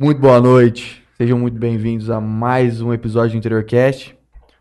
[0.00, 1.04] Muito boa noite.
[1.18, 4.16] Sejam muito bem-vindos a mais um episódio do Interiorcast.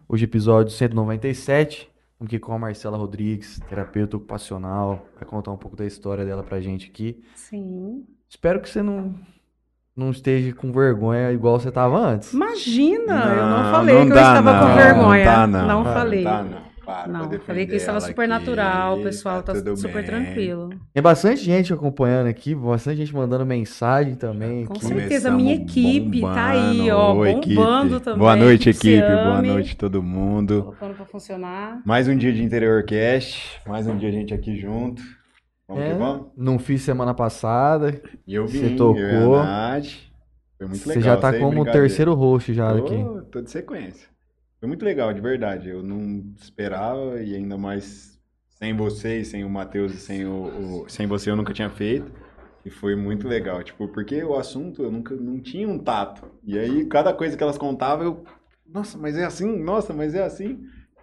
[0.06, 1.90] Hoje, episódio 197.
[2.12, 5.08] Estamos aqui com a Marcela Rodrigues, terapeuta ocupacional.
[5.16, 7.24] Vai contar um pouco da história dela pra gente aqui.
[7.36, 8.04] Sim.
[8.28, 9.16] Espero que você não,
[9.96, 12.34] não esteja com vergonha igual você estava antes.
[12.34, 15.26] Imagina, eu não falei não que eu dá, estava com não, vergonha.
[15.26, 15.68] não tá, não.
[15.70, 16.24] Não falei.
[16.26, 16.70] Não, tá, não.
[16.90, 20.06] Para, Não, falei que estava super natural, o pessoal tá, tudo super bem.
[20.06, 20.69] tranquilo.
[21.00, 24.66] Tem bastante gente acompanhando aqui, bastante gente mandando mensagem também.
[24.66, 24.86] Com aqui.
[24.86, 27.48] certeza, a minha Começamos equipe tá aí, ó, bombando.
[27.56, 28.04] Bombando equipe.
[28.04, 29.00] também, Boa noite, equipe.
[29.08, 30.62] Boa noite, todo mundo.
[30.64, 31.82] Colocando pra funcionar.
[31.86, 33.62] Mais um dia de Interior Cast.
[33.66, 35.02] Mais um dia a gente aqui junto.
[35.70, 36.28] Vamos É, que vamos?
[36.36, 38.02] não fiz semana passada.
[38.28, 39.00] E eu Você vim, tocou.
[39.00, 39.86] eu e a Nath.
[40.58, 41.04] Foi muito Você legal.
[41.04, 43.06] já tá como o terceiro host já Tô- aqui.
[43.32, 44.06] Tô de sequência.
[44.60, 45.70] Foi muito legal, de verdade.
[45.70, 48.09] Eu não esperava e ainda mais
[48.60, 51.70] sem você e sem o Matheus e sem, o, o- sem você eu nunca tinha
[51.70, 52.12] feito.
[52.66, 56.30] E foi muito legal, tipo, porque o assunto eu nunca não tinha um tato.
[56.44, 58.24] E aí cada coisa que elas contavam eu,
[58.68, 60.60] nossa, mas é assim, nossa, mas é assim.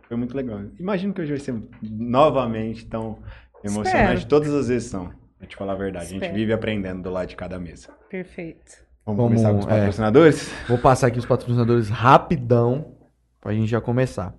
[0.06, 0.60] Foi muito legal.
[0.78, 3.18] Imagino que hoje vai ser novamente tão
[3.64, 4.12] emocionante.
[4.18, 4.28] Espero.
[4.28, 5.10] Todas as vezes são.
[5.38, 6.34] Pra te falar a verdade, a gente Espero.
[6.34, 7.88] vive aprendendo do lado de cada mesa.
[8.08, 8.84] Perfeito.
[9.04, 9.78] Vamos, Vamos, começar com os é.
[9.78, 10.52] patrocinadores?
[10.68, 12.94] Vou passar aqui os patrocinadores rapidão
[13.40, 14.34] pra gente já começar.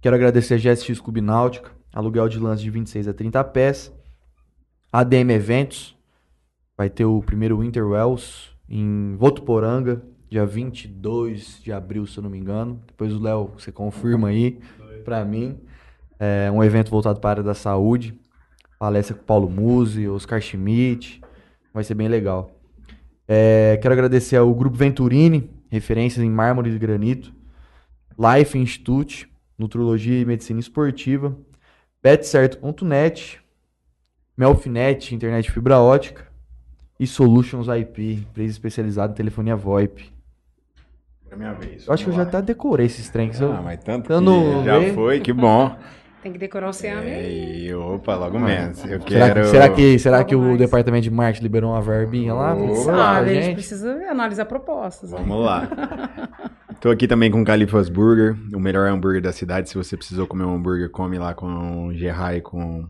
[0.00, 3.90] Quero agradecer a GSX Clube Náutica, aluguel de lances de 26 a 30 pés.
[4.92, 5.96] ADM Eventos,
[6.76, 12.28] vai ter o primeiro Winter Wells em Votuporanga, dia 22 de abril, se eu não
[12.28, 12.82] me engano.
[12.86, 14.58] Depois o Léo, você confirma aí
[15.04, 15.58] pra mim.
[16.18, 18.20] É um evento voltado para a área da saúde.
[18.78, 21.22] Palestra com Paulo Musi, Oscar Schmidt.
[21.72, 22.50] Vai ser bem legal.
[23.26, 27.32] É, quero agradecer ao Grupo Venturini, referências em mármore e granito.
[28.18, 31.34] Life Institute, Nutrologia e Medicina Esportiva.
[32.02, 33.40] Betcerto.net.
[34.36, 36.26] Melfinet, internet fibra ótica.
[36.98, 40.12] E Solutions IP, empresa especializada em telefonia VoIP.
[41.30, 41.86] É minha vez.
[41.86, 42.28] Eu acho que eu já lá.
[42.28, 43.40] até decorei esses trens.
[43.42, 45.76] Ah, mas tanto eu que já foi, que bom.
[46.26, 47.08] Tem que decorar o Ciame.
[47.08, 48.78] É, e opa, logo menos.
[48.84, 49.40] Eu Será, quero...
[49.42, 50.58] que, será que, será Logo que o mais.
[50.58, 52.52] departamento de marketing liberou uma verbinha lá?
[52.52, 52.74] Opa.
[52.74, 53.54] Sabe, a gente gente?
[53.54, 55.12] precisa analisar propostas.
[55.12, 55.18] né?
[55.20, 55.68] Vamos lá.
[56.82, 59.68] Tô aqui também com o Califas Burger, o melhor hambúrguer da cidade.
[59.68, 62.88] Se você precisou comer um hambúrguer, come lá com o Gerard e com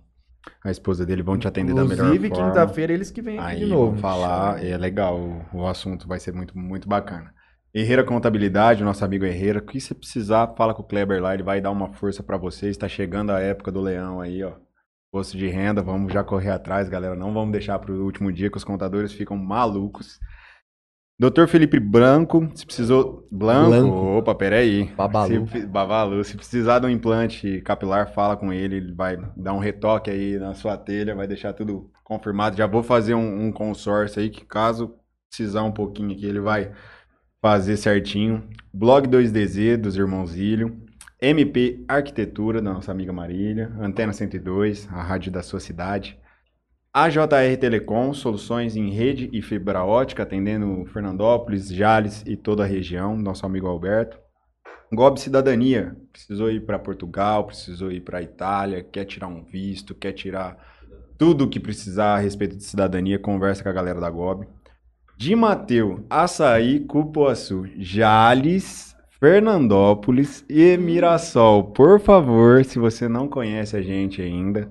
[0.64, 1.22] a esposa dele.
[1.22, 2.48] Vão te atender da melhor Inclusive, forma.
[2.48, 3.86] quinta-feira eles que vêm aqui Aí de novo.
[3.88, 7.34] vamos falar, é legal, o, o assunto vai ser muito, muito bacana.
[7.78, 11.42] Herreira Contabilidade, nosso amigo Herreira, o que você precisar, fala com o Kleber lá, ele
[11.42, 12.70] vai dar uma força pra vocês.
[12.70, 14.54] Está chegando a época do leão aí, ó.
[15.12, 17.15] Posto de renda, vamos já correr atrás, galera.
[17.15, 20.19] Não vamos deixar pro último dia que os contadores ficam malucos.
[21.20, 23.28] Doutor Felipe Branco, se precisou.
[23.31, 23.69] Blanco?
[23.69, 24.19] Blanco.
[24.20, 24.84] Opa, peraí.
[24.97, 25.47] Babalu.
[25.47, 26.25] Se, Babalu.
[26.25, 28.76] Se precisar de um implante capilar, fala com ele.
[28.76, 32.56] Ele vai dar um retoque aí na sua telha, vai deixar tudo confirmado.
[32.56, 34.94] Já vou fazer um, um consórcio aí que caso
[35.28, 36.72] precisar um pouquinho aqui, ele vai
[37.46, 38.42] fazer certinho.
[38.74, 40.82] Blog 2DZ dos Irmãos Ilho.
[41.22, 43.72] MP Arquitetura da nossa amiga Marília.
[43.78, 46.18] Antena 102, a rádio da sua cidade.
[46.92, 53.16] AJR Telecom, soluções em rede e fibra ótica, atendendo Fernandópolis, Jales e toda a região,
[53.16, 54.18] nosso amigo Alberto.
[54.92, 60.14] Gob Cidadania, precisou ir para Portugal, precisou ir para Itália, quer tirar um visto, quer
[60.14, 60.58] tirar
[61.16, 64.48] tudo o que precisar a respeito de cidadania, conversa com a galera da Gob.
[65.16, 71.65] De Mateu, Açaí, Cupuaçu, Jales, Fernandópolis e Mirassol.
[71.72, 74.71] Por favor, se você não conhece a gente ainda,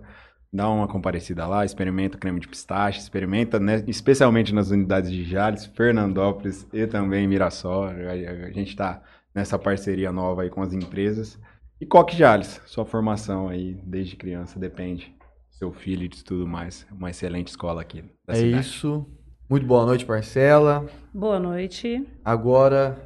[0.54, 5.24] dá uma comparecida lá, experimenta o creme de pistache, experimenta, né, especialmente nas unidades de
[5.24, 7.86] Jales, Fernandópolis e também Mirassol.
[7.86, 9.02] A, gente está
[9.34, 11.40] nessa parceria nova aí com as empresas.
[11.82, 15.14] E Coque Jales, sua formação aí desde criança depende
[15.50, 16.86] seu filho e de tudo mais.
[16.92, 18.60] Uma excelente escola aqui É cidade.
[18.60, 19.06] isso.
[19.48, 20.88] Muito boa noite, Marcela.
[21.14, 22.04] Boa noite.
[22.24, 22.98] Agora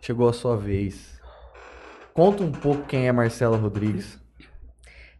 [0.00, 1.20] chegou a sua vez.
[2.14, 4.20] Conta um pouco quem é Marcela Rodrigues.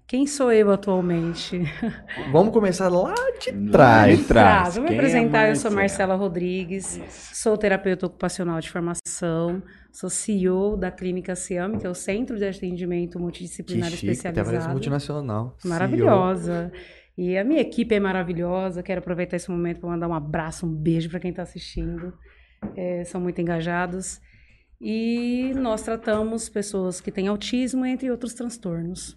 [0.07, 1.63] Quem sou eu atualmente?
[2.31, 4.19] Vamos começar lá de trás.
[4.19, 4.75] de trás.
[4.77, 6.15] Vou me é apresentar, eu sou Marcela?
[6.15, 7.35] Rodrigues, Isso.
[7.35, 12.45] sou terapeuta ocupacional de formação, sou CEO da Clínica Ciame, que é o Centro de
[12.45, 14.73] Atendimento Que Multidisciplinar chique, até parece Especializado.
[14.73, 15.57] multinacional.
[15.65, 16.71] Maravilhosa.
[17.17, 18.83] E a minha equipe é maravilhosa.
[18.83, 22.13] Quero aproveitar esse momento para mandar um abraço, um beijo para quem está assistindo.
[22.77, 24.21] É, são muito engajados.
[24.81, 29.17] E nós tratamos pessoas que têm autismo, entre outros transtornos.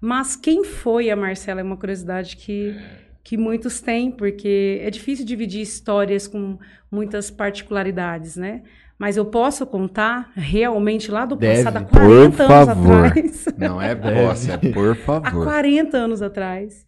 [0.00, 2.74] Mas quem foi a Marcela é uma curiosidade que,
[3.22, 6.58] que muitos têm, porque é difícil dividir histórias com
[6.90, 8.62] muitas particularidades, né?
[8.98, 11.62] Mas eu posso contar realmente lá do Deve.
[11.64, 13.06] passado, há Por 40 anos favor.
[13.06, 13.44] atrás.
[13.58, 15.44] Não é posse, é por há favor.
[15.44, 16.85] 40 anos atrás.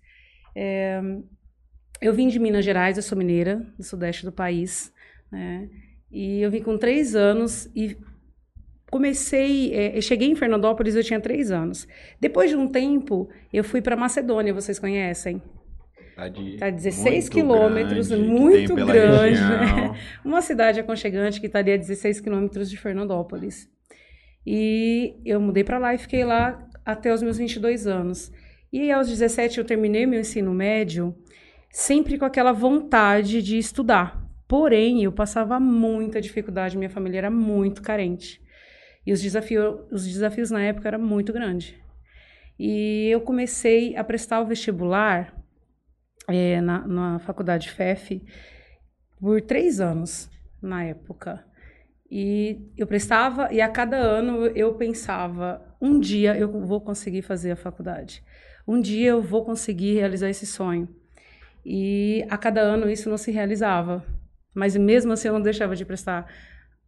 [0.60, 1.00] É,
[2.00, 4.92] eu vim de Minas Gerais, eu sou mineira, do sudeste do país,
[5.30, 5.68] né?
[6.10, 7.96] E eu vim com três anos e
[8.90, 9.72] comecei.
[9.72, 11.86] É, cheguei em Fernandópolis, eu tinha três anos.
[12.20, 15.40] Depois de um tempo, eu fui para Macedônia, vocês conhecem?
[16.16, 19.94] Tá de Tá 16 muito quilômetros, grande, muito grande, né?
[20.24, 23.70] Uma cidade aconchegante que está ali a 16 quilômetros de Fernandópolis.
[24.44, 28.32] E eu mudei para lá e fiquei lá até os meus 22 anos.
[28.72, 31.16] E aos 17 eu terminei meu ensino médio,
[31.70, 34.22] sempre com aquela vontade de estudar.
[34.46, 38.42] Porém, eu passava muita dificuldade, minha família era muito carente.
[39.06, 41.74] E os, desafio, os desafios na época eram muito grandes.
[42.58, 45.34] E eu comecei a prestar o vestibular
[46.28, 48.22] eh, na, na faculdade FEF
[49.18, 50.30] por três anos
[50.60, 51.44] na época.
[52.10, 57.52] E eu prestava, e a cada ano eu pensava: um dia eu vou conseguir fazer
[57.52, 58.24] a faculdade.
[58.68, 60.86] Um dia eu vou conseguir realizar esse sonho.
[61.64, 64.04] E a cada ano isso não se realizava.
[64.54, 66.30] Mas mesmo assim eu não deixava de prestar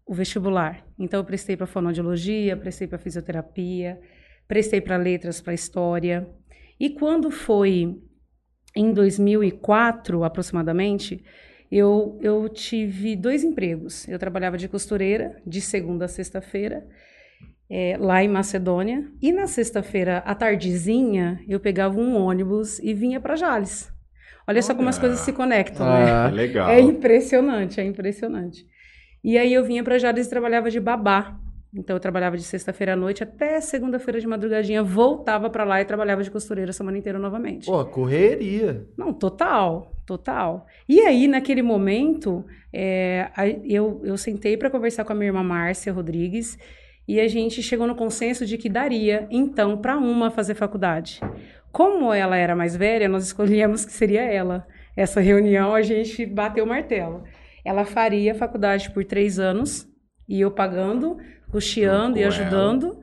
[0.05, 0.87] o vestibular.
[0.99, 3.99] Então eu prestei para fonoaudiologia, prestei para fisioterapia,
[4.47, 6.29] prestei para letras, para história.
[6.79, 7.99] E quando foi
[8.77, 11.25] em 2004 aproximadamente,
[11.73, 14.07] eu, eu tive dois empregos.
[14.07, 16.87] Eu trabalhava de costureira de segunda a sexta-feira,
[17.71, 19.05] eh, lá em Macedônia.
[19.23, 23.91] E na sexta-feira, à tardezinha, eu pegava um ônibus e vinha para Jales.
[24.47, 25.03] Olha só como as Olha.
[25.03, 26.13] coisas se conectam, né?
[26.13, 26.69] Ah, É legal.
[26.69, 28.67] É impressionante, é impressionante.
[29.23, 31.39] E aí eu vinha para Jales e trabalhava de babá.
[31.73, 35.85] Então eu trabalhava de sexta-feira à noite até segunda-feira de madrugadinha, voltava para lá e
[35.85, 37.67] trabalhava de costureira a semana inteira novamente.
[37.67, 38.89] Pô, correria.
[38.99, 40.67] Não, total, total.
[40.89, 43.31] E aí, naquele momento, é,
[43.65, 46.59] eu, eu sentei para conversar com a minha irmã Márcia Rodrigues
[47.11, 51.19] e a gente chegou no consenso de que daria, então, para uma fazer faculdade.
[51.73, 54.65] Como ela era mais velha, nós escolhemos que seria ela.
[54.97, 57.25] Essa reunião a gente bateu o martelo.
[57.65, 59.89] Ela faria faculdade por três anos
[60.29, 61.19] e eu pagando,
[61.51, 63.03] custeando e ajudando.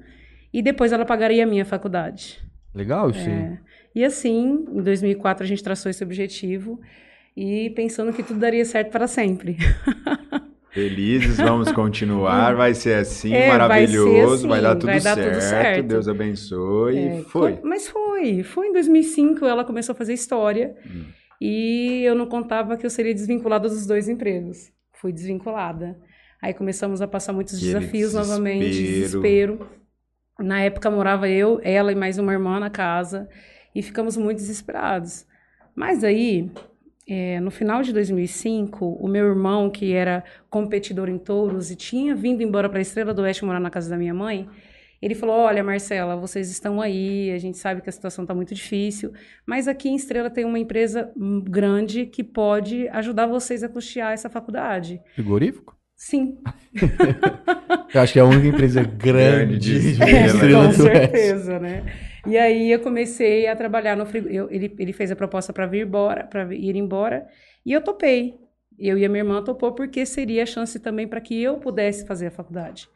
[0.53, 2.42] E depois ela pagaria a minha faculdade.
[2.74, 3.30] Legal aí.
[3.30, 3.57] É.
[3.94, 6.80] E assim, em 2004 a gente traçou esse objetivo
[7.36, 9.57] e pensando que tudo daria certo para sempre.
[10.81, 12.56] Felizes, vamos continuar.
[12.56, 14.47] Vai ser assim, É, vai maravilhoso.
[14.47, 15.88] Vai, assim, dar, tudo, vai dar certo, tudo certo.
[15.88, 16.97] Deus abençoe.
[17.00, 17.59] É, Foi.
[17.63, 18.44] Mas foi.
[18.44, 21.06] Foi em 2005 ela começou a fazer história Hum.
[21.41, 24.71] e eu não contava que eu seria desvinculada dos dois empregos.
[24.94, 25.97] Fui desvinculada.
[26.41, 29.53] Aí começamos a passar muitos Aquele desafios novamente, desespero.
[29.57, 29.69] desespero.
[30.39, 33.27] Na época morava eu, ela e mais uma irmã na casa
[33.74, 35.25] e ficamos muito desesperados.
[35.75, 36.51] Mas aí,
[37.07, 42.13] é, no final de 2005, o meu irmão, que era competidor em touros e tinha
[42.13, 44.48] vindo embora para a Estrela do Oeste morar na casa da minha mãe,
[45.01, 48.54] ele falou: Olha, Marcela, vocês estão aí, a gente sabe que a situação está muito
[48.54, 49.13] difícil,
[49.45, 51.12] mas aqui em Estrela tem uma empresa
[51.44, 55.00] grande que pode ajudar vocês a custear essa faculdade.
[55.15, 55.77] Frigorífico?
[55.95, 56.38] Sim,
[57.94, 60.12] Eu acho que é a única empresa grande de Estrela.
[60.18, 61.00] É, Estrela com do Oeste.
[61.00, 61.83] certeza, né?
[62.27, 64.53] E aí eu comecei a trabalhar no frigorífico.
[64.53, 67.27] Ele, ele fez a proposta para vir embora, para ir embora,
[67.65, 68.38] e eu topei.
[68.77, 72.06] Eu e a minha irmã topou porque seria a chance também para que eu pudesse
[72.06, 72.88] fazer a faculdade.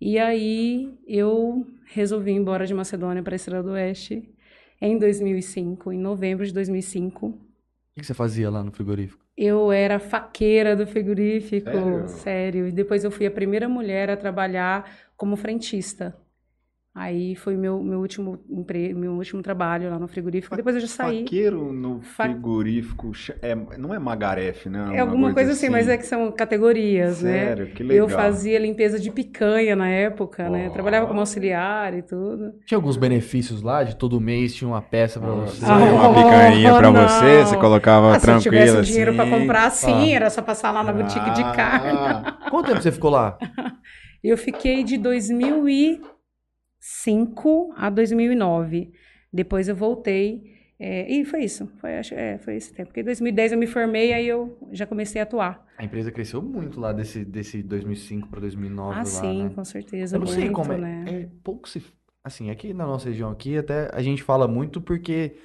[0.00, 4.28] E aí eu resolvi ir embora de Macedônia para a Estrela do Oeste
[4.80, 7.26] em 2005, em novembro de 2005.
[7.26, 7.32] O
[7.94, 9.24] que que você fazia lá no frigorífico?
[9.36, 12.08] Eu era faqueira do frigorífico, Sério?
[12.08, 12.68] sério.
[12.68, 16.16] E depois eu fui a primeira mulher a trabalhar como frentista.
[17.00, 20.56] Aí foi meu, meu último emprego, meu último trabalho lá no frigorífico.
[20.56, 21.20] Depois eu já saí.
[21.20, 23.12] Faqueiro no Fa- frigorífico.
[23.40, 24.96] é, não é Magarefe, né?
[24.96, 27.44] É alguma coisa assim, mas é que são categorias, né?
[27.46, 28.08] Sério, que legal.
[28.08, 30.64] Eu fazia limpeza de picanha na época, né?
[30.64, 30.66] Ó.
[30.66, 32.52] Eu trabalhava como auxiliar e tudo.
[32.66, 35.64] Tinha alguns benefícios lá, de todo mês tinha uma peça pra você.
[35.64, 37.08] Saiu uma Oh, picanha pra não.
[37.08, 39.16] você, você colocava Ah, se eu tivesse tranquilo dinheiro assim.
[39.30, 40.16] para comprar, sim, Ah.
[40.16, 41.90] era só passar lá na boutique de carne.
[41.96, 43.38] Ah, Quanto tempo você ficou lá?
[44.20, 44.98] Eu fiquei de
[46.80, 48.92] 2005 a 2009.
[49.32, 50.56] Depois eu voltei.
[50.78, 51.70] é, e foi isso.
[51.80, 52.88] Foi, acho, é, foi esse tempo.
[52.88, 55.66] Porque em 2010 eu me formei, aí eu já comecei a atuar.
[55.76, 59.52] A empresa cresceu muito lá desse, desse 2005 pra 2009 ah, lá, sim, né?
[59.54, 60.16] com certeza.
[60.16, 61.04] Eu não sei muito, como é, né?
[61.06, 61.82] é pouco se...
[62.22, 65.36] Assim, aqui na nossa região aqui, até a gente fala muito porque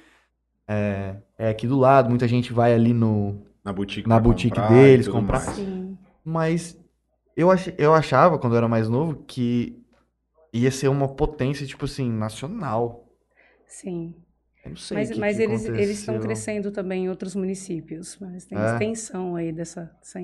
[0.68, 3.42] é, é aqui do lado, muita gente vai ali no...
[3.64, 5.42] na boutique, Na boutique comprar deles, comprar.
[6.22, 6.78] Mas
[7.36, 9.83] eu, ach, eu achava, quando eu era mais novo, que
[10.54, 13.08] ia ser uma potência, tipo assim, nacional.
[13.66, 14.14] Sim.
[14.64, 17.34] Eu não sei o Mas, que mas que eles, eles estão crescendo também em outros
[17.34, 18.16] municípios.
[18.20, 18.64] Mas tem É.
[18.72, 20.18] extensão aí dessa, dessa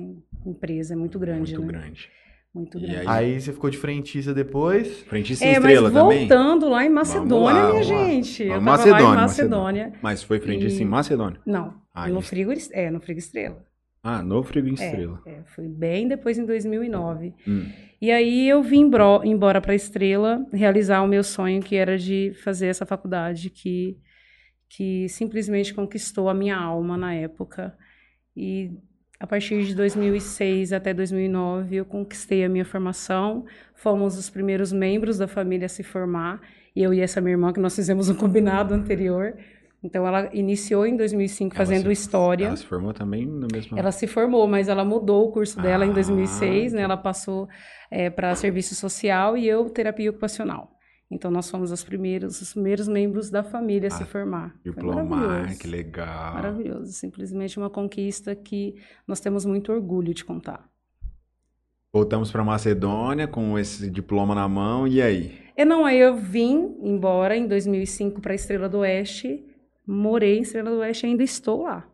[0.45, 1.79] empresa, é muito grande, Muito né?
[1.79, 2.09] grande.
[2.53, 2.97] Muito E grande.
[2.97, 5.01] aí- Aí você ficou de frentista depois.
[5.03, 6.19] Frentista É, mas estrela também?
[6.27, 8.05] voltando lá em Macedônia, lá, minha vamos lá.
[8.07, 8.43] gente.
[8.43, 9.93] Eu tava lá em Macedônia, Macedônia.
[10.01, 11.39] Mas foi frentista E- em Macedônia.
[11.45, 12.29] Não, Ah, no isso.
[12.29, 13.63] frigo, é, no frigo estrela.
[14.03, 15.21] Ah, no Frigo É, Estrela.
[15.27, 17.35] é, fui bem depois em 2009.
[17.47, 17.69] Hum.
[18.01, 18.89] E aí eu vim
[19.23, 23.95] embora para Estrela realizar o meu sonho, que era de fazer essa faculdade que,
[24.67, 27.77] que simplesmente conquistou a minha alma na época.
[28.35, 28.71] E
[29.19, 33.45] a partir de 2006 até 2009 eu conquistei a minha formação.
[33.75, 36.41] Fomos os primeiros membros da família a se formar.
[36.75, 39.37] Eu e essa minha irmã, que nós fizemos um combinado anterior.
[39.83, 42.45] Então ela iniciou em 2005 Ela fazendo se- história.
[42.47, 45.85] Ela se formou também no mesmo Ela se formou, mas ela mudou o curso dela
[45.85, 46.81] em Ah, 2006, né?
[46.83, 47.47] Ela passou
[48.15, 50.71] para serviço social e eu terapia ocupacional.
[51.09, 54.49] Então nós fomos os primeiros, os primeiros membros da família a se Ah, formar.
[54.63, 56.35] Foi diplomar, que legal.
[56.35, 58.75] Maravilhoso, simplesmente uma conquista que
[59.07, 60.69] nós temos muito orgulho de contar.
[61.93, 65.39] Voltamos para Macedônia com esse diploma na mão, e aí?
[65.57, 69.45] E não, aí eu vim embora em 2005 para Estrela do Oeste,
[69.85, 71.87] morei em Estrela do Oeste e ainda estou lá.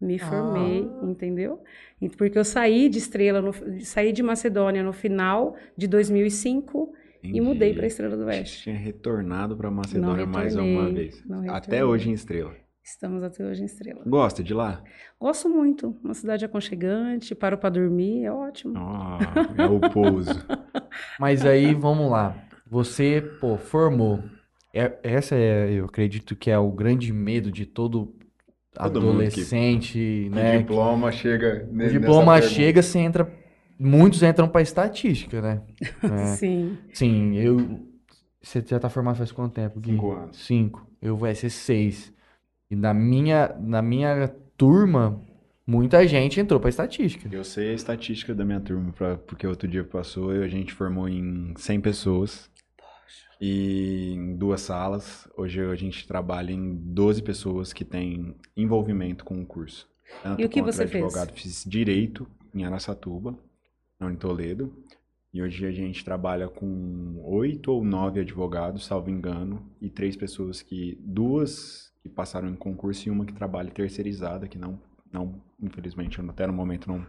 [0.00, 1.62] Me formei, entendeu?
[2.00, 6.92] E Porque eu saí de Estrela, no- saí de Macedônia no final de 2005
[7.22, 8.62] e mudei para Estrela do Oeste.
[8.64, 11.24] Tinha retornado para Macedônia mais uma vez.
[11.48, 12.54] Até hoje em Estrela.
[12.84, 14.02] Estamos até hoje em Estrela.
[14.06, 14.84] Gosta de lá?
[15.18, 18.74] Gosto muito, uma cidade aconchegante, paro para dormir, é ótimo.
[18.76, 20.46] Ah, é o pouso.
[21.18, 22.36] Mas aí, vamos lá.
[22.66, 24.22] Você, pô, formou.
[24.76, 28.14] É- essa é, eu acredito que é o grande medo de todo
[28.74, 30.58] Todo mundo que- adolescente, O né?
[30.58, 31.66] diploma chega.
[31.70, 33.32] O ne- diploma chega, você entra.
[33.78, 35.62] Muitos entram pra estatística, né?
[36.02, 36.26] É.
[36.36, 36.78] Sim.
[36.92, 37.80] Sim, eu.
[38.42, 39.92] Você já tá formado faz quanto tempo, Gui?
[39.92, 40.36] Cinco anos.
[40.46, 40.86] Cinco.
[41.02, 42.12] Eu vai ser seis.
[42.70, 45.20] E na minha, na minha turma,
[45.66, 47.28] muita gente entrou pra estatística.
[47.34, 50.72] Eu sei a estatística da minha turma, pra- porque outro dia passou e a gente
[50.72, 52.50] formou em 100 pessoas.
[53.40, 55.28] E em duas salas.
[55.36, 59.88] Hoje a gente trabalha em 12 pessoas que têm envolvimento com o curso.
[60.22, 61.04] Tanto E o que você fez?
[61.04, 63.38] advogado, fiz direito em Araçatuba,
[64.00, 64.72] não em Toledo.
[65.34, 70.62] E hoje a gente trabalha com oito ou nove advogados, salvo engano, e três pessoas
[70.62, 70.96] que.
[71.02, 74.80] Duas que passaram em concurso e uma que trabalha terceirizada, que não,
[75.12, 77.04] não infelizmente, até no momento não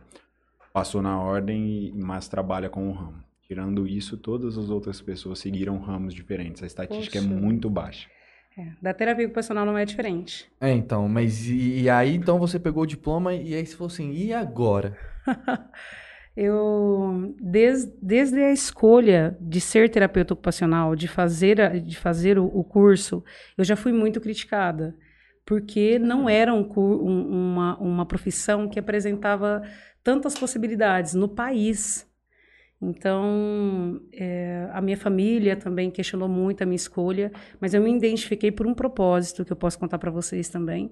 [0.73, 3.23] passou na ordem, e- mas trabalha com o ramo.
[3.47, 6.61] Tirando isso, todas as outras pessoas seguiram ramos diferentes.
[6.61, 7.33] A estatística é Poxa.
[7.33, 8.09] muito baixa.
[8.57, 10.51] É, Da terapia ocupacional não é diferente.
[10.59, 13.87] É, então, mas e, e aí então você pegou o diploma e aí você falou
[13.91, 14.97] assim, e agora?
[16.35, 22.45] Eu, des, desde a escolha de ser terapeuta ocupacional, de fazer, a- de fazer o,
[22.45, 23.23] o curso,
[23.57, 24.95] eu já fui muito criticada,
[25.43, 29.63] porque não era um, um- uma, uma profissão que apresentava
[30.03, 32.06] tantas possibilidades no país.
[32.81, 38.51] Então, é, a minha família também questionou muito a minha escolha, mas eu me identifiquei
[38.51, 40.91] por um propósito que eu posso contar para vocês também.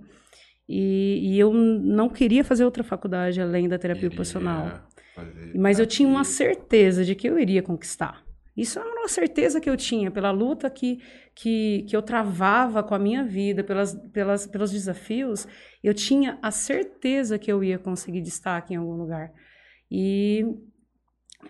[0.68, 4.63] E, e eu não queria fazer outra faculdade além da terapia ocupacional.
[4.63, 4.82] Queria
[5.15, 8.25] fazer Mas eu tinha uma certeza de que eu iria conquistar.
[8.58, 11.01] Isso era uma certeza que eu tinha pela luta que,
[11.36, 15.46] que, que eu travava com a minha vida, pelas, pelas, pelos desafios.
[15.84, 19.32] Eu tinha a certeza que eu ia conseguir destaque em algum lugar.
[19.92, 20.46] E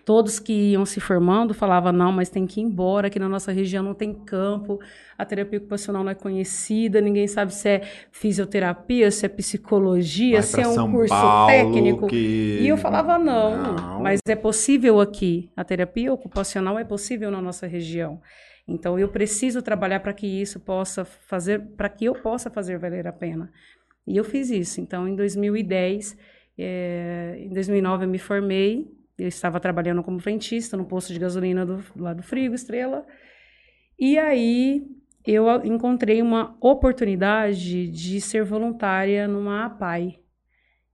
[0.04, 3.50] todos que iam se formando falavam: não, mas tem que ir embora, aqui na nossa
[3.52, 4.78] região não tem campo,
[5.18, 7.80] a terapia ocupacional não é conhecida, ninguém sabe se é
[8.12, 12.06] fisioterapia, se é psicologia, se é um São curso Paulo, técnico.
[12.06, 14.00] que- E eu falava, não, Não.
[14.02, 15.50] mas é possível aqui.
[15.56, 18.20] A terapia ocupacional é possível na nossa região.
[18.68, 23.06] Então eu preciso trabalhar para que isso possa fazer, para que eu possa fazer valer
[23.06, 23.50] a pena.
[24.06, 24.80] E eu fiz isso.
[24.80, 26.16] Então em 2010,
[26.58, 28.86] eh, em 2009 eu me formei.
[29.18, 33.06] Eu estava trabalhando como frentista no posto de gasolina do, lá do Frigo Estrela.
[33.98, 34.86] E aí
[35.26, 40.18] eu encontrei uma oportunidade de ser voluntária numa APAI.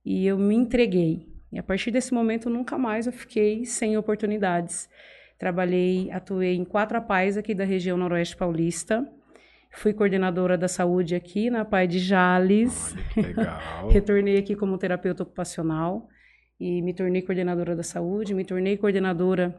[0.05, 1.27] E eu me entreguei.
[1.51, 4.89] E a partir desse momento, nunca mais eu fiquei sem oportunidades.
[5.37, 9.05] Trabalhei, atuei em quatro APAIs aqui da região noroeste paulista.
[9.71, 12.93] Fui coordenadora da saúde aqui na APAI de Jales.
[12.93, 13.89] Olha que legal.
[13.91, 16.07] Retornei aqui como terapeuta ocupacional
[16.63, 19.53] e me tornei coordenadora da saúde, me tornei coordenadora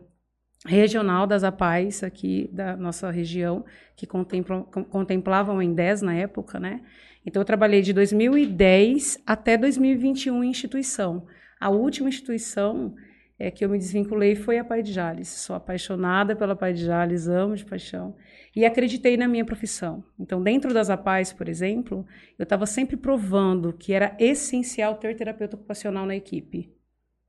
[0.65, 3.63] regional das APAIs aqui da nossa região,
[3.95, 6.81] que contemplavam em 10 na época, né?
[7.27, 11.27] Então, eu trabalhei de 2010 até 2021 em instituição.
[11.61, 12.95] A última instituição
[13.39, 15.29] é, que eu me desvinculei foi a Pai de Jales.
[15.29, 18.17] Sou apaixonada pela Pai de Jales, amo de paixão.
[18.57, 20.03] E acreditei na minha profissão.
[20.19, 22.07] Então, dentro das APAIs, por exemplo,
[22.39, 26.74] eu estava sempre provando que era essencial ter terapeuta ocupacional na equipe.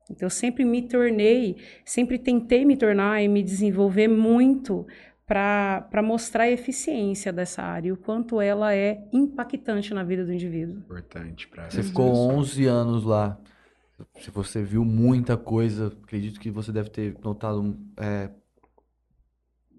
[0.09, 4.85] Então, eu sempre me tornei, sempre tentei me tornar e me desenvolver muito
[5.25, 10.31] para mostrar a eficiência dessa área, e o quanto ela é impactante na vida do
[10.31, 10.77] indivíduo.
[10.77, 13.37] Importante para Você ficou 11 anos lá.
[14.19, 18.29] se você viu muita coisa, acredito que você deve ter notado é,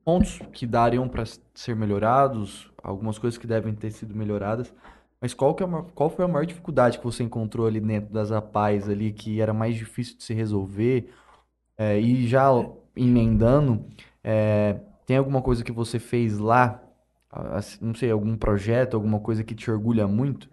[0.05, 4.73] pontos que dariam para ser melhorados, algumas coisas que devem ter sido melhoradas.
[5.27, 8.15] Mas qual, que é a, qual foi a maior dificuldade que você encontrou ali dentro
[8.15, 11.11] das APAES ali, que era mais difícil de se resolver?
[11.77, 12.49] É, e já
[12.95, 13.85] emendando,
[14.23, 16.81] é, tem alguma coisa que você fez lá,
[17.81, 20.49] não sei, algum projeto, alguma coisa que te orgulha muito?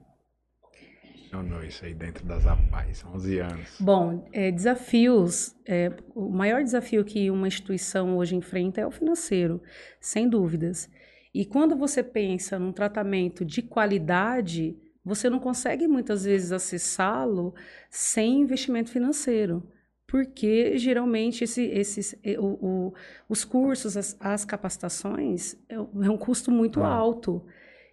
[1.22, 3.77] Funcionou isso aí dentro das APAES, 11 anos.
[3.80, 9.62] Bom, é, desafios, é, o maior desafio que uma instituição hoje enfrenta é o financeiro,
[10.01, 10.89] sem dúvidas.
[11.34, 17.54] E quando você pensa num tratamento de qualidade, você não consegue muitas vezes acessá-lo
[17.90, 19.63] sem investimento financeiro.
[20.06, 22.94] Porque geralmente esse, esses, o, o,
[23.28, 26.88] os cursos, as, as capacitações, é, é um custo muito ah.
[26.88, 27.44] alto.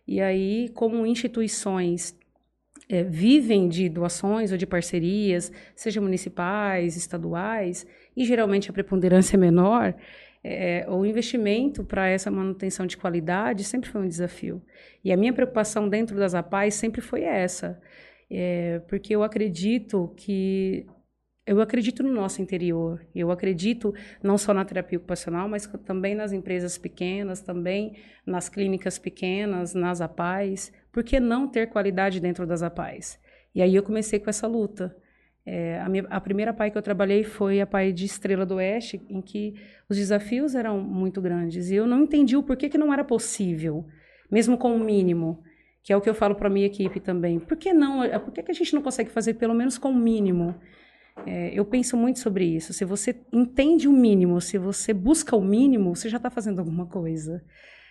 [0.07, 2.15] E aí, como instituições
[2.91, 9.39] é, vivem de doações ou de parcerias, seja municipais, estaduais, e geralmente a preponderância é
[9.39, 9.95] menor,
[10.43, 14.63] é, o investimento para essa manutenção de qualidade sempre foi um desafio.
[15.05, 17.81] E a minha preocupação dentro das APAES sempre foi essa,
[18.31, 20.87] é, porque eu acredito que
[21.47, 23.05] eu acredito no nosso interior.
[23.15, 23.93] Eu acredito
[24.23, 30.01] não só na terapia ocupacional, mas também nas empresas pequenas, também nas clínicas pequenas, nas
[30.01, 30.73] APAES.
[30.93, 33.19] Por que não ter qualidade dentro das APAES?
[33.53, 34.97] E aí eu comecei com essa luta.
[35.45, 38.57] É, a, minha, a, primeira PAI que eu trabalhei foi a PAI de Estrela do
[38.57, 39.55] Oeste, em que
[39.89, 41.71] os desafios eram muito grandes.
[41.71, 43.87] E eu não entendi o porquê que não era possível,
[44.31, 45.43] mesmo com o mínimo,
[45.83, 47.39] que é o que eu falo para a minha equipe também.
[47.39, 48.09] Por que não?
[48.21, 50.55] Por que, que a gente não consegue fazer pelo menos com o mínimo?
[51.27, 52.73] É, eu penso muito sobre isso.
[52.73, 56.87] Se você entende o mínimo, se você busca o mínimo, você já está fazendo alguma
[56.87, 57.43] coisa.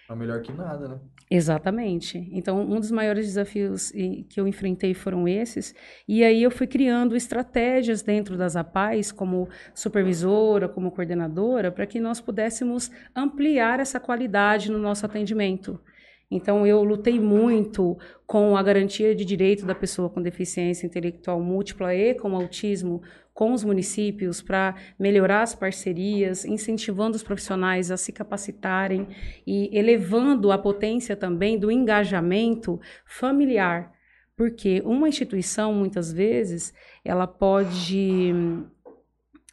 [0.10, 1.00] É melhor que nada, né?
[1.32, 2.28] Exatamente.
[2.32, 3.92] Então, um dos maiores desafios
[4.28, 5.76] que eu enfrentei foram esses.
[6.08, 12.00] E aí eu fui criando estratégias dentro das APAES, como supervisora, como coordenadora, para que
[12.00, 15.80] nós pudéssemos ampliar essa qualidade no nosso atendimento.
[16.32, 21.94] Então, eu lutei muito com a garantia de direito da pessoa com deficiência intelectual múltipla
[21.94, 23.04] e com autismo
[23.40, 29.08] com os municípios para melhorar as parcerias, incentivando os profissionais a se capacitarem
[29.48, 33.94] e elevando a potência também do engajamento familiar.
[34.36, 38.44] Porque uma instituição, muitas vezes, ela pode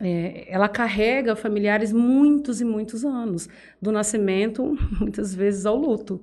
[0.01, 3.49] é, ela carrega familiares muitos e muitos anos,
[3.81, 6.21] do nascimento, muitas vezes, ao luto.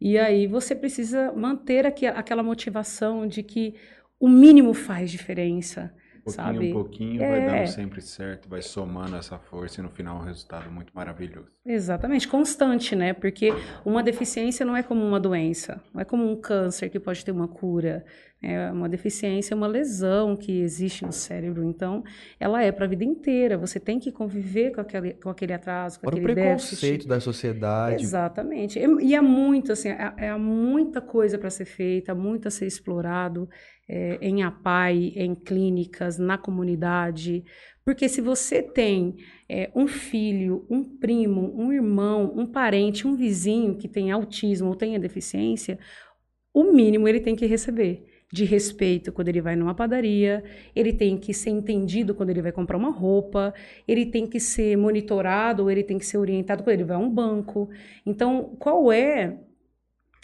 [0.00, 3.74] E aí você precisa manter aqui, aquela motivação de que
[4.20, 5.92] o mínimo faz diferença.
[6.24, 6.68] Pouquinho sabe?
[6.68, 7.28] um pouquinho é...
[7.28, 11.48] vai dando sempre certo, vai somando essa força e no final um resultado muito maravilhoso.
[11.64, 13.12] Exatamente, constante, né?
[13.12, 13.52] Porque
[13.84, 17.32] uma deficiência não é como uma doença, não é como um câncer que pode ter
[17.32, 18.04] uma cura.
[18.42, 21.62] É uma deficiência, é uma lesão que existe no cérebro.
[21.62, 22.02] Então,
[22.38, 23.58] ela é para a vida inteira.
[23.58, 27.08] Você tem que conviver com aquele, com aquele atraso, com Para aquele o preconceito déficit.
[27.08, 28.02] da sociedade.
[28.02, 28.78] Exatamente.
[28.78, 32.66] E, e é muito, assim, é, é muita coisa para ser feita, muito a ser
[32.66, 33.46] explorado
[33.92, 37.44] é, em APAI, em clínicas, na comunidade.
[37.84, 39.16] Porque se você tem
[39.48, 44.76] é, um filho, um primo, um irmão, um parente, um vizinho que tem autismo ou
[44.76, 45.76] tenha deficiência,
[46.54, 51.18] o mínimo ele tem que receber de respeito quando ele vai numa padaria, ele tem
[51.18, 53.52] que ser entendido quando ele vai comprar uma roupa,
[53.88, 57.00] ele tem que ser monitorado, ou ele tem que ser orientado quando ele vai a
[57.00, 57.68] um banco.
[58.06, 59.36] Então, qual é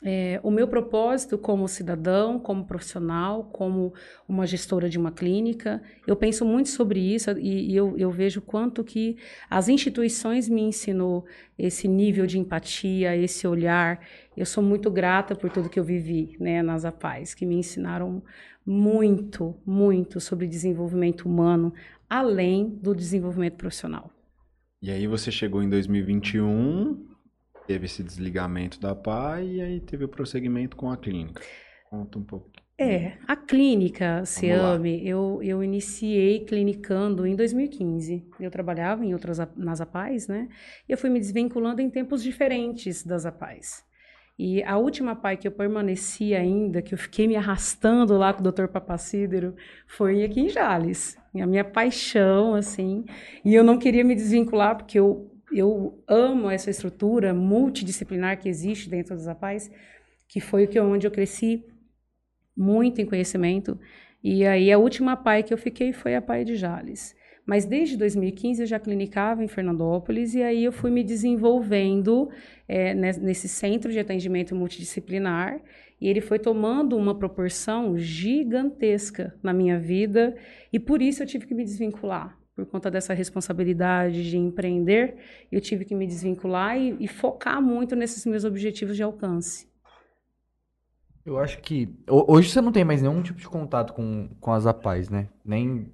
[0.04, 3.94] é, o meu propósito como cidadão, como profissional, como
[4.28, 8.42] uma gestora de uma clínica, eu penso muito sobre isso e, e eu, eu, vejo
[8.42, 9.16] quanto que
[9.48, 11.24] as instituições me ensinou
[11.58, 13.98] esse nível de empatia, esse olhar.
[14.36, 18.22] Eu sou muito grata por tudo que eu vivi né, nas APAES, que me ensinaram
[18.66, 21.72] muito, muito sobre desenvolvimento humano,
[22.08, 24.10] além do desenvolvimento profissional.
[24.82, 27.15] E aí você chegou em 2021
[27.66, 31.42] teve esse desligamento da PAI e aí teve o prosseguimento com a clínica.
[31.90, 32.50] Conta um pouco.
[32.78, 38.28] É, a clínica SEAME, eu, eu iniciei clinicando em 2015.
[38.38, 40.48] Eu trabalhava em outras nas APAES, né?
[40.86, 43.82] E eu fui me desvinculando em tempos diferentes das APAES.
[44.38, 48.46] E a última PAI que eu permaneci ainda, que eu fiquei me arrastando lá com
[48.46, 48.66] o Dr.
[48.66, 51.16] Papacídero, foi aqui em Jales.
[51.34, 53.06] A minha paixão, assim.
[53.42, 58.88] E eu não queria me desvincular, porque eu eu amo essa estrutura multidisciplinar que existe
[58.88, 59.70] dentro dos APAES,
[60.28, 61.64] que foi o que onde eu cresci
[62.56, 63.78] muito em conhecimento.
[64.22, 67.14] E aí a última PAI que eu fiquei foi a PAI de Jales.
[67.46, 72.28] Mas desde 2015 eu já clinicava em Fernandópolis e aí eu fui me desenvolvendo
[72.66, 75.60] é, nesse centro de atendimento multidisciplinar
[76.00, 80.34] E ele foi tomando uma proporção gigantesca na minha vida
[80.72, 82.36] e por isso eu tive que me desvincular.
[82.56, 85.16] Por conta dessa responsabilidade de empreender,
[85.52, 89.68] eu tive que me desvincular e, e focar muito nesses meus objetivos de alcance.
[91.24, 94.66] Eu acho que hoje você não tem mais nenhum tipo de contato com, com as
[94.66, 95.28] APAES, né?
[95.44, 95.92] Nem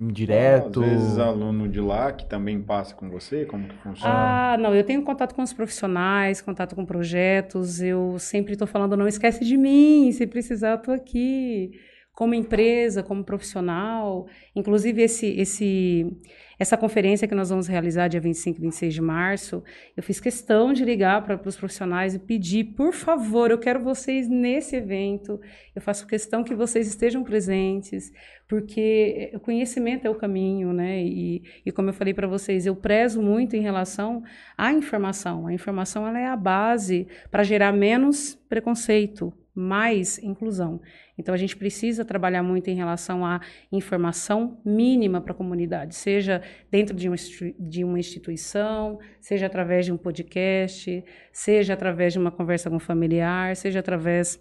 [0.00, 0.82] indireto.
[0.82, 4.12] Às vezes aluno de lá que também passa com você, como que funciona?
[4.12, 8.96] Ah, não, eu tenho contato com os profissionais, contato com projetos, eu sempre estou falando,
[8.96, 11.78] não esquece de mim, se precisar eu estou aqui
[12.14, 14.26] como empresa, como profissional.
[14.54, 16.06] Inclusive, esse, esse,
[16.58, 19.64] essa conferência que nós vamos realizar dia 25 e 26 de março,
[19.96, 24.28] eu fiz questão de ligar para os profissionais e pedir, por favor, eu quero vocês
[24.28, 25.40] nesse evento,
[25.74, 28.12] eu faço questão que vocês estejam presentes,
[28.46, 31.02] porque o conhecimento é o caminho, né?
[31.02, 34.22] E, e como eu falei para vocês, eu prezo muito em relação
[34.56, 35.46] à informação.
[35.46, 40.80] A informação ela é a base para gerar menos preconceito, mais inclusão.
[41.18, 46.42] Então, a gente precisa trabalhar muito em relação à informação mínima para a comunidade, seja
[46.70, 47.16] dentro de uma,
[47.58, 52.80] de uma instituição, seja através de um podcast, seja através de uma conversa com um
[52.80, 54.40] familiar, seja através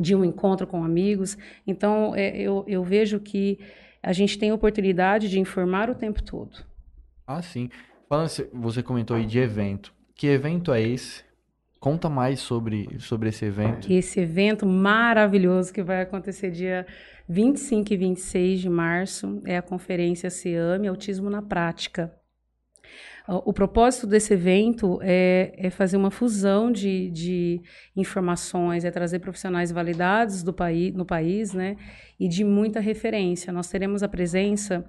[0.00, 1.38] de um encontro com amigos.
[1.66, 3.58] Então, é, eu, eu vejo que
[4.02, 6.64] a gente tem oportunidade de informar o tempo todo.
[7.26, 7.70] Ah, sim.
[8.08, 9.94] Falando, você comentou aí de evento.
[10.14, 11.24] Que evento é esse?
[11.84, 13.92] Conta mais sobre, sobre esse evento.
[13.92, 16.86] Esse evento maravilhoso que vai acontecer dia
[17.28, 22.10] 25 e 26 de março é a conferência SEAME Autismo na Prática.
[23.28, 27.60] O propósito desse evento é, é fazer uma fusão de, de,
[27.94, 31.76] informações, é trazer profissionais validados do país, no país, né,
[32.18, 33.52] e de muita referência.
[33.52, 34.86] Nós teremos a presença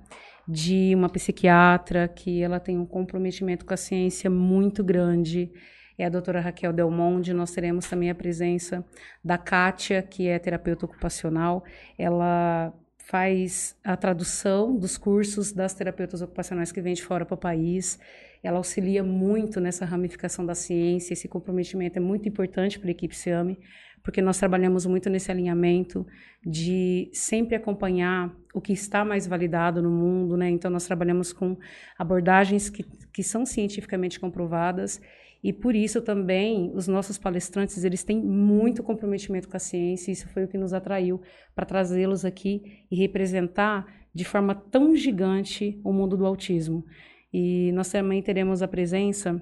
[0.48, 5.52] de uma psiquiatra que ela tem um comprometimento com a ciência muito grande
[5.98, 7.34] é a doutora Raquel Delmonde.
[7.34, 8.86] Nós teremos também a presença
[9.24, 11.64] da Kátia, que é terapeuta ocupacional.
[11.98, 12.74] Ela
[13.06, 18.00] faz a tradução dos cursos das terapeutas ocupacionais que vêm de fora para o país.
[18.44, 21.14] Ela auxilia muito nessa ramificação da ciência.
[21.14, 23.60] Esse comprometimento é muito importante para a equipe SEAME,
[24.04, 26.06] porque nós trabalhamos muito nesse alinhamento
[26.46, 30.50] de sempre acompanhar o que está mais validado no mundo, né?
[30.50, 31.58] Então, nós trabalhamos com
[31.98, 35.02] abordagens que, que são cientificamente comprovadas
[35.44, 40.14] e por isso também os nossos palestrantes, eles têm muito comprometimento com a ciência, e
[40.14, 41.22] isso foi o que nos atraiu
[41.54, 46.86] para trazê-los aqui e representar de forma tão gigante o mundo do autismo.
[47.34, 49.42] E nós também teremos a presença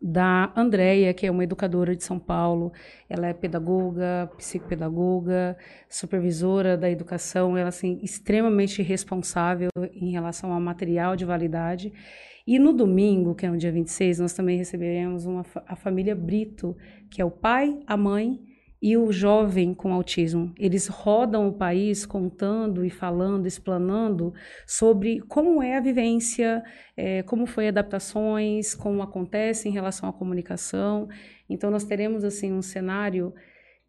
[0.00, 2.72] da Andrea, que é uma educadora de São Paulo.
[3.08, 5.56] Ela é pedagoga, psicopedagoga,
[5.88, 11.92] supervisora da educação, ela assim extremamente responsável em relação ao material de validade.
[12.46, 16.76] E no domingo, que é o dia 26, nós também receberemos uma, a família Brito,
[17.10, 18.40] que é o pai, a mãe
[18.82, 20.52] e o jovem com autismo.
[20.58, 24.34] Eles rodam o país contando e falando, explanando
[24.66, 26.64] sobre como é a vivência,
[26.96, 31.08] é, como foi adaptações, como acontece em relação à comunicação.
[31.48, 33.32] Então nós teremos assim um cenário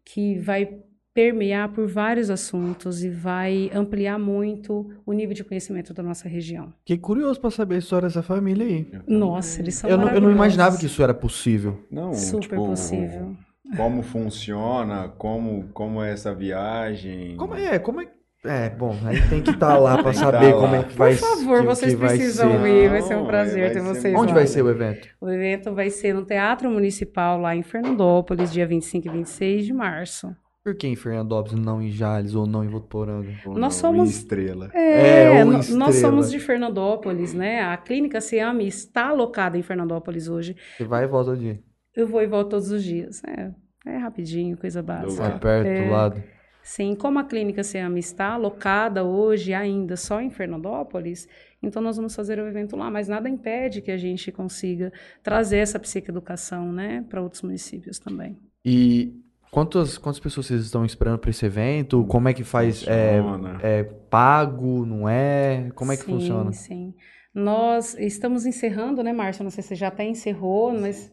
[0.04, 0.80] que vai
[1.14, 6.74] permear por vários assuntos e vai ampliar muito o nível de conhecimento da nossa região.
[6.84, 8.88] Que curioso para saber a história dessa família aí.
[9.06, 11.78] Nossa, eles são eu não, eu não imaginava que isso era possível.
[11.88, 13.36] Não, super tipo, possível.
[13.76, 17.36] Como funciona, como, como é essa viagem.
[17.36, 18.08] Como é, como é
[18.44, 20.80] é, bom, aí tem que estar tá lá para saber tá como lá.
[20.80, 22.68] é que vai Por favor, que, vocês que vai precisam ser.
[22.68, 24.34] ir, vai ser um prazer vai ter ser vocês Onde lá.
[24.34, 25.08] vai ser o evento?
[25.18, 29.72] O evento vai ser no Teatro Municipal, lá em Fernandópolis, dia 25 e 26 de
[29.72, 30.36] março.
[30.64, 33.28] Por que em Fernandópolis, não em Jales ou não em Votuporanga?
[33.44, 34.70] Ou Nós não, somos- Estrela.
[34.72, 35.78] É, ou no- Estrela.
[35.78, 37.60] nós somos de Fernandópolis, né?
[37.60, 40.56] A clínica Seame está alocada em Fernandópolis hoje.
[40.76, 41.60] Você vai e volta de
[41.94, 43.22] Eu vou e volto todos os dias.
[43.24, 43.52] É,
[43.86, 45.22] é rapidinho, coisa é básica.
[45.22, 45.38] lado.
[45.40, 45.84] perto É.
[45.84, 46.22] do lado.
[46.62, 51.28] Sim, como a clínica Seame está alocada hoje ainda só em Fernandópolis,
[51.62, 54.90] então nós vamos fazer o evento lá, mas nada impede que a gente consiga
[55.22, 58.38] trazer essa psicoeducação, né, para outros municípios também.
[58.64, 59.12] E
[59.54, 62.04] quantas, quantas pessoas vocês estão esperando para esse evento?
[62.06, 62.84] Como é que faz?
[62.88, 63.20] É,
[63.62, 65.70] é pago, não é?
[65.76, 66.52] Como é que sim, funciona?
[66.52, 66.92] Sim,
[67.32, 69.44] Nós estamos encerrando, né, Márcia?
[69.44, 71.08] Não sei se você já até encerrou, mas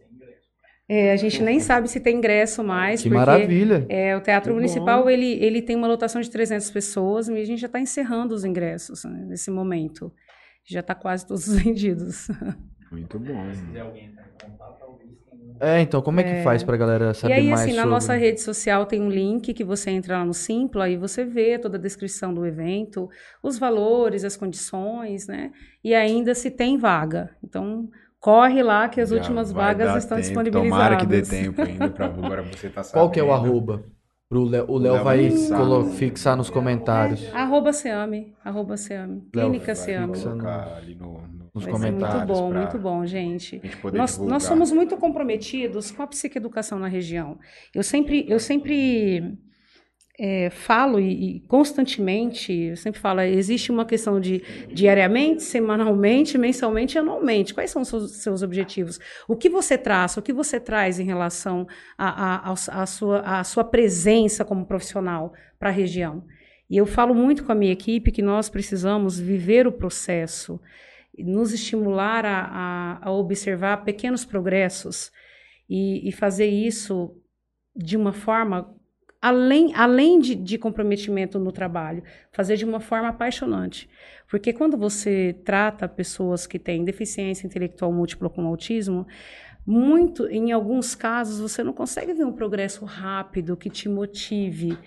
[0.89, 3.85] é, a gente nem sabe se tem ingresso mais, Que porque maravilha!
[3.87, 5.09] é, o Teatro Que Municipal bom.
[5.09, 8.43] ele, ele tem uma lotação de 300 pessoas, mas a gente já está encerrando os
[8.43, 10.11] ingressos né, nesse momento.
[10.65, 12.27] Já está quase todos vendidos.
[12.91, 13.45] Muito bom.
[15.59, 17.89] É, então, como é que faz pra galera E saber aí, mais assim, na sobre?
[17.91, 21.59] nossa rede social tem um link que você entra lá no Simpla e você vê
[21.59, 23.07] toda a descrição do evento,
[23.43, 25.51] os valores, as condições, né?
[25.83, 27.29] E ainda se tem vaga.
[27.43, 27.87] Então,
[28.19, 30.27] corre lá que as Já últimas vai vagas estão tempo.
[30.27, 30.69] disponibilizadas.
[30.79, 32.93] Tomara que dê tempo ainda pra agora você tá sabendo.
[33.05, 33.83] Qual que é o arroba?
[34.27, 35.57] Pro Léo- o Léo Léo vai vai fixar.
[35.59, 37.29] colo- fixar nos comentários.
[37.35, 39.23] Arroba Seame, arroba Seame.
[39.35, 40.13] Léo, Clínica Vai Seame.
[40.15, 40.29] fixa.
[40.29, 43.61] colocar ali no- Nos Vai muito comentários bom, pra muito bom, gente.
[43.93, 47.37] Nós, nós somos muito comprometidos com a psicoeducação na região.
[47.75, 49.37] Eu sempre, eu sempre
[50.23, 56.95] é, falo e, e constantemente, eu sempre falo, existe uma questão de diariamente, semanalmente, mensalmente
[56.95, 57.53] e anualmente.
[57.53, 58.99] Quais são os seus, seus objetivos?
[59.27, 63.63] O que você traça, o que você traz em relação à a sua, a sua
[63.63, 66.23] presença como profissional para a região?
[66.69, 70.61] E eu falo muito com a minha equipe que nós precisamos viver o processo,
[71.17, 75.11] nos estimular a, a, a observar pequenos progressos
[75.69, 77.15] e, e fazer isso
[77.75, 78.75] de uma forma
[79.21, 83.87] além, além de, de comprometimento no trabalho, fazer de uma forma apaixonante.
[84.29, 89.05] Porque quando você trata pessoas que têm deficiência intelectual múltipla com autismo,
[89.65, 94.77] muito, em alguns casos, você não consegue ver um progresso rápido que te motive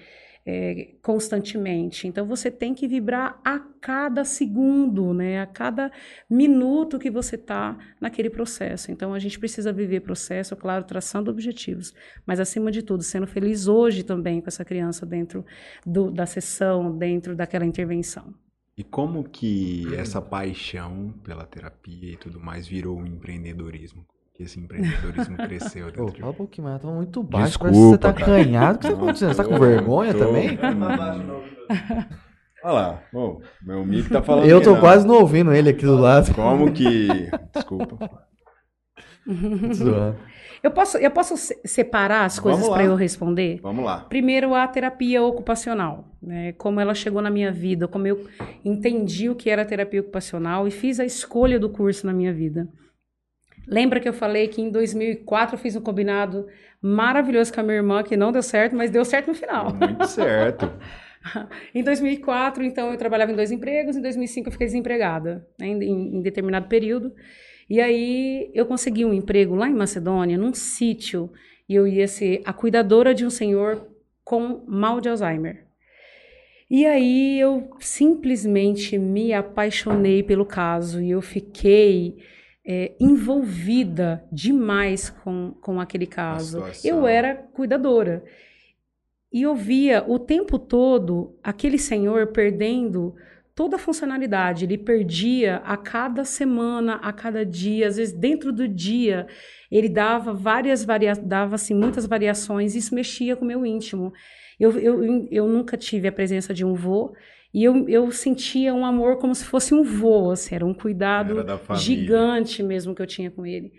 [0.47, 2.07] é, constantemente.
[2.07, 5.41] Então você tem que vibrar a cada segundo, né?
[5.41, 5.91] A cada
[6.29, 8.93] minuto que você está naquele processo.
[8.93, 11.95] Então a gente precisa viver processo, claro, traçando objetivos,
[12.27, 15.45] mas acima de tudo sendo feliz hoje também com essa criança dentro
[15.85, 18.35] do, da sessão, dentro daquela intervenção.
[18.77, 24.05] E como que essa paixão pela terapia e tudo mais virou um empreendedorismo?
[24.35, 26.37] Que esse empreendedorismo cresceu Ô, dentro de fala um você?
[26.39, 27.59] pouquinho mais, tá muito baixo.
[27.59, 28.41] parece que você Desculpa, tá cara.
[28.41, 28.77] acanhado.
[28.77, 29.29] O que tá acontecendo?
[29.35, 30.59] Você tá com vergonha Tô- também?
[32.65, 34.81] Olha lá, ô, meu mic tá falando Eu tô não.
[34.81, 36.35] quase não ouvindo ele aqui do lado.
[36.35, 37.29] Como que...
[37.55, 37.99] Desculpa.
[40.63, 43.61] Eu posso, eu posso se- separar as coisas para eu responder?
[43.63, 44.01] Vamos lá.
[44.09, 46.53] Primeiro, a terapia ocupacional, né?
[46.53, 48.27] Como ela chegou na minha vida, como eu
[48.65, 52.67] entendi o que era terapia ocupacional e fiz a escolha do curso na minha vida.
[53.67, 56.47] Lembra que eu falei que em 2004 eu fiz um combinado
[56.83, 59.73] maravilhoso com a minha irmã, que não deu certo, mas deu certo no final.
[59.75, 60.71] Muito certo.
[61.75, 65.83] Em 2004, então, eu trabalhava em dois empregos, em 2005 eu fiquei desempregada, né, em,
[65.83, 67.15] em- em determinado período.
[67.71, 71.33] E aí eu consegui um emprego lá em Macedônia, num sítio,
[71.67, 73.89] e eu ia ser a cuidadora de um senhor
[74.23, 75.65] com mal de Alzheimer.
[76.71, 82.17] E aí eu simplesmente me apaixonei pelo caso e eu fiquei
[82.67, 86.63] é, envolvida demais com, com aquele caso.
[86.83, 88.25] Eu era cuidadora.
[89.33, 93.15] E eu via o tempo todo aquele senhor perdendo
[93.55, 94.65] toda a funcionalidade.
[94.65, 99.27] Ele perdia a cada semana, a cada dia, às vezes dentro do dia,
[99.71, 104.13] ele dava várias varia dava assim, muitas variações, e isso mexia com o meu íntimo.
[104.59, 107.13] Eu, eu, eu nunca tive a presença de um vô,
[107.55, 111.39] e eu, eu sentia um amor como se fosse um vô, assim, era um cuidado
[111.39, 113.73] Era gigante mesmo que eu tinha com ele.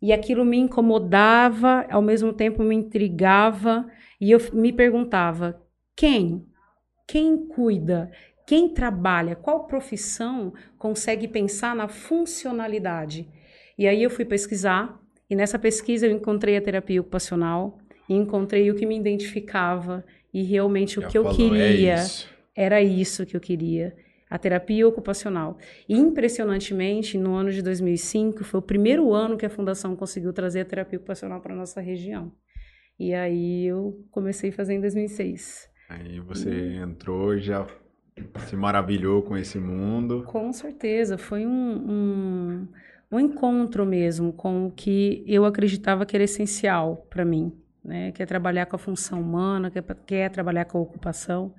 [0.00, 3.84] E aquilo me incomodava, ao mesmo tempo me intrigava,
[4.20, 5.60] e eu me perguntava:
[5.96, 6.46] quem?
[7.08, 8.12] Quem cuida?
[8.46, 9.34] Quem trabalha?
[9.34, 13.28] Qual profissão consegue pensar na funcionalidade?
[13.76, 18.70] E aí eu fui pesquisar, e nessa pesquisa eu encontrei a terapia ocupacional, e encontrei
[18.70, 21.94] o que me identificava, e realmente o Já que eu falou, queria
[22.32, 22.35] É.
[22.56, 23.94] era isso que eu queria,
[24.28, 25.58] a terapia ocupacional.
[25.88, 30.60] E, impressionantemente, no ano de 2005, foi o primeiro ano que a Fundação conseguiu trazer
[30.60, 32.32] a terapia ocupacional para nossa região.
[32.98, 35.68] E aí eu comecei a fazer em 2006.
[35.88, 37.66] Aí você entrou e já
[38.46, 40.24] se maravilhou com esse mundo.
[40.24, 42.68] Com certeza, foi um, um,
[43.12, 47.52] um encontro mesmo com o que eu acreditava que era essencial para mim,
[47.84, 48.12] né?
[48.12, 51.54] Que é trabalhar com a função humana, que é, que é trabalhar com a ocupação.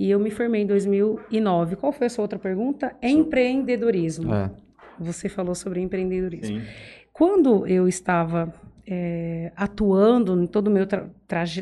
[0.00, 1.76] E eu me formei em 2009.
[1.76, 2.96] Qual foi a sua outra pergunta?
[3.02, 4.32] Empreendedorismo.
[4.32, 4.50] É.
[4.98, 6.58] Você falou sobre empreendedorismo.
[6.58, 6.66] Sim.
[7.12, 8.50] Quando eu estava
[8.88, 10.86] é, atuando em todo meu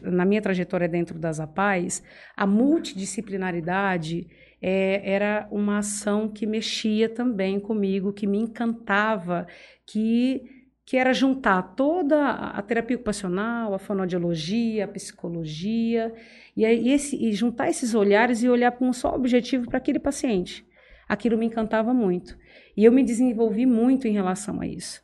[0.05, 2.01] na minha trajetória dentro das APAES,
[2.37, 4.29] a multidisciplinaridade
[4.63, 9.49] é, era uma ação que mexia também comigo, que me encantava,
[9.85, 10.45] que,
[10.89, 16.15] que era juntar toda a terapia ocupacional, a fonoaudiologia, a psicologia,
[16.57, 20.67] e, esse, e juntar esses olhares e olhar com um só objetivo para aquele paciente.
[21.07, 22.39] Aquilo me encantava muito.
[22.75, 25.03] E eu me desenvolvi muito em relação a isso.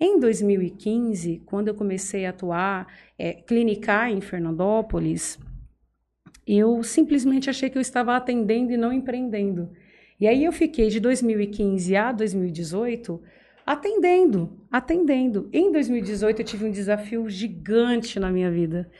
[0.00, 2.86] Em 2015, quando eu comecei a atuar,
[3.18, 5.38] é, clinicar em Fernandópolis,
[6.46, 9.70] eu simplesmente achei que eu estava atendendo e não empreendendo.
[10.18, 13.22] E aí eu fiquei de 2015 a 2018
[13.66, 15.50] atendendo, atendendo.
[15.52, 18.90] Em 2018 eu tive um desafio gigante na minha vida.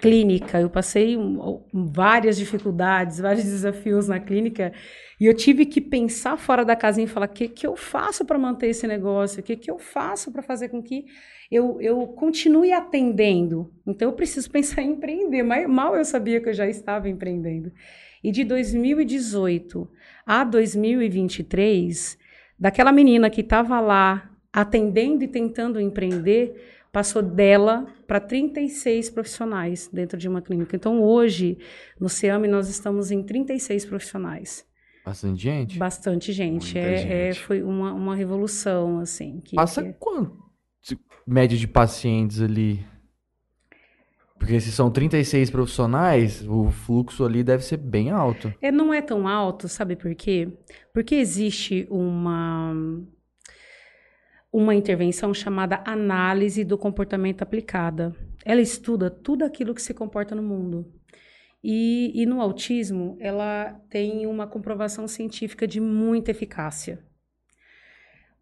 [0.00, 0.60] clínica.
[0.60, 4.72] Eu passei um, várias dificuldades, vários desafios na clínica
[5.20, 8.24] e eu tive que pensar fora da casinha e falar: o que, que eu faço
[8.24, 9.40] para manter esse negócio?
[9.40, 11.06] O que, que eu faço para fazer com que
[11.50, 13.72] eu, eu continue atendendo?
[13.86, 15.42] Então eu preciso pensar em empreender.
[15.42, 17.72] Mas mal eu sabia que eu já estava empreendendo.
[18.22, 19.88] E de 2018
[20.24, 22.18] a 2023,
[22.58, 30.18] daquela menina que estava lá atendendo e tentando empreender, passou dela para 36 profissionais dentro
[30.18, 30.74] de uma clínica.
[30.74, 31.58] Então, hoje,
[32.00, 34.66] no CEAME, nós estamos em 36 profissionais.
[35.04, 35.78] Bastante gente?
[35.78, 36.78] Bastante gente.
[36.78, 37.12] É, gente.
[37.12, 39.40] é, foi uma, uma revolução, assim.
[39.44, 39.92] Que, Passa que...
[39.94, 40.36] quanto?
[41.26, 42.84] Média de pacientes ali?
[44.38, 48.52] Porque se são 36 profissionais, o fluxo ali deve ser bem alto.
[48.62, 50.48] É, não é tão alto, sabe por quê?
[50.92, 52.72] Porque existe uma
[54.50, 58.16] uma intervenção chamada análise do comportamento aplicada.
[58.44, 60.90] Ela estuda tudo aquilo que se comporta no mundo.
[61.62, 67.04] E, e no autismo, ela tem uma comprovação científica de muita eficácia.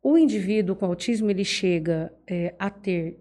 [0.02, 3.18] O indivíduo com autismo, ele chega é, a ter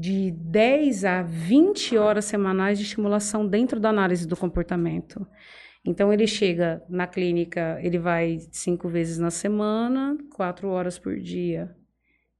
[0.00, 5.26] de 10 a 20 horas semanais de estimulação dentro da análise do comportamento.
[5.84, 11.76] Então, ele chega na clínica, ele vai cinco vezes na semana, quatro horas por dia.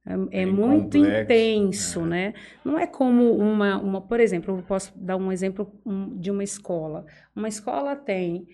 [0.03, 2.05] É, é muito complexo, intenso, é.
[2.05, 2.33] né?
[2.65, 5.71] Não é como uma, uma, por exemplo, eu posso dar um exemplo
[6.17, 7.05] de uma escola.
[7.35, 8.47] Uma escola tem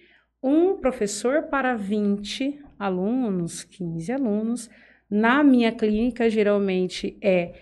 [0.43, 4.69] um professor para 20 alunos, 15 alunos.
[5.09, 7.53] Na minha clínica, geralmente é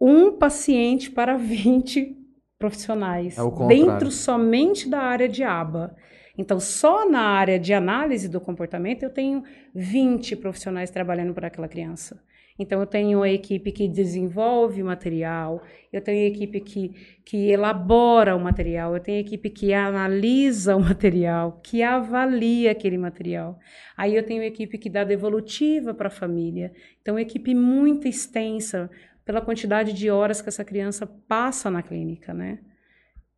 [0.00, 2.16] um paciente para 20
[2.58, 5.94] profissionais, é dentro somente da área de aba.
[6.38, 9.42] Então, só na área de análise do comportamento, eu tenho
[9.74, 12.22] 20 profissionais trabalhando para aquela criança.
[12.58, 17.50] Então, eu tenho a equipe que desenvolve o material, eu tenho a equipe que, que
[17.50, 23.58] elabora o material, eu tenho a equipe que analisa o material, que avalia aquele material.
[23.96, 26.72] Aí eu tenho a equipe que dá devolutiva para a família.
[27.00, 28.90] Então, uma equipe muito extensa
[29.26, 32.60] pela quantidade de horas que essa criança passa na clínica, né?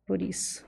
[0.05, 0.63] Por isso.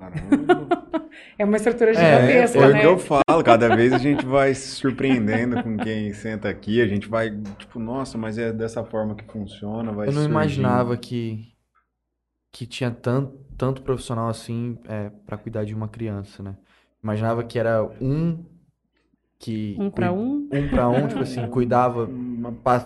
[1.38, 2.66] é uma estrutura é, gigantesca, é, né?
[2.66, 6.48] É o que eu falo, cada vez a gente vai se surpreendendo com quem senta
[6.48, 10.24] aqui, a gente vai, tipo, nossa, mas é dessa forma que funciona, vai Eu não
[10.24, 11.52] imaginava que,
[12.50, 16.56] que tinha tanto, tanto profissional assim é, para cuidar de uma criança, né?
[17.02, 18.44] Imaginava que era um
[19.38, 19.76] que...
[19.78, 20.48] Um para um?
[20.52, 22.08] Um para um, tipo assim, cuidava,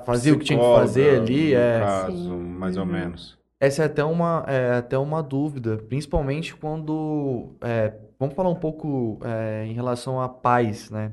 [0.04, 1.80] fazia o que tinha que fazer ali, é...
[1.80, 2.92] caso, mais ou uhum.
[2.92, 3.42] menos.
[3.62, 7.54] Essa é até uma, é, até uma dúvida, principalmente quando.
[7.60, 11.12] É, vamos falar um pouco é, em relação a pais, né?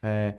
[0.00, 0.34] É,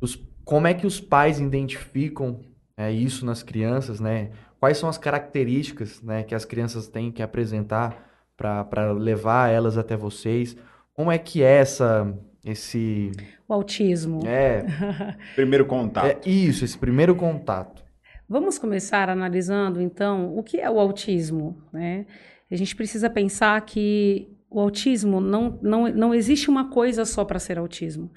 [0.00, 2.40] os, como é que os pais identificam
[2.76, 4.32] é, isso nas crianças, né?
[4.58, 9.96] Quais são as características né, que as crianças têm que apresentar para levar elas até
[9.96, 10.56] vocês?
[10.92, 12.12] Como é que é essa,
[12.44, 13.10] esse...
[13.48, 14.20] O autismo.
[14.26, 14.64] É.
[15.34, 16.06] primeiro contato.
[16.06, 17.82] É, isso, esse primeiro contato.
[18.28, 21.56] Vamos começar analisando, então, o que é o autismo.
[21.72, 22.06] Né?
[22.50, 27.38] A gente precisa pensar que o autismo não, não, não existe uma coisa só para
[27.38, 28.10] ser autismo.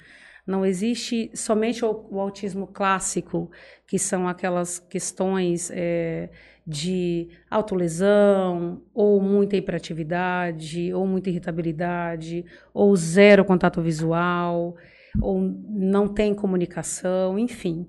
[0.46, 3.50] Não existe somente o, o, autismo clássico,
[3.86, 6.30] que são aquelas questões é,
[6.68, 14.76] de autolesão, ou muita hiperatividade, ou muita irritabilidade, ou zero contato visual,
[15.18, 17.86] ou não tem comunicação, enfim.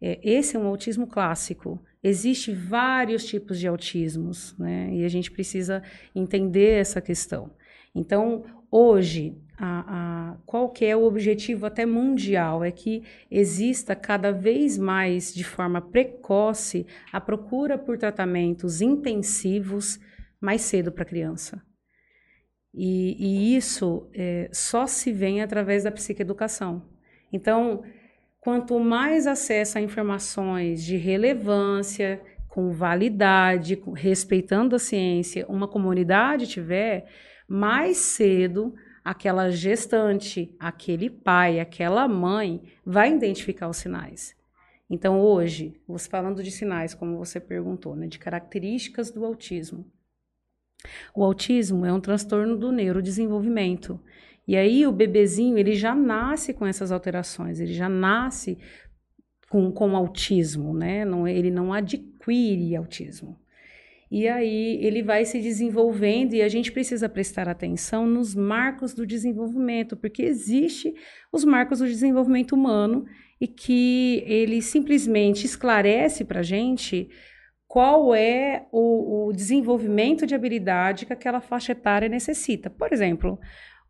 [0.00, 1.82] É, esse é um autismo clássico.
[2.00, 4.88] Existem vários tipos de autismos, né?
[4.92, 5.82] E a gente precisa
[6.14, 7.50] entender essa questão.
[7.92, 9.84] Então, hoje, a,
[10.30, 12.64] a, qual que é o objetivo até mundial?
[12.64, 20.00] É que exista cada vez mais, de forma precoce, a procura por tratamentos intensivos
[20.40, 21.62] mais cedo para a criança.
[22.72, 26.88] E, e isso é, só se vem através da psicoeducação.
[27.30, 27.82] Então,
[28.40, 32.18] quanto mais acesso a informações de relevância,
[32.48, 37.04] com validade, respeitando a ciência, uma comunidade tiver,
[37.46, 38.74] mais cedo
[39.10, 44.36] aquela gestante, aquele pai, aquela mãe vai identificar os sinais.
[44.88, 49.84] Então, hoje, você falando de sinais, como você perguntou, né, de características do autismo.
[51.12, 54.00] O autismo é um transtorno do neurodesenvolvimento.
[54.46, 58.58] E aí o bebezinho, ele já nasce com essas alterações, ele já nasce
[59.48, 61.04] com, com autismo, né?
[61.04, 63.36] Não, ele não adquire autismo.
[64.10, 69.06] E aí ele vai se desenvolvendo e a gente precisa prestar atenção nos marcos do
[69.06, 70.92] desenvolvimento, porque existe
[71.32, 73.04] os marcos do desenvolvimento humano
[73.40, 77.08] e que ele simplesmente esclarece para a gente
[77.68, 82.68] qual é o, o desenvolvimento de habilidade que aquela faixa etária necessita.
[82.68, 83.38] Por exemplo,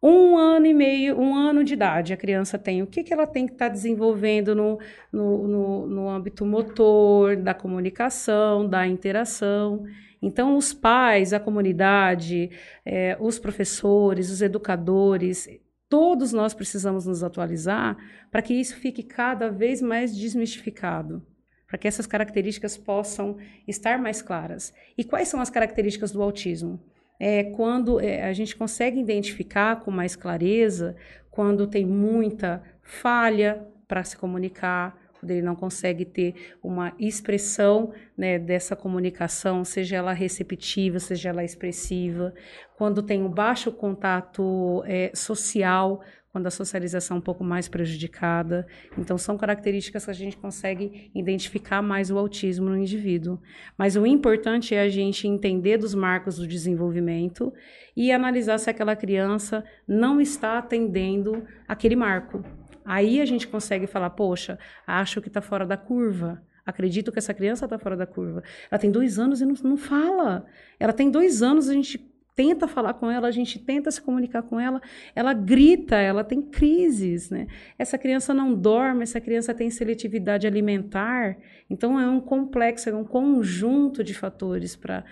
[0.02, 2.82] um ano e meio, um ano de idade a criança tem.
[2.82, 4.78] O que, que ela tem que estar tá desenvolvendo no,
[5.12, 9.84] no, no, no âmbito motor, da comunicação, da interação.
[10.22, 12.50] Então, os pais, a comunidade,
[12.84, 15.48] é, os professores, os educadores,
[15.88, 17.96] todos nós precisamos nos atualizar
[18.30, 21.22] para que isso fique cada vez mais desmistificado
[21.70, 23.36] para que essas características possam
[23.66, 24.74] estar mais claras.
[24.98, 26.80] E quais são as características do autismo?
[27.20, 30.96] É quando é, a gente consegue identificar com mais clareza
[31.30, 38.38] quando tem muita falha para se comunicar, quando ele não consegue ter uma expressão né,
[38.38, 42.32] dessa comunicação, seja ela receptiva, seja ela expressiva,
[42.76, 46.00] quando tem um baixo contato é, social
[46.32, 48.66] quando a socialização é um pouco mais prejudicada.
[48.96, 53.40] Então, são características que a gente consegue identificar mais o autismo no indivíduo.
[53.76, 57.52] Mas o importante é a gente entender dos marcos do desenvolvimento
[57.96, 62.44] e analisar se aquela criança não está atendendo aquele marco.
[62.84, 66.42] Aí a gente consegue falar, poxa, acho que está fora da curva.
[66.64, 68.42] Acredito que essa criança está fora da curva.
[68.70, 70.46] Ela tem dois anos e não, não fala.
[70.78, 74.42] Ela tem dois anos, a gente tenta falar com ela, a gente tenta se comunicar
[74.42, 74.80] com ela,
[75.14, 77.46] ela grita, ela tem crises, né?
[77.78, 81.36] Essa criança não dorme, essa criança tem seletividade alimentar,
[81.68, 85.04] então é um complexo, é um conjunto de fatores para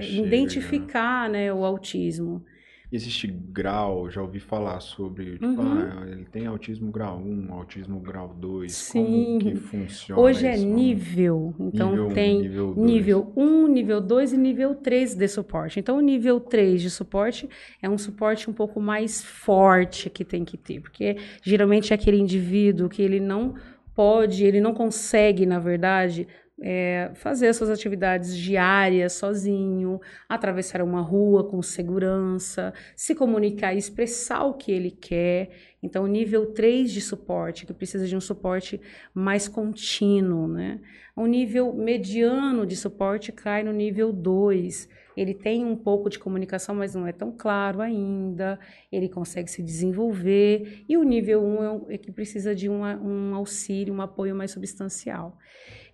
[0.00, 2.44] identificar né, o autismo.
[2.92, 5.78] Existe grau, já ouvi falar sobre, tipo, uhum.
[5.78, 9.04] ah, ele tem autismo grau 1, autismo grau 2, Sim.
[9.04, 14.36] como que funciona Hoje é nível, então nível tem nível, nível 1, nível 2 e
[14.36, 15.78] nível 3 de suporte.
[15.78, 17.48] Então o nível 3 de suporte
[17.80, 22.18] é um suporte um pouco mais forte que tem que ter, porque geralmente é aquele
[22.18, 23.54] indivíduo que ele não
[23.94, 26.26] pode, ele não consegue, na verdade,
[26.60, 33.78] é, fazer as suas atividades diárias sozinho, atravessar uma rua com segurança, se comunicar e
[33.78, 35.50] expressar o que ele quer.
[35.82, 38.78] Então, nível 3 de suporte, que precisa de um suporte
[39.14, 40.80] mais contínuo, né?
[41.16, 44.88] O nível mediano de suporte cai no nível 2.
[45.16, 48.58] Ele tem um pouco de comunicação, mas não é tão claro ainda.
[48.90, 50.84] Ele consegue se desenvolver.
[50.88, 54.50] E o nível 1 é, é que precisa de uma, um auxílio, um apoio mais
[54.50, 55.36] substancial.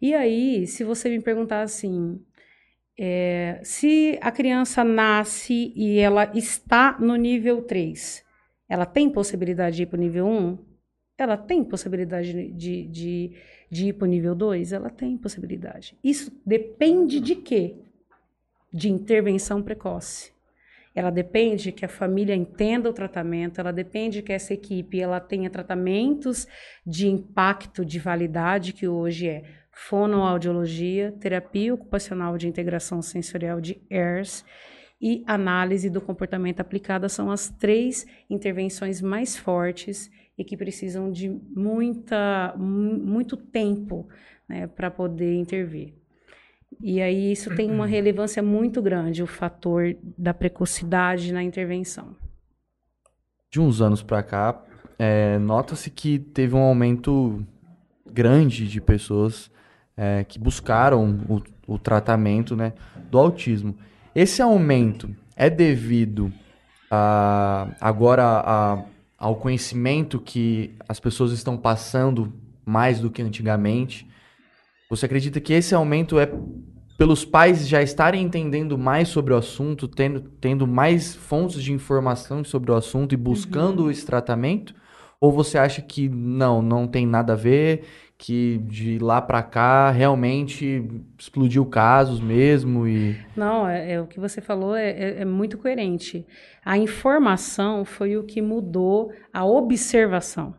[0.01, 2.21] E aí, se você me perguntar assim,
[2.99, 8.25] é, se a criança nasce e ela está no nível 3,
[8.69, 10.59] ela tem possibilidade de ir para o nível 1?
[11.19, 13.33] Ela tem possibilidade de, de,
[13.71, 14.73] de ir para o nível 2?
[14.73, 15.97] Ela tem possibilidade.
[16.05, 17.77] Isso depende de quê?
[18.77, 20.33] De intervenção precoce.
[20.95, 25.49] Ela depende que a família entenda o tratamento, ela depende que essa equipe ela tenha
[25.49, 26.47] tratamentos
[26.87, 34.45] de impacto de validade, que hoje é fonoaudiologia, terapia ocupacional de integração sensorial de ERS
[35.01, 41.29] e análise do comportamento aplicada são as três intervenções mais fortes e que precisam de
[41.29, 44.09] muita, muito tempo
[44.49, 45.95] né, para poder intervir.
[46.81, 52.15] E aí isso tem uma relevância muito grande, o fator da precocidade na intervenção.
[53.51, 54.63] De uns anos para cá,
[54.99, 57.45] é, nota-se que teve um aumento
[58.11, 59.51] grande de pessoas
[59.97, 61.43] é, que buscaram o,
[61.75, 62.73] o tratamento né,
[63.11, 63.77] do autismo.
[64.15, 66.33] Esse aumento é devido
[66.91, 68.85] a, agora a,
[69.19, 72.33] ao conhecimento que as pessoas estão passando
[72.65, 74.09] mais do que antigamente?
[74.89, 76.31] Você acredita que esse aumento é
[76.97, 82.43] pelos pais já estarem entendendo mais sobre o assunto, tendo, tendo mais fontes de informação
[82.43, 83.91] sobre o assunto e buscando uhum.
[83.91, 84.75] esse tratamento?
[85.21, 87.85] Ou você acha que não, não tem nada a ver
[88.19, 94.19] que de lá para cá realmente explodiu casos mesmo e não é, é o que
[94.19, 96.27] você falou é, é, é, muito coerente
[96.65, 100.55] a informação foi o que mudou a observação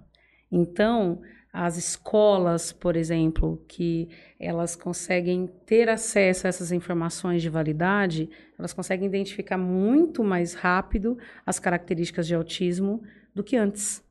[0.52, 1.20] então
[1.66, 8.74] as escolas por exemplo que elas conseguem ter acesso a essas informações de validade elas
[8.74, 13.01] conseguem identificar muito mais rápido as características de autismo
[13.34, 14.05] do que antes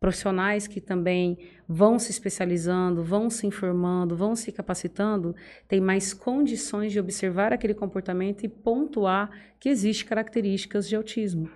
[0.00, 5.34] profissionais que também vão se especializando, vão se informando, vão se capacitando,
[5.66, 11.50] têm mais condições de observar aquele comportamento e pontuar que existe características de autismo.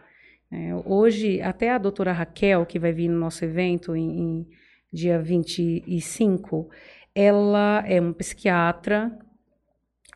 [0.50, 4.48] É, hoje, até a doutora Raquel, que vai vir no nosso evento em, em
[4.92, 6.68] dia 25,
[7.14, 9.18] ela é uma psiquiatra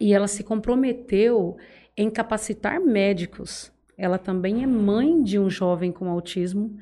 [0.00, 1.56] e ela se comprometeu
[1.96, 3.72] em capacitar médicos.
[3.96, 6.76] Ela também é mãe de um jovem com autismo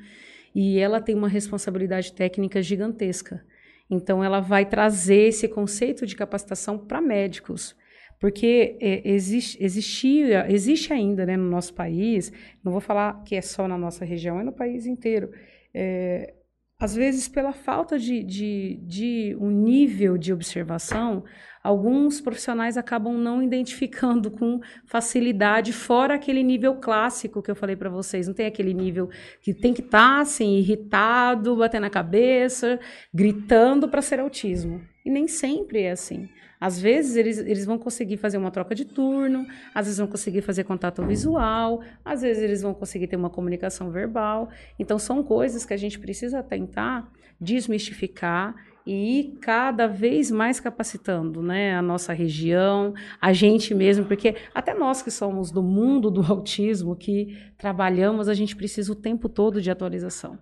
[0.53, 3.45] e ela tem uma responsabilidade técnica gigantesca.
[3.89, 7.75] Então, ela vai trazer esse conceito de capacitação para médicos.
[8.19, 12.31] Porque é, existe, existia, existe ainda né, no nosso país,
[12.63, 15.31] não vou falar que é só na nossa região, é no país inteiro.
[15.73, 16.33] É,
[16.77, 21.23] às vezes, pela falta de, de, de um nível de observação,
[21.63, 27.89] alguns profissionais acabam não identificando com facilidade, fora aquele nível clássico que eu falei para
[27.89, 28.27] vocês.
[28.27, 29.09] Não tem aquele nível
[29.41, 32.77] que tem que estar tá, assim, irritado, batendo na cabeça,
[33.13, 34.81] gritando para ser autismo.
[35.05, 36.27] E nem sempre é assim.
[36.59, 40.41] Às vezes eles, eles vão conseguir fazer uma troca de turno, às vezes vão conseguir
[40.41, 44.49] fazer contato visual, às vezes eles vão conseguir ter uma comunicação verbal.
[44.79, 51.41] Então são coisas que a gente precisa tentar desmistificar e ir cada vez mais capacitando
[51.41, 56.21] né, a nossa região, a gente mesmo, porque até nós que somos do mundo do
[56.21, 60.37] autismo, que trabalhamos, a gente precisa o tempo todo de atualização.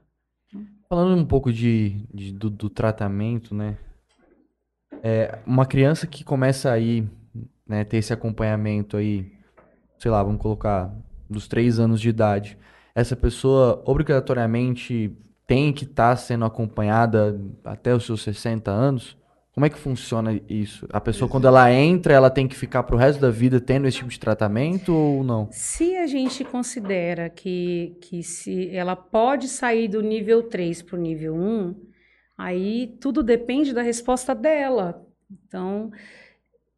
[0.89, 3.77] Falando um pouco de, de do, do, tratamento, né?
[5.03, 7.05] É, uma criança que começa aí,
[7.67, 9.29] né, ter esse acompanhamento aí,
[9.99, 10.95] sei lá, vamos colocar
[11.29, 12.57] dos três anos de idade,
[12.95, 15.11] essa pessoa obrigatoriamente
[15.45, 19.17] tem que estar tá sendo acompanhada até os seus 60 anos?
[19.53, 20.87] Como é que funciona isso?
[20.91, 23.97] A pessoa, quando ela entra, ela tem que ficar pro resto da vida tendo esse
[23.97, 25.47] tipo de tratamento ou não?
[25.51, 30.99] Se a gente considera que, que se ela pode sair do nível 3 para o
[30.99, 31.75] nível 1,
[32.37, 35.05] aí tudo depende da resposta dela.
[35.29, 35.91] Então,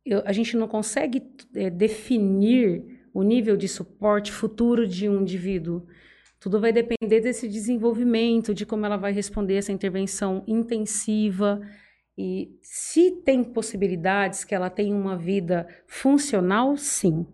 [0.05, 1.23] eu, a gente não consegue
[1.55, 5.85] é, definir o nível de suporte futuro de um indivíduo.
[6.39, 11.61] Tudo vai depender desse desenvolvimento, de como ela vai responder essa intervenção intensiva.
[12.17, 17.25] E se tem possibilidades que ela tenha uma vida funcional, sim.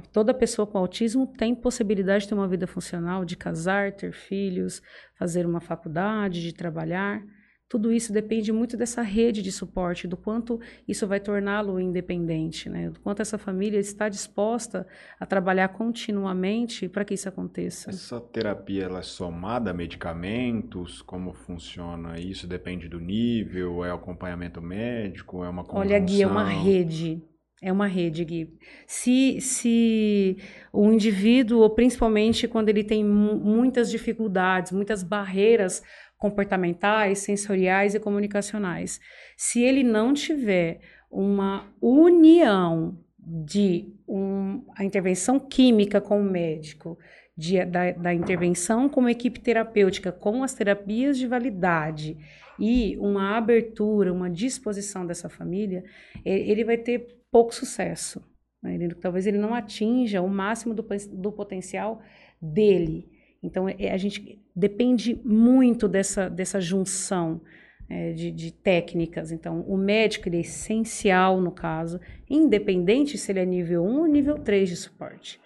[0.00, 4.82] Toda pessoa com autismo tem possibilidade de ter uma vida funcional, de casar, ter filhos,
[5.18, 7.22] fazer uma faculdade, de trabalhar.
[7.68, 12.90] Tudo isso depende muito dessa rede de suporte, do quanto isso vai torná-lo independente, né?
[12.90, 14.86] Do quanto essa família está disposta
[15.18, 17.88] a trabalhar continuamente para que isso aconteça.
[17.88, 21.00] Essa terapia ela é somada a medicamentos?
[21.00, 22.20] Como funciona?
[22.20, 23.82] Isso depende do nível?
[23.82, 25.42] É acompanhamento médico?
[25.42, 25.80] É uma conjunção?
[25.80, 27.22] Olha, Gui, é uma rede.
[27.64, 28.58] É uma rede, Gui.
[28.88, 30.36] Se, se
[30.72, 35.80] o indivíduo, principalmente quando ele tem muitas dificuldades, muitas barreiras
[36.18, 39.00] comportamentais, sensoriais e comunicacionais.
[39.36, 46.98] Se ele não tiver uma união de um, a intervenção química com o médico,
[47.36, 52.16] de, da, da, intervenção com a equipe terapêutica, com as terapias de validade
[52.58, 55.82] e uma abertura, uma disposição dessa família,
[56.24, 58.22] ele vai ter pouco sucesso.
[58.62, 58.74] Né?
[58.74, 62.00] Ele, talvez ele não atinja o máximo do, do potencial
[62.40, 63.10] dele.
[63.42, 67.40] Então, é, a gente depende muito dessa, dessa junção
[67.88, 69.32] é, de, de, técnicas.
[69.32, 74.38] Então, o médico é essencial no caso, independente se ele é nível 1 ou nível
[74.38, 75.40] 3 de suporte.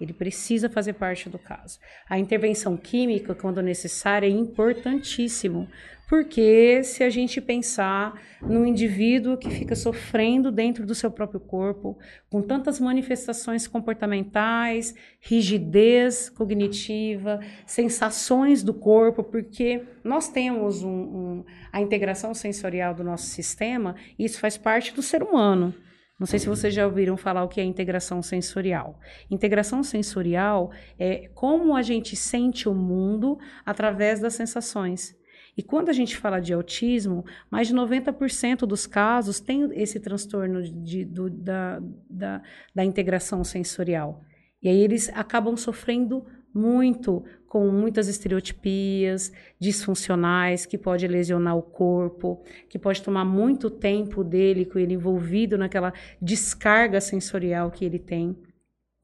[0.00, 1.78] Ele precisa fazer parte do caso.
[2.08, 5.66] A intervenção química, quando necessária, é importantíssimo,
[6.08, 11.98] porque se a gente pensar num indivíduo que fica sofrendo dentro do seu próprio corpo,
[12.30, 21.80] com tantas manifestações comportamentais, rigidez cognitiva, sensações do corpo, porque nós temos um, um, a
[21.82, 25.74] integração sensorial do nosso sistema, e isso faz parte do ser humano.
[26.18, 28.98] Não sei se vocês já ouviram falar o que é integração sensorial.
[29.30, 35.18] Integração sensorial é como a gente sente o mundo através das sensações.
[35.58, 40.62] E quando a gente fala de autismo, mais de 90% dos casos tem esse transtorno
[40.62, 42.42] de, do, da, da,
[42.72, 44.22] da integração sensorial.
[44.62, 52.40] E aí eles acabam sofrendo muito com muitas estereotipias disfuncionais que pode lesionar o corpo,
[52.68, 55.92] que pode tomar muito tempo dele com ele envolvido naquela
[56.22, 58.36] descarga sensorial que ele tem.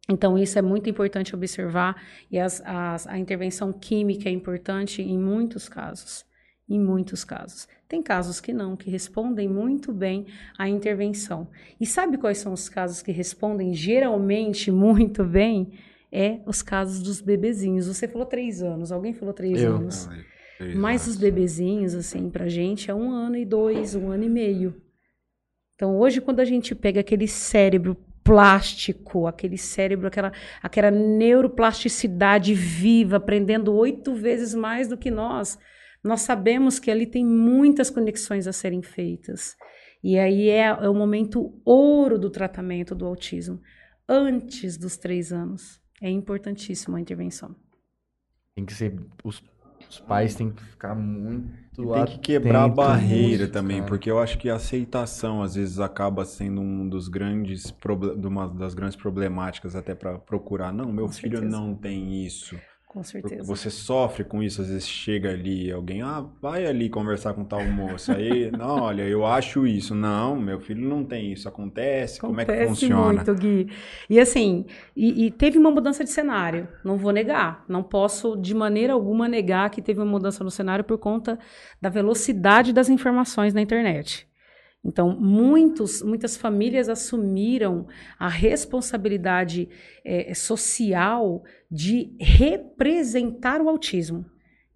[0.08, 2.00] Então, isso é muito importante observar
[2.30, 6.24] e as, as, a intervenção química é importante em muitos casos.
[6.68, 7.68] Em muitos casos.
[7.86, 10.26] Tem casos que não, que respondem muito bem
[10.58, 11.48] à intervenção.
[11.78, 15.72] E sabe quais são os casos que respondem geralmente muito bem?
[16.14, 17.88] é os casos dos bebezinhos.
[17.88, 19.74] Você falou três anos, alguém falou três eu.
[19.74, 20.06] anos.
[20.60, 24.28] Não, Mas os bebezinhos, assim, pra gente é um ano e dois, um ano e
[24.28, 24.80] meio.
[25.74, 33.16] Então, hoje, quando a gente pega aquele cérebro plástico, aquele cérebro, aquela, aquela neuroplasticidade viva,
[33.16, 35.58] aprendendo oito vezes mais do que nós,
[36.04, 39.56] nós sabemos que ali tem muitas conexões a serem feitas.
[40.02, 43.60] E aí é, é o momento ouro do tratamento do autismo,
[44.08, 47.56] antes dos três anos é importantíssima a intervenção.
[48.54, 49.42] Tem que ser os
[49.88, 51.82] Os pais têm que ficar muito.
[51.82, 53.88] E tem que quebrar a barreira também, cara.
[53.88, 57.74] porque eu acho que a aceitação às vezes acaba sendo um dos grandes
[58.24, 60.72] uma das grandes problemáticas até para procurar.
[60.72, 61.56] Não, meu Com filho certeza.
[61.56, 62.56] não tem isso.
[62.94, 63.42] Com certeza.
[63.42, 67.64] Você sofre com isso, às vezes chega ali alguém, ah, vai ali conversar com tal
[67.64, 68.12] moço.
[68.12, 69.96] Aí, não, olha, eu acho isso.
[69.96, 71.48] Não, meu filho não tem isso.
[71.48, 73.12] Acontece, como é que Acontece funciona?
[73.14, 73.68] muito, Gui.
[74.08, 74.64] E assim,
[74.94, 77.64] e, e teve uma mudança de cenário, não vou negar.
[77.68, 81.36] Não posso, de maneira alguma, negar que teve uma mudança no cenário por conta
[81.82, 84.28] da velocidade das informações na internet.
[84.84, 87.86] Então, muitos, muitas famílias assumiram
[88.18, 89.68] a responsabilidade
[90.04, 94.26] eh, social de representar o autismo.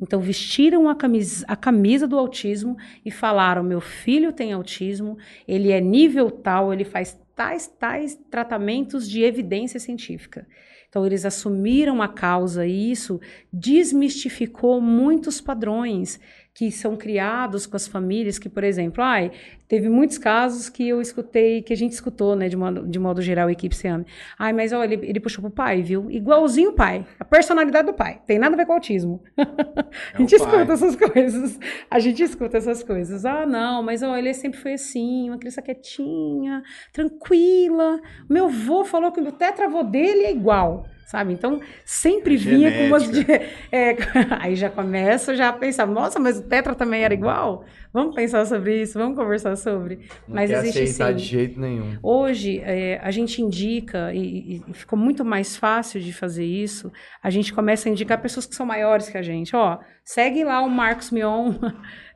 [0.00, 5.72] Então, vestiram a camisa, a camisa do autismo e falaram: meu filho tem autismo, ele
[5.72, 10.46] é nível tal, ele faz tais, tais tratamentos de evidência científica.
[10.88, 13.20] Então, eles assumiram a causa e isso
[13.52, 16.18] desmistificou muitos padrões
[16.59, 19.30] que são criados com as famílias, que, por exemplo, ai,
[19.68, 23.22] teve muitos casos que eu escutei, que a gente escutou, né, de modo, de modo
[23.22, 24.04] geral, a equipe Seame.
[24.36, 26.11] Ai, mas olha, ele, ele puxou pro pai, viu?
[26.11, 27.06] Igualzinho o pai.
[27.20, 28.20] A personalidade do pai.
[28.26, 29.22] Tem nada a ver com autismo.
[29.38, 30.64] a gente É o pai.
[30.64, 31.61] escuta essas coisas.
[31.88, 33.24] A gente escuta essas coisas.
[33.24, 38.00] Ah, não, mas olha, ele sempre foi assim, uma criança quietinha, tranquila.
[38.28, 40.86] Meu avô falou que o tetravô dele é igual.
[41.09, 41.32] Sabe?
[41.32, 43.04] Então, sempre É vinha com umas.
[43.04, 43.38] genética.
[43.38, 43.44] de-
[43.74, 43.96] é,
[44.40, 47.64] aí já começa já a pensar, nossa, mas o Tetra também era igual?
[47.94, 50.00] Vamos pensar sobre isso, vamos conversar sobre.
[50.28, 51.16] Não Mas quer existe aceitar sim.
[51.16, 51.96] de jeito nenhum.
[52.02, 56.92] Hoje, é, a gente indica, e, e ficou muito mais fácil de fazer isso,
[57.22, 59.56] a gente começa a indicar pessoas que são maiores que a gente.
[59.56, 61.54] Ó, segue lá o Marcos Mion,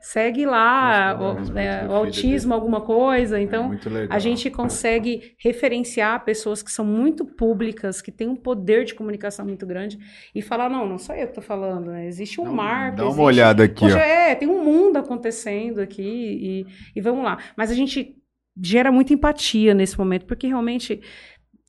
[0.05, 3.39] segue lá Nossa, o, é, autismo, alguma coisa.
[3.39, 4.07] É Então, legal.
[4.09, 9.45] a gente consegue referenciar pessoas que são muito públicas, que têm um poder de comunicação
[9.45, 9.97] muito grande,
[10.35, 12.05] e falar, não, não sou eu que estou falando, né?
[12.05, 12.97] Existe um um- marco.
[12.97, 13.99] Dá uma existe- olhada aqui, Poxa, ó.
[13.99, 17.37] é, tem um mundo acontecendo aqui e, e vamos lá.
[17.55, 18.17] Mas a gente
[18.61, 21.01] gera muita empatia nesse momento, porque realmente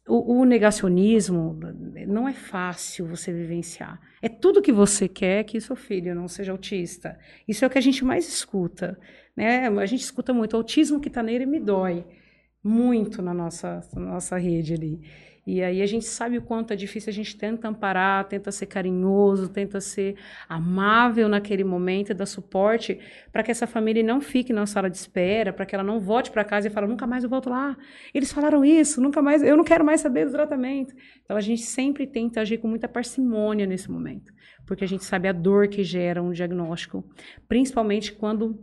[0.06, 1.58] o, o negacionismo
[2.06, 4.00] não é fácil você vivenciar.
[4.20, 7.18] É tudo que você quer que seu filho não seja autista.
[7.48, 8.98] Isso é o que a gente mais escuta.
[9.36, 9.66] Né?
[9.68, 10.54] A gente escuta muito.
[10.54, 12.04] O autismo que está nele me dói
[12.62, 15.00] muito na nossa, na nossa rede ali.
[15.46, 18.64] E aí a gente sabe o quanto é difícil, a gente tenta amparar, tenta ser
[18.64, 20.16] carinhoso, tenta ser
[20.48, 22.98] amável naquele momento dar suporte
[23.30, 26.30] para que essa família não fique na sala de espera, para que ela não volte
[26.30, 27.76] para casa e fale, nunca mais eu volto lá.
[28.14, 30.94] Eles falaram isso, nunca mais, eu não quero mais saber do tratamento.
[31.22, 34.32] Então a gente sempre tenta agir com muita parcimônia nesse momento,
[34.66, 37.04] porque a gente sabe a dor que gera um diagnóstico,
[37.46, 38.58] principalmente quando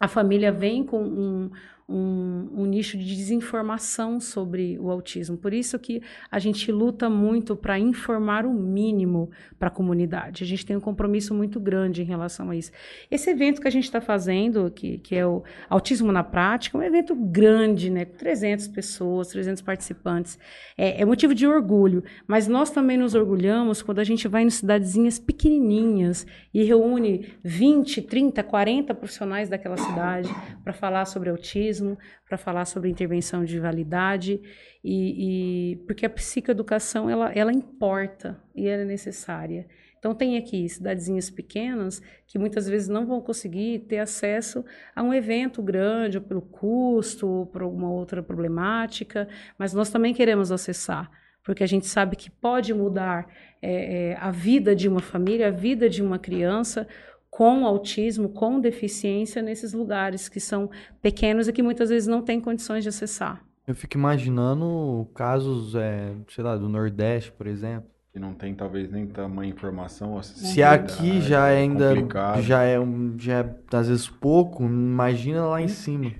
[0.00, 1.50] a família vem com um,
[1.88, 5.38] um, um nicho de desinformação sobre o autismo.
[5.38, 10.44] Por isso que a gente luta muito para informar o mínimo para a comunidade.
[10.44, 12.70] A gente tem um compromisso muito grande em relação a isso.
[13.10, 16.80] Esse evento que a gente está fazendo, que, que é o Autismo na Prática, é
[16.80, 18.04] um evento grande, né?
[18.04, 20.38] Com 300 pessoas, 300 participantes.
[20.76, 24.50] É, é motivo de orgulho, mas nós também nos orgulhamos quando a gente vai em
[24.50, 30.28] cidadezinhas pequenininhas e reúne 20, 30, 40 profissionais daquela cidade
[30.62, 31.77] para falar sobre autismo,
[32.26, 34.40] para falar sobre intervenção de validade
[34.82, 39.66] e, e porque a psicoeducação ela, ela importa e ela é necessária.
[39.98, 44.64] Então tem aqui cidadezinhas pequenas que muitas vezes não vão conseguir ter acesso
[44.94, 50.14] a um evento grande, ou pelo custo, ou por alguma outra problemática, mas nós também
[50.14, 51.10] queremos acessar,
[51.42, 53.26] porque a gente sabe que pode mudar
[53.60, 56.86] é, a vida de uma família, a vida de uma criança
[57.30, 60.70] com autismo, com deficiência nesses lugares que são
[61.02, 63.44] pequenos e que muitas vezes não têm condições de acessar.
[63.66, 67.90] Eu fico imaginando casos, é, sei lá, do Nordeste, por exemplo.
[68.14, 70.14] E não tem talvez nem tamanha informação.
[70.14, 72.40] ou Se aqui já ainda complicado.
[72.42, 76.12] já é, um, já é às vezes pouco, imagina lá em cima.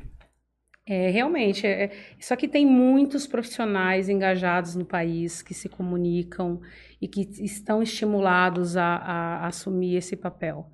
[0.86, 1.90] É, realmente, é, é-
[2.20, 6.60] só que tem muitos profissionais engajados no país que se comunicam
[7.00, 10.70] e que estão estimulados a, a- a assumir esse papel.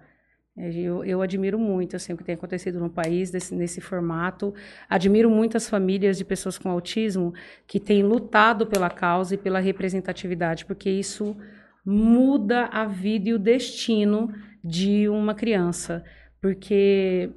[0.57, 4.55] É, Eu, eu admiro muito assim, o que tem acontecido no país desse- nesse formato.
[4.89, 7.33] Admiro muito as famílias de pessoas com autismo
[7.67, 11.37] que têm lutado pela causa e pela representatividade, porque isso
[11.85, 14.33] muda a vida e o destino
[14.63, 16.05] de uma criança.
[16.41, 17.31] Porque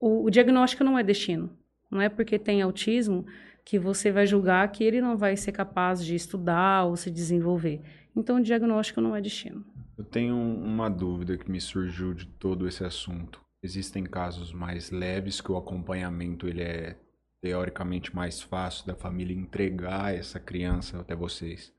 [0.00, 1.50] o, o diagnóstico não é destino.
[1.90, 3.26] Não é porque tem autismo
[3.64, 7.80] que você vai julgar que ele não vai ser capaz de estudar ou se desenvolver.
[8.16, 9.64] Então, o diagnóstico não é destino.
[9.98, 13.44] Eu tenho um- uma dúvida que me surgiu de todo esse assunto.
[13.60, 16.96] Existem casos mais leves que o acompanhamento ele é
[17.40, 21.74] teoricamente mais fácil da família entregar essa criança até vocês.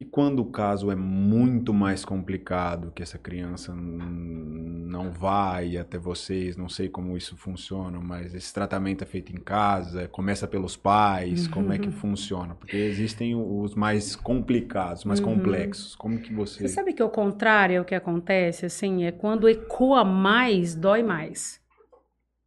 [0.00, 6.56] E quando o caso é muito mais complicado, que essa criança não vai até vocês,
[6.56, 11.46] não sei como isso funciona, mas esse tratamento é feito em casa, começa pelos pais,
[11.46, 11.52] uhum.
[11.52, 11.92] como é que uhum.
[11.92, 12.54] funciona?
[12.54, 15.34] Porque existem os mais complicados, mais uhum.
[15.34, 15.96] complexos.
[15.96, 16.68] Como que você...
[16.68, 21.02] Você sabe que o contrário é o que acontece, assim, é quando ecoa mais, dói
[21.02, 21.60] mais.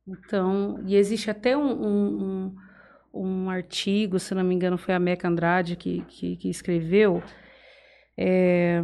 [0.07, 2.55] Então, e existe até um, um, um,
[3.13, 7.21] um artigo, se não me engano foi a Meca Andrade que, que, que escreveu,
[8.17, 8.81] é,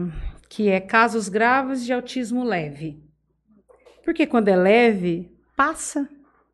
[0.49, 3.01] que é casos graves de autismo leve.
[4.03, 6.07] Porque quando é leve, passa.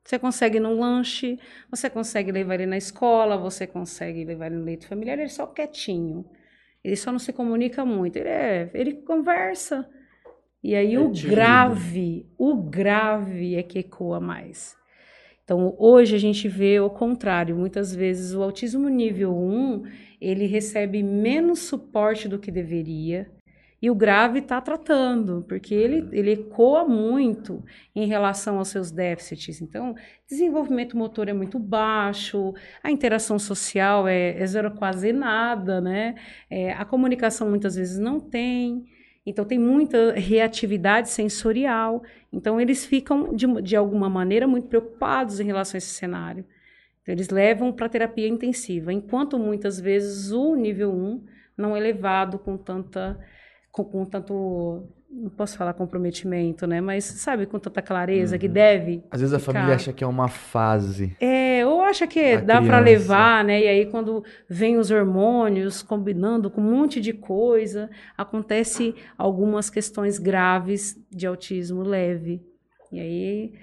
[0.03, 4.65] Você consegue no lanche, você consegue levar ele na escola, você consegue levar ele no
[4.65, 6.25] leito familiar, ele é só quietinho.
[6.83, 9.89] Ele só não se comunica muito, ele, é, ele conversa.
[10.61, 11.35] E aí é o tímido.
[11.35, 14.75] grave, o grave é que ecoa mais.
[15.53, 17.55] Então, hoje a gente vê o contrário.
[17.55, 19.83] Muitas vezes o autismo nível 1,
[20.19, 23.29] ele recebe menos suporte do que deveria.
[23.79, 29.61] E o grave está tratando, porque ele, ele ecoa muito em relação aos seus déficits.
[29.61, 29.93] Então,
[30.27, 36.15] desenvolvimento motor é muito baixo, a interação social é, é zero quase nada, né?
[36.49, 38.85] É, a comunicação muitas vezes não tem.
[39.25, 42.03] Então, tem muita reatividade sensorial.
[42.31, 46.45] Então, eles ficam, de, de alguma maneira, muito preocupados em relação a esse cenário.
[47.01, 51.25] Então, eles levam para terapia intensiva, enquanto muitas vezes o nível 1
[51.57, 53.19] não é levado com tanta.
[53.71, 56.81] Com, com tanto não posso falar comprometimento, né?
[56.81, 58.39] Mas sabe, com tanta clareza uhum.
[58.39, 59.03] que deve.
[59.11, 59.53] Às vezes a ficar.
[59.53, 61.15] família acha que é uma fase.
[61.19, 63.61] É, ou acha que dá para levar, né?
[63.61, 70.17] E aí quando vem os hormônios combinando com um monte de coisa, acontece algumas questões
[70.17, 72.41] graves de autismo leve.
[72.91, 73.53] E aí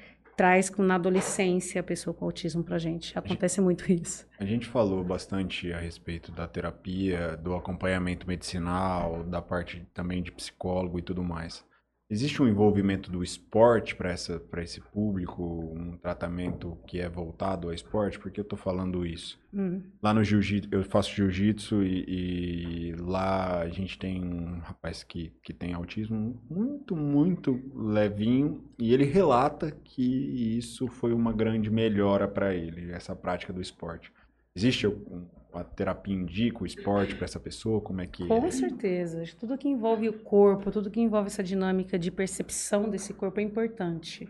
[0.41, 3.13] traz na adolescência a pessoa com autismo pra gente.
[3.19, 4.27] Acontece muito isso.
[4.39, 10.33] A gente falou bastante a respeito da terapia, do acompanhamento medicinal, da parte também de
[10.33, 11.63] psicólogo e tudo mais.
[12.11, 18.19] Existe um envolvimento do esporte para esse público, um tratamento que é voltado ao esporte?
[18.19, 19.39] Por que eu estou falando isso?
[19.55, 19.81] Hum.
[20.03, 25.33] Lá no jiu-jitsu, eu faço jiu-jitsu e, e, lá a gente tem um rapaz que,
[25.41, 32.27] que tem autismo muito, muito levinho e ele relata que isso foi uma grande melhora
[32.27, 34.13] para ele, essa prática do esporte.
[34.57, 37.81] Existe um, a terapia indica o esporte para essa pessoa?
[37.81, 38.51] Como é que Com é?
[38.51, 39.23] certeza.
[39.39, 43.43] Tudo que envolve o corpo, tudo que envolve essa dinâmica de percepção desse corpo é
[43.43, 44.29] importante.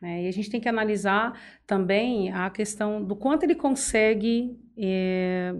[0.00, 0.24] Né?
[0.24, 5.54] E a gente tem que analisar também a questão do quanto ele consegue é,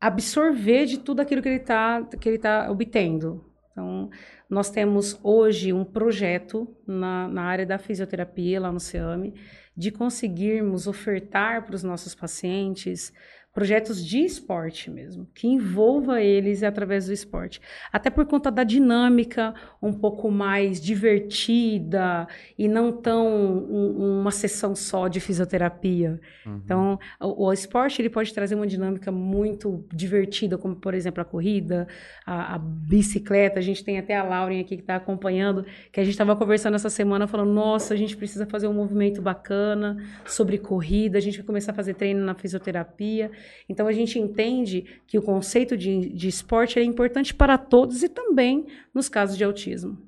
[0.00, 3.44] absorver de tudo aquilo que ele está que ele tá obtendo.
[3.70, 4.10] Então,
[4.50, 9.34] nós temos hoje um projeto na, na área da fisioterapia, lá no CEAME,
[9.76, 13.12] de conseguirmos ofertar para os nossos pacientes
[13.58, 17.60] projetos de esporte mesmo, que envolva eles através do esporte.
[17.92, 19.52] Até por conta da dinâmica
[19.82, 26.20] um pouco mais divertida e não tão um, uma sessão só de fisioterapia.
[26.46, 26.60] Uhum.
[26.64, 31.24] Então, o, o, esporte ele pode trazer uma dinâmica muito divertida, como por exemplo a
[31.24, 31.88] corrida,
[32.24, 33.58] a, a bicicleta.
[33.58, 36.76] A gente tem até a Lauren aqui que está acompanhando, que a gente estava conversando
[36.76, 41.38] essa semana falando, nossa, a gente precisa fazer um movimento bacana sobre corrida, a gente
[41.38, 43.32] vai começar a fazer treino na fisioterapia.
[43.68, 48.08] Então a gente entende que o conceito de, de esporte é importante para todos e
[48.08, 49.98] também nos casos de autismo.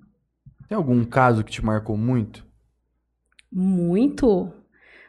[0.69, 2.47] Tem algum caso que te marcou muito?
[3.51, 4.53] Muito.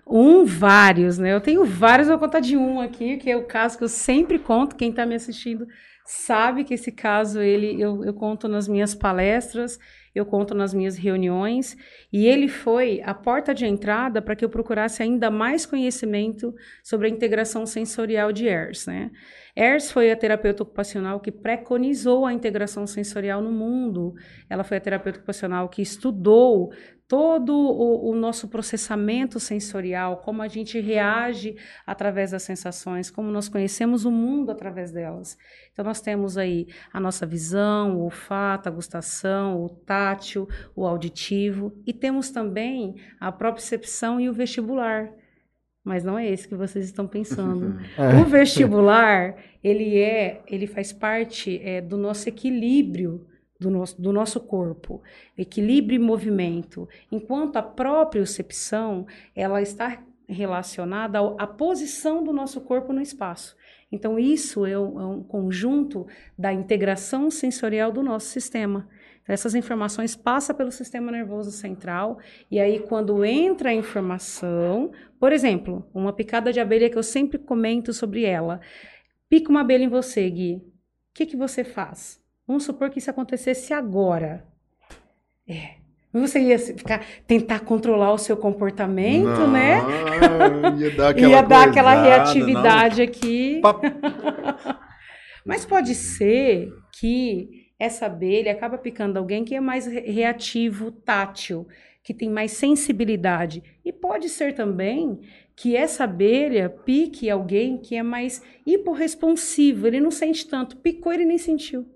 [0.07, 1.33] Um, vários, né?
[1.33, 4.39] Eu tenho vários, vou contar de um aqui, que é o caso que eu sempre
[4.39, 4.75] conto.
[4.75, 5.67] Quem está me assistindo
[6.03, 9.79] sabe que esse caso ele eu, eu conto nas minhas palestras
[10.13, 11.77] eu conto nas minhas reuniões,
[12.11, 16.53] e ele foi a porta de entrada para que eu procurasse ainda mais conhecimento
[16.83, 18.87] sobre a integração sensorial de ERS.
[18.87, 19.11] Né?
[19.55, 24.13] ERS foi a terapeuta ocupacional que preconizou a integração sensorial no mundo.
[24.49, 26.71] Ela foi a terapeuta ocupacional que estudou
[27.11, 33.49] todo o, o, nosso processamento sensorial, como a gente reage através das sensações, como nós
[33.49, 35.37] conhecemos o mundo através delas.
[35.73, 41.73] Então, nós temos aí a nossa visão, o olfato, a gustação, o tátil, o auditivo,
[41.85, 45.11] e temos também a propriocepção e o vestibular.
[45.83, 47.79] Mas não é esse que vocês estão pensando.
[47.97, 48.21] é.
[48.21, 53.25] O vestibular, ele é, ele faz parte é, do nosso equilíbrio
[53.61, 55.03] do nosso, do nosso corpo,
[55.37, 59.05] equilíbrio e movimento, enquanto a própria percepção
[59.35, 63.55] ela está relacionada à posição do nosso corpo no espaço.
[63.91, 68.87] Então, isso é um, é um conjunto da integração sensorial do nosso sistema.
[69.21, 72.19] Então, essas informações passam pelo sistema nervoso central,
[72.49, 77.37] e aí, quando entra a informação, por exemplo, uma picada de abelha que eu sempre
[77.37, 78.59] comento sobre ela.
[79.29, 80.61] Pica uma abelha em você, Gui.
[81.13, 82.19] que, que você faz?
[82.47, 84.45] Vamos supor que isso acontecesse agora.
[85.47, 85.81] É.
[86.13, 89.79] Você ia ficar, tentar controlar o seu comportamento, não, né?
[90.77, 93.05] Ia dar aquela, ia dar aquela coisada, reatividade não.
[93.05, 93.61] aqui.
[95.45, 101.67] Mas pode ser que essa abelha acaba picando alguém que é mais re- reativo, tátil,
[102.03, 103.63] que tem mais sensibilidade.
[103.83, 105.19] E pode ser também
[105.55, 110.77] que essa abelha pique alguém que é mais hiporresponsivo, ele não sente tanto.
[110.77, 111.87] Picou, ele nem sentiu.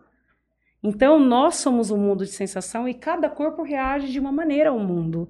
[0.81, 4.79] Então, nós somos um mundo de sensação e cada corpo reage de uma maneira ao
[4.79, 5.29] mundo.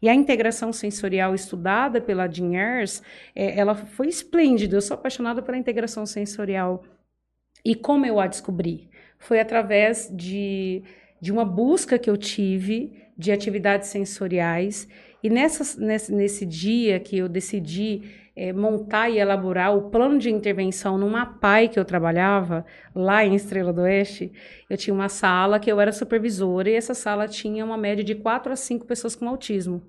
[0.00, 3.02] E a integração sensorial estudada pela Jean Ayers,
[3.34, 4.76] é, ela foi esplêndida.
[4.76, 6.84] Eu sou apaixonada pela integração sensorial.
[7.64, 8.87] E como eu a descobri?
[9.18, 10.82] Foi através de,
[11.20, 14.88] de uma busca que eu tive de atividades sensoriais.
[15.22, 18.02] E nessas, nesse, nesse dia que eu decidi
[18.36, 22.64] é, montar e elaborar o plano de intervenção numa PAI que eu trabalhava,
[22.94, 24.32] lá em Estrela do Oeste,
[24.70, 28.14] eu tinha uma sala que eu era supervisora e essa sala tinha uma média de
[28.14, 29.82] 4 a 5 pessoas com autismo,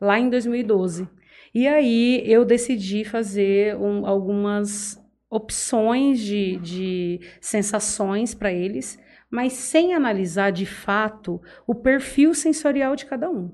[0.00, 1.06] lá em 2012.
[1.54, 4.98] E aí eu decidi fazer um, algumas
[5.32, 8.98] opções de, de sensações para eles,
[9.30, 13.50] mas sem analisar de fato o perfil sensorial de cada um.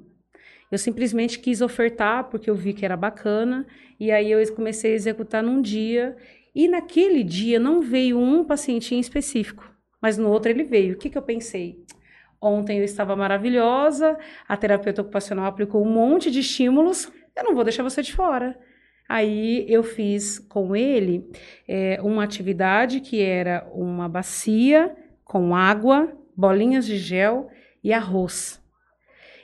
[0.72, 3.64] Eu simplesmente quis ofertar porque eu vi que era bacana
[3.98, 6.16] e aí eu comecei a executar num dia
[6.52, 9.72] e naquele dia não veio um paciente em específico,
[10.02, 10.94] mas no outro ele veio.
[10.94, 11.84] O que, que eu pensei?
[12.42, 14.18] Ontem eu estava maravilhosa,
[14.48, 18.58] a terapeuta ocupacional aplicou um monte de estímulos, eu não vou deixar você de fora.
[19.08, 21.30] Aí eu fiz com ele
[21.66, 24.94] é, uma atividade que era uma bacia
[25.24, 27.48] com água, bolinhas de gel
[27.82, 28.60] e arroz.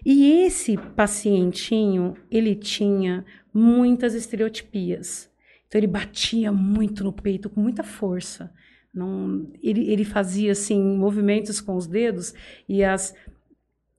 [0.05, 5.31] E esse pacientinho, ele tinha muitas estereotipias.
[5.67, 8.53] Então ele batia muito no peito com muita força.
[8.93, 12.35] Não, ele, ele fazia assim movimentos com os dedos
[12.69, 13.15] e as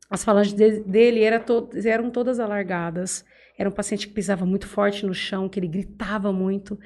[0.10, 3.26] as falanges de, dele era to, eram todas alargadas.
[3.58, 6.78] Era um paciente que pisava muito forte no chão, que ele gritava muito.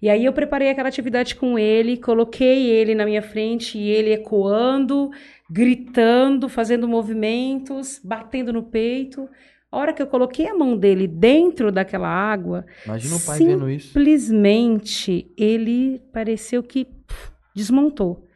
[0.00, 4.12] E aí eu preparei aquela atividade com ele, coloquei ele na minha frente e ele
[4.12, 5.10] ecoando,
[5.50, 9.26] gritando, fazendo movimentos, batendo no peito.
[9.72, 13.70] A hora que eu coloquei a mão dele dentro daquela água, Imagina o pai vendo
[13.70, 13.88] isso.
[13.88, 18.26] simplesmente ele pareceu que pff, desmontou.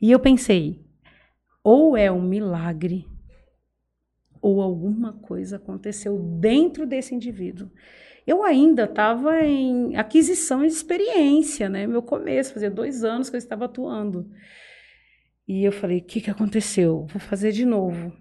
[0.00, 0.80] E eu pensei,
[1.62, 3.06] ou é um milagre,
[4.44, 7.70] ou alguma coisa aconteceu dentro desse indivíduo.
[8.26, 11.86] Eu ainda estava em aquisição de experiência, né?
[11.86, 14.30] Meu começo, fazia dois anos que eu estava atuando.
[15.48, 17.06] E eu falei, o que, que aconteceu?
[17.06, 18.12] Vou fazer de novo.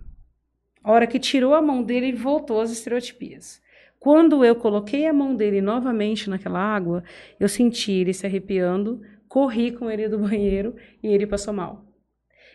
[0.82, 3.62] A hora que tirou a mão dele, voltou às estereotipias.
[4.00, 7.04] Quando eu coloquei a mão dele novamente naquela água,
[7.38, 11.86] eu senti ele se arrepiando, corri com ele do banheiro e ele passou mal.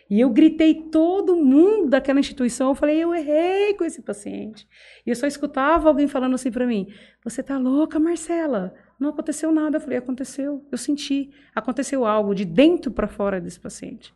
[0.09, 4.67] E eu gritei todo mundo daquela instituição, eu falei, eu errei com esse paciente.
[5.05, 6.87] E eu só escutava alguém falando assim para mim:
[7.23, 8.73] "Você tá louca, Marcela?
[8.99, 9.77] Não aconteceu nada".
[9.77, 10.65] Eu falei: "Aconteceu.
[10.71, 11.29] Eu senti.
[11.53, 14.11] Aconteceu algo de dentro para fora desse paciente".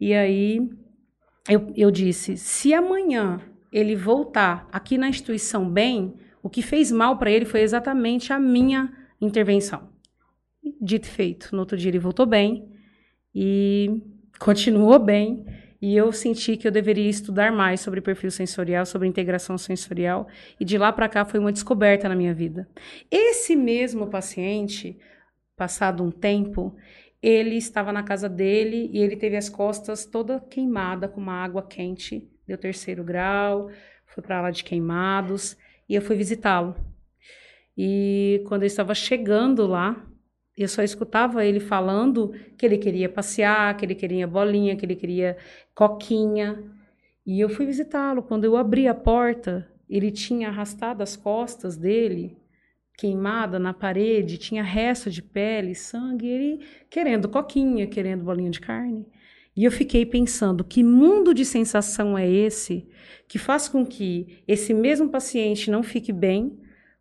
[0.00, 0.70] E aí
[1.48, 3.40] eu, eu disse: "Se amanhã
[3.72, 8.38] ele voltar aqui na instituição bem, o que fez mal para ele foi exatamente a
[8.38, 9.88] minha intervenção".
[10.80, 11.48] Dito e feito.
[11.52, 12.70] No outro dia ele voltou bem
[13.34, 14.02] e
[14.40, 15.44] continuou bem
[15.82, 20.26] e eu senti que eu deveria estudar mais sobre perfil sensorial, sobre integração sensorial
[20.58, 22.66] e de lá para cá foi uma descoberta na minha vida.
[23.10, 24.98] Esse mesmo paciente,
[25.54, 26.74] passado um tempo,
[27.22, 31.62] ele estava na casa dele e ele teve as costas toda queimada com uma água
[31.62, 33.70] quente, deu terceiro grau,
[34.06, 35.54] foi para lá de queimados
[35.86, 36.74] e eu fui visitá-lo.
[37.76, 40.09] E quando eu estava chegando lá,
[40.56, 44.96] eu só escutava ele falando que ele queria passear, que ele queria bolinha, que ele
[44.96, 45.36] queria
[45.74, 46.62] coquinha.
[47.26, 48.22] E eu fui visitá-lo.
[48.22, 52.36] Quando eu abri a porta, ele tinha arrastado as costas dele,
[52.96, 59.06] queimada na parede, tinha resto de pele, sangue, ele querendo coquinha, querendo bolinha de carne.
[59.56, 62.88] E eu fiquei pensando, que mundo de sensação é esse
[63.26, 66.58] que faz com que esse mesmo paciente não fique bem,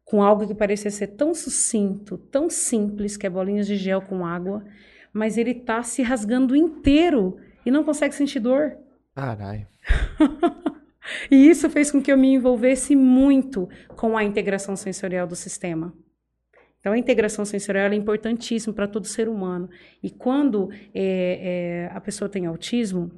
[0.09, 4.25] com algo que parecia ser tão sucinto, tão simples, que é bolinhas de gel com
[4.25, 4.65] água,
[5.13, 8.75] mas ele tá se rasgando inteiro e não consegue sentir dor.
[9.13, 9.67] Caralho.
[11.29, 15.93] e isso fez com que eu me envolvesse muito com a integração sensorial do sistema.
[16.79, 19.69] Então, a integração sensorial é importantíssima para todo ser humano.
[20.01, 23.11] E quando é, é, a pessoa tem autismo,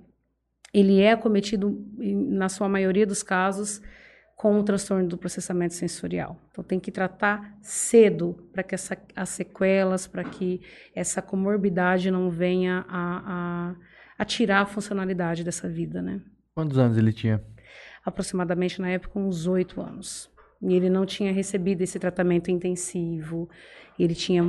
[0.74, 3.82] ele é acometido, na sua maioria dos casos,
[4.42, 6.36] com o transtorno do processamento sensorial.
[6.50, 10.62] Então, tem que tratar cedo para que essa, as sequelas, para que
[10.96, 13.76] essa comorbidade não venha a, a,
[14.18, 16.20] a, tirar a funcionalidade dessa vida, né?
[16.56, 17.40] Quantos anos ele tinha?
[18.04, 20.28] Aproximadamente, na época, uns oito anos.
[20.60, 23.48] E ele não tinha recebido esse tratamento intensivo,
[24.00, 24.42] ele tinha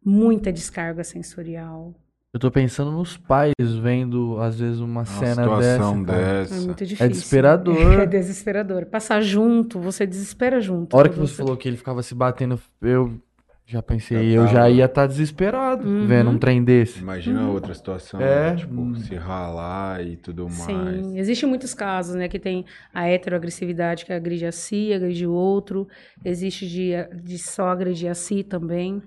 [0.00, 1.92] muita descarga sensorial.
[2.34, 3.52] Eu tô pensando nos pais
[3.82, 6.18] vendo, às vezes, uma, cena situação dessa.
[6.48, 6.54] dessa.
[6.54, 7.04] É muito difícil.
[7.04, 7.76] É desesperador.
[8.02, 8.86] É desesperador.
[8.86, 10.96] Passar junto, você desespera junto.
[10.96, 13.20] A hora que Quando você falou que ele ficava se batendo, eu
[13.66, 16.06] já pensei, Já eu já ia estar desesperado Uhum.
[16.06, 17.00] vendo um trem desse.
[17.00, 18.52] Imagina outra situação, É.
[18.52, 18.56] né?
[18.56, 20.56] tipo, se ralar e tudo mais.
[20.56, 22.64] Sim, existem muitos casos, né, que tem
[22.94, 25.86] a heteroagressividade que agride a si, agride o outro,
[26.24, 29.02] existe de, de só agredir a si também.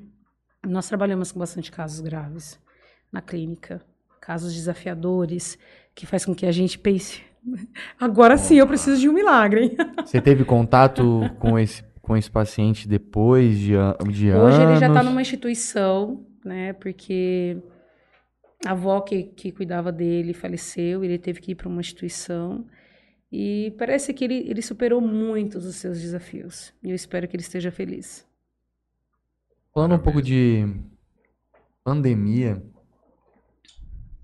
[0.66, 2.64] Nós trabalhamos com bastante casos graves
[3.16, 3.82] na clínica,
[4.20, 5.58] casos desafiadores,
[5.96, 7.24] que faz com que a gente pense,
[7.98, 9.78] agora sim eu preciso de um milagre, hein?
[10.06, 13.74] Você teve contato com esse, com esse paciente depois de,
[14.12, 14.54] de anos?
[14.54, 16.74] Hoje ele já está numa instituição, né?
[16.74, 17.58] Porque
[18.66, 22.66] a avó que, que cuidava dele faleceu, ele teve que ir para uma instituição.
[23.32, 26.74] E parece que ele, ele superou muitos dos seus desafios.
[26.84, 28.26] E eu espero que ele esteja feliz.
[29.74, 30.68] Falando um pouco de
[31.84, 32.62] pandemia,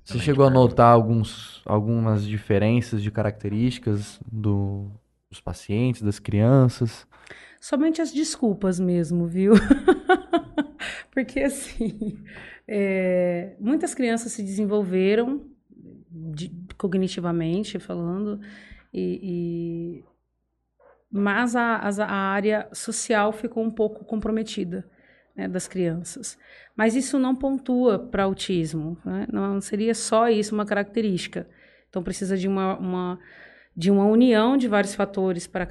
[0.03, 4.91] você chegou a notar alguns, algumas diferenças de características do-
[5.29, 7.07] dos pacientes, das crianças?
[7.59, 9.53] Somente as desculpas mesmo, viu?
[11.11, 12.17] Porque, assim,
[12.67, 15.45] é, muitas crianças se desenvolveram
[16.09, 18.39] de- cognitivamente falando,
[18.93, 20.05] e, e-
[21.11, 24.89] mas a, as- a área social ficou um pouco comprometida
[25.35, 26.37] né, das crianças.
[26.75, 29.27] Mas isso não pontua para autismo, né?
[29.31, 31.47] não seria só isso uma característica.
[31.89, 33.19] Então, precisa de uma, uma
[33.75, 35.65] de uma união de vários fatores para,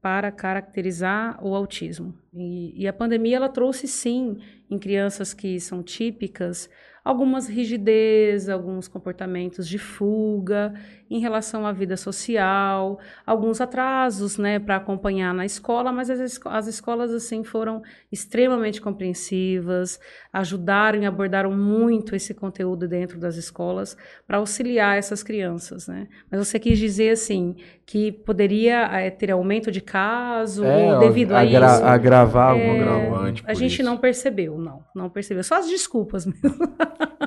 [0.00, 2.14] para caracterizar o autismo.
[2.34, 4.36] E, e a pandemia ela trouxe sim
[4.70, 6.68] em crianças que são típicas
[7.06, 10.74] algumas rigidez, alguns comportamentos de fuga
[11.08, 16.66] em relação à vida social, alguns atrasos, né, para acompanhar na escola, mas as, as
[16.66, 20.00] escolas assim foram extremamente compreensivas,
[20.32, 23.96] ajudaram e abordaram muito esse conteúdo dentro das escolas
[24.26, 26.08] para auxiliar essas crianças, né?
[26.30, 31.44] Mas você quis dizer assim que poderia eh, ter aumento de caso É, devido a,
[31.44, 31.56] isso?
[31.84, 33.82] agravar É, agravante a gente isso.
[33.84, 35.44] não percebeu, não, não percebeu.
[35.44, 36.58] Só as desculpas mesmo.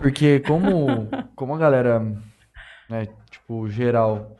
[0.01, 1.99] Porque como, como a galera,
[2.89, 3.07] né,
[3.49, 4.37] tipo, geral,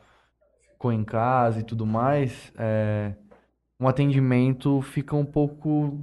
[0.74, 3.14] ficou em casa e tudo mais, é,
[3.80, 5.98] um atendimento fica um pouco...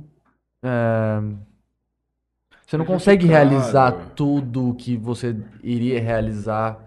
[0.64, 1.20] é,
[2.66, 3.28] você não consegue Prejudicado.
[3.28, 6.78] realizar tudo o que você iria realizar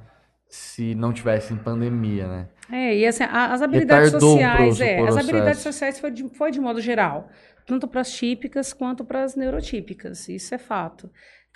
[0.48, 2.48] se não tivesse em pandemia, né?
[2.72, 5.20] É, e assim, a- as habilidades Retardou um sociais, pro- é, as processo.
[5.30, 7.30] habilidades sociais foi de, foi de modo geral,
[7.66, 11.10] tanto para as típicas quanto para as neurotípicas, isso é fato.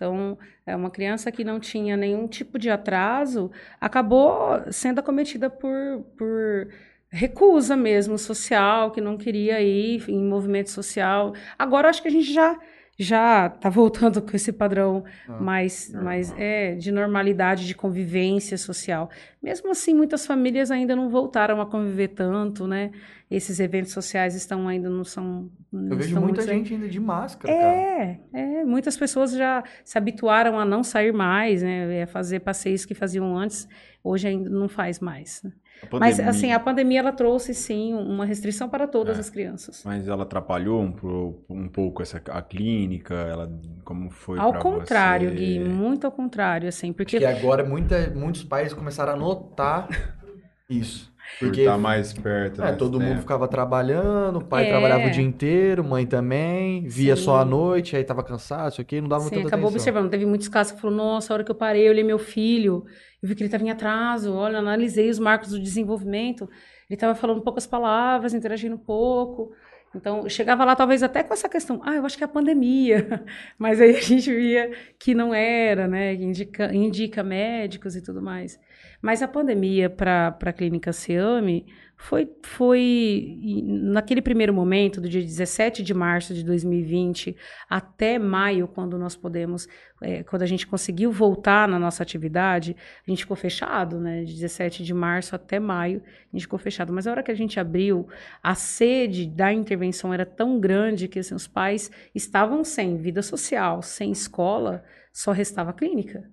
[0.04, 3.50] Então, é uma criança que não tinha nenhum tipo de atraso
[3.80, 6.68] acabou sendo acometida por, por
[7.10, 11.34] recusa mesmo social, que não queria ir em movimento social.
[11.58, 12.60] Agora, acho que a gente já
[13.04, 16.04] já está voltando com esse padrão Ah, mais, normal.
[16.06, 19.10] mais é, de normalidade, de convivência social.
[19.42, 22.92] Mesmo assim, muitas famílias ainda não voltaram a conviver tanto, né?
[23.30, 25.50] Esses eventos sociais estão ainda não são.
[25.72, 27.74] não Eu vejo muita gente ainda de máscara, cara.
[27.74, 32.04] É, é, muitas pessoas já se habituaram a não sair mais, né?
[32.04, 33.68] A fazer passeios que faziam antes,
[34.04, 35.42] hoje ainda não faz mais.
[35.44, 35.52] né?
[35.92, 39.20] A Mas pandemia- assim, a pandemia ela trouxe sim uma restrição para todas É.
[39.20, 39.82] as crianças.
[39.86, 43.14] Mas ela atrapalhou um, um pouco essa, a clínica?
[43.14, 43.52] Ela,
[43.84, 45.36] como foi Ao contrário, você?
[45.36, 49.88] Gui, muito ao contrário, assim, porque Porque agora muita, muitos pais começaram a notar
[50.70, 51.12] isso.
[51.40, 53.22] Por Porque estar mais perto, é, todo mundo tempo.
[53.22, 54.70] ficava trabalhando, o pai É.
[54.70, 57.24] trabalhava o dia inteiro, mãe também, via Sim.
[57.24, 59.78] só à noite, aí tava cansado, isso aqui, não dava Sim, tanta acabou atenção.
[59.94, 60.12] observando.
[60.12, 62.86] Teve muitos casos que falou, nossa, a hora que eu parei, eu olhei meu filho,
[63.24, 66.44] eu vi que ele estava em atraso, olha, analisei os marcos do desenvolvimento,
[66.90, 69.54] ele estava falando poucas palavras, interagindo pouco.
[69.96, 73.24] Então, chegava lá talvez até com essa questão, ah, eu acho que é a pandemia.
[73.58, 76.14] Mas aí a gente via que não era, né?
[76.16, 78.60] Indica, indica médicos e tudo mais.
[79.02, 81.66] Mas a pandemia para a clínica Seame
[82.04, 87.34] foi, foi, naquele primeiro momento, do dia 17 de março de 2020
[87.70, 89.70] até maio, quando nós podemos,
[90.02, 92.76] é, quando a gente conseguiu voltar na nossa atividade,
[93.08, 94.26] a gente ficou fechado, né?
[94.26, 96.92] De 17 de março até maio, a gente ficou fechado.
[96.92, 98.06] Mas a hora que a gente abriu,
[98.44, 103.82] a sede da intervenção era tão grande que assim, os pais estavam sem vida social,
[103.82, 104.84] sem escola,
[105.14, 106.30] só restava a clínica.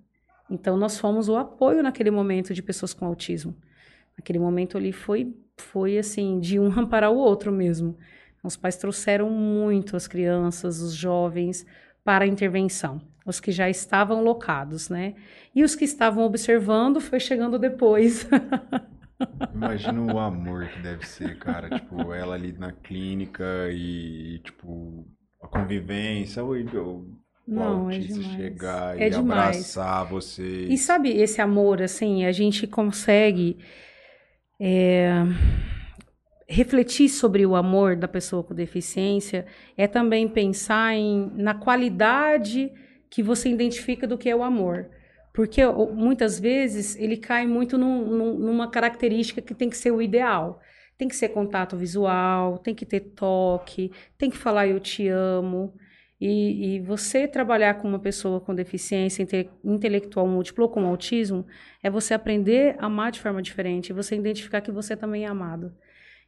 [0.49, 3.55] Então, nós fomos o apoio naquele momento de pessoas com autismo.
[4.17, 7.97] Naquele momento ali foi foi assim, de um para o outro mesmo.
[8.43, 11.65] Os pais trouxeram muito as crianças, os jovens,
[12.03, 13.01] para a intervenção.
[13.25, 15.13] Os que já estavam locados, né?
[15.55, 18.27] E os que estavam observando foi chegando depois.
[19.53, 21.69] Imagina o amor que deve ser, cara.
[21.69, 25.05] tipo, ela ali na clínica e, tipo,
[25.41, 27.11] a convivência, o, o
[27.47, 28.35] Não, é autista demais.
[28.35, 29.71] chegar É e demais.
[29.73, 30.67] abraçar você.
[30.67, 33.57] E sabe esse amor, assim, a gente consegue
[34.63, 35.23] é,
[36.47, 39.45] refletir sobre o amor da pessoa com deficiência,
[39.75, 42.71] é também pensar em, na qualidade
[43.09, 44.89] que você identifica do que é o amor.
[45.33, 50.01] Porque muitas vezes ele cai muito num- num- numa característica que tem que ser o
[50.01, 50.59] ideal.
[50.97, 55.73] Tem que ser contato visual, tem que ter toque, tem que falar eu te amo.
[56.21, 61.47] E, e você trabalhar com uma pessoa com deficiência inte- intelectual múltipla ou com autismo
[61.81, 65.73] é você aprender a amar de forma diferente, você identificar que você também é amado.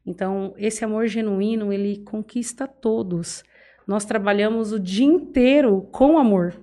[0.04, 3.44] Então, esse amor genuíno, ele conquista todos.
[3.88, 6.60] Nós trabalhamos o dia inteiro com amor.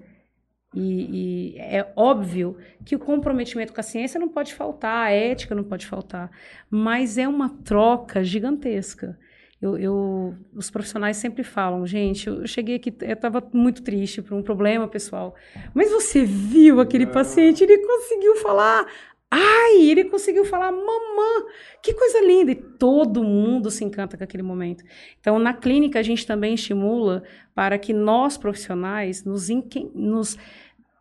[0.75, 5.55] E, e é óbvio que o comprometimento com a ciência não pode faltar, a ética
[5.55, 6.31] não pode faltar,
[6.69, 9.17] mas é uma troca gigantesca.
[9.61, 14.35] Eu, eu- os profissionais sempre falam, gente, eu cheguei aqui, eu estava muito triste por
[14.35, 15.35] um problema pessoal,
[15.75, 18.87] mas você viu aquele paciente, ele conseguiu falar,
[19.31, 21.45] ai, ele conseguiu falar, mamã,
[21.83, 24.83] que coisa linda, e todo mundo se encanta com aquele momento.
[25.21, 27.23] Então, na clínica, a gente também estimula
[27.55, 29.49] para que nós, profissionais, nos,
[29.95, 30.39] nos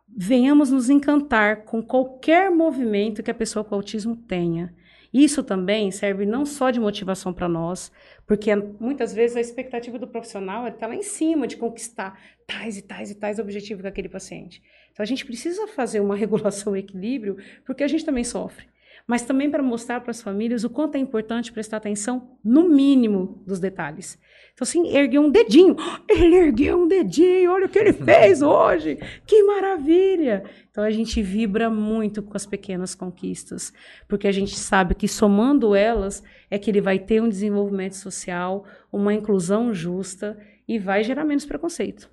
[0.08, 4.74] venhamos nos encantar com qualquer movimento que a pessoa com autismo tenha.
[5.12, 7.90] Isso também serve não só de motivação para nós,
[8.26, 12.78] porque muitas vezes a expectativa do profissional é estar lá em cima, de conquistar tais
[12.78, 14.62] e tais e tais objetivos daquele paciente.
[14.92, 18.68] Então a gente precisa fazer uma regulação, um equilíbrio, porque a gente também sofre.
[19.10, 23.42] Mas também para mostrar para as famílias o quanto é importante prestar atenção no mínimo
[23.44, 24.16] dos detalhes.
[24.52, 25.74] Então, assim, ergueu um dedinho.
[26.08, 29.00] Ele ergueu um dedinho, olha o que ele fez hoje.
[29.26, 30.44] Que maravilha!
[30.70, 33.72] Então, a gente vibra muito com as pequenas conquistas,
[34.06, 38.64] porque a gente sabe que somando elas é que ele vai ter um desenvolvimento social,
[38.92, 40.38] uma inclusão justa
[40.68, 42.08] e vai gerar menos preconceito.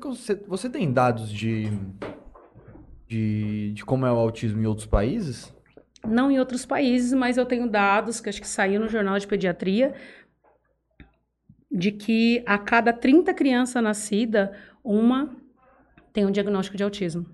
[0.00, 1.68] Você, você- tem dados de,
[3.08, 5.55] de, de como é o autismo em outros países?
[6.08, 9.26] Não em outros países, mas eu tenho dados que acho que saiu no Jornal de
[9.26, 9.94] Pediatria
[11.70, 14.50] de que a cada 30 crianças nascidas,
[14.82, 15.36] uma
[16.12, 17.26] tem um diagnóstico de autismo.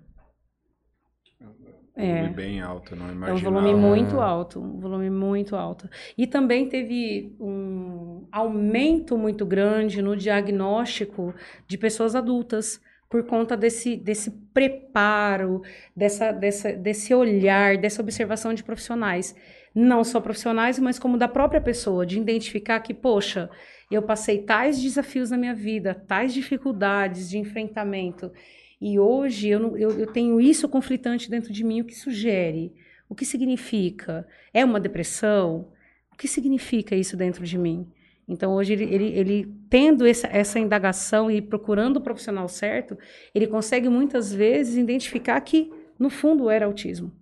[1.95, 2.17] É.
[2.17, 3.61] Volume bem alto, não É um imaginava.
[3.61, 5.89] volume muito alto, um volume muito alto.
[6.17, 11.35] E também teve um aumento muito grande no diagnóstico
[11.69, 12.81] de pessoas adultas
[13.13, 15.61] por conta desse, desse preparo,
[15.95, 19.37] dessa, dessa, desse olhar, dessa observação de profissionais.
[19.75, 23.51] Não só profissionais, mas como da própria pessoa, de identificar que, poxa,
[23.91, 28.33] eu passei tais desafios na minha vida, tais dificuldades de enfrentamento,
[28.81, 32.73] e hoje eu, não- eu, eu tenho isso conflitante dentro de mim, o que sugere?
[33.11, 34.27] O que significa?
[34.55, 35.69] É uma depressão?
[36.11, 37.87] O que significa isso dentro de mim?
[38.33, 42.99] Então, hoje, ele, ele, ele tendo essa, essa indagação e procurando o profissional certo,
[43.35, 47.13] ele consegue muitas vezes identificar que, no fundo, era autismo.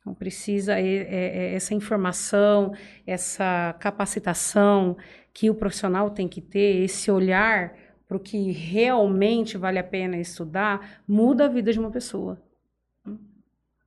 [0.00, 2.72] Então, precisa e- é- é essa informação,
[3.06, 4.96] essa capacitação
[5.32, 7.74] que o profissional tem que ter, esse olhar
[8.06, 12.40] para o que realmente vale a pena estudar, muda a vida de uma pessoa.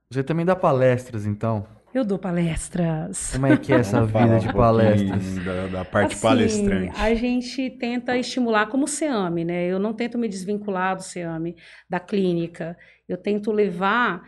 [0.09, 1.65] Você também dá palestras, então?
[1.93, 3.31] Eu dou palestras.
[3.33, 5.45] Como é que é essa Vamos vida um de pouquinho palestras?
[5.45, 7.01] Da, da parte Assim, palestrante.
[7.01, 9.67] A gente tenta estimular como SEAME, né?
[9.67, 11.55] Eu não tento me desvincular do SEAME,
[11.89, 12.77] da clínica.
[13.09, 14.23] Eu tento levar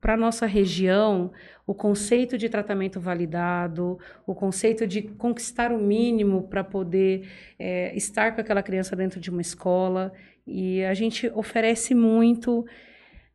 [0.00, 1.32] para a nossa região
[1.66, 7.26] o conceito de tratamento validado, o conceito de conquistar o mínimo para poder
[7.58, 10.12] é, estar com aquela criança dentro de uma escola.
[10.46, 12.66] E a gente oferece muito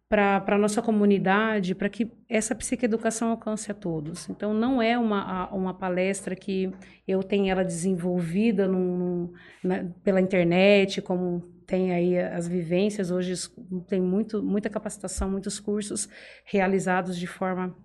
[0.10, 4.28] para a nossa comunidade, para que essa psicoeducação alcance a todos.
[4.28, 6.72] Então, não é uma, uma palestra que
[7.08, 9.32] eu tenha ela desenvolvida num-
[9.64, 13.12] na- pela internet, como tem aí as vivências.
[13.12, 13.36] Hoje
[13.88, 16.10] tem muito, muita capacitação, muitos cursos
[16.44, 17.76] realizados de forma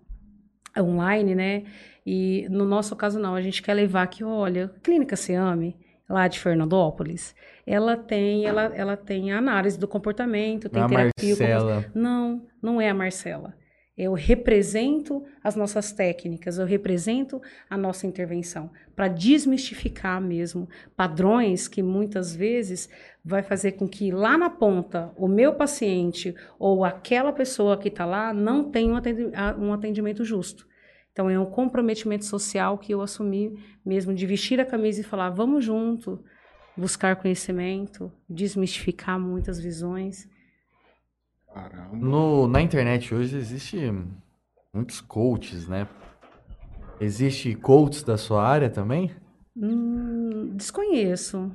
[0.78, 1.64] online, né?
[2.06, 3.34] E no nosso caso, não.
[3.34, 5.76] A gente quer levar que, olha, Clínica Seame,
[6.08, 7.34] lá de Fernandópolis,
[7.66, 11.28] ela tem, ela, ela tem a análise do comportamento, tem é a terapia.
[11.28, 11.84] Marcela.
[11.94, 13.54] não, não é a Marcela.
[13.96, 17.40] Eu represento as nossas técnicas, eu represento
[17.70, 22.88] a nossa intervenção para desmistificar mesmo padrões que muitas vezes
[23.24, 28.04] vai fazer com que lá na ponta o meu paciente ou aquela pessoa que está
[28.04, 28.92] lá não tenha
[29.56, 30.66] um atendimento justo.
[31.14, 35.30] Então é um comprometimento social que eu assumi mesmo de vestir a camisa e falar,
[35.30, 36.18] vamos junto,
[36.76, 40.28] buscar conhecimento, desmistificar muitas visões.
[41.54, 41.96] Caramba.
[41.96, 43.78] No, na internet hoje existe
[44.72, 45.86] muitos coaches, né?
[47.00, 49.12] Existe coaches da sua área também?
[49.56, 51.54] Hum, desconheço.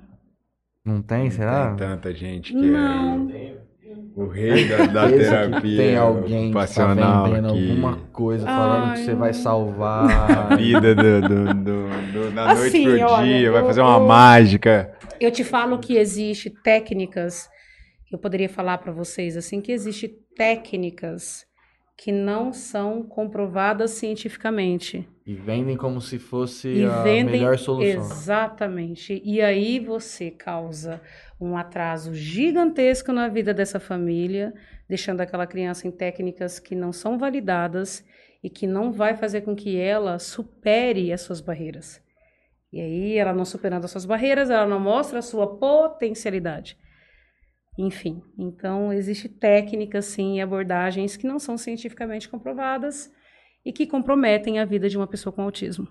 [0.85, 1.75] Não tem, Não será?
[1.75, 3.29] Tem tanta gente que Não.
[3.29, 3.58] é
[4.15, 7.69] o rei da, da terapia tem alguém que tá vendendo aqui.
[7.69, 10.51] alguma coisa, falando Ai, que você vai salvar.
[10.51, 11.53] A vida do, do, do-
[12.13, 14.93] do- da noite Assim, pro olha, dia, vai eu- fazer uma eu- mágica.
[15.19, 17.49] Eu te falo que existe técnicas,
[18.11, 21.45] eu poderia falar para vocês assim, que existe técnicas
[21.97, 25.05] que não são comprovadas cientificamente.
[25.27, 27.89] e vendem como se fosse E a vendem melhor solução.
[28.01, 29.21] exatamente.
[29.23, 31.01] E aí você causa
[31.39, 34.53] um atraso gigantesco na vida dessa família,
[34.87, 38.05] deixando aquela criança em técnicas que não são validadas
[38.43, 42.01] e que não vai fazer com que ela supere as suas barreiras.
[42.71, 46.77] E aí, ela não superando as suas barreiras, ela não mostra a sua potencialidade.
[47.77, 53.11] Enfim, então existe técnicas, sim, e abordagens que não são cientificamente comprovadas
[53.65, 55.87] e que comprometem a vida de uma pessoa com autismo.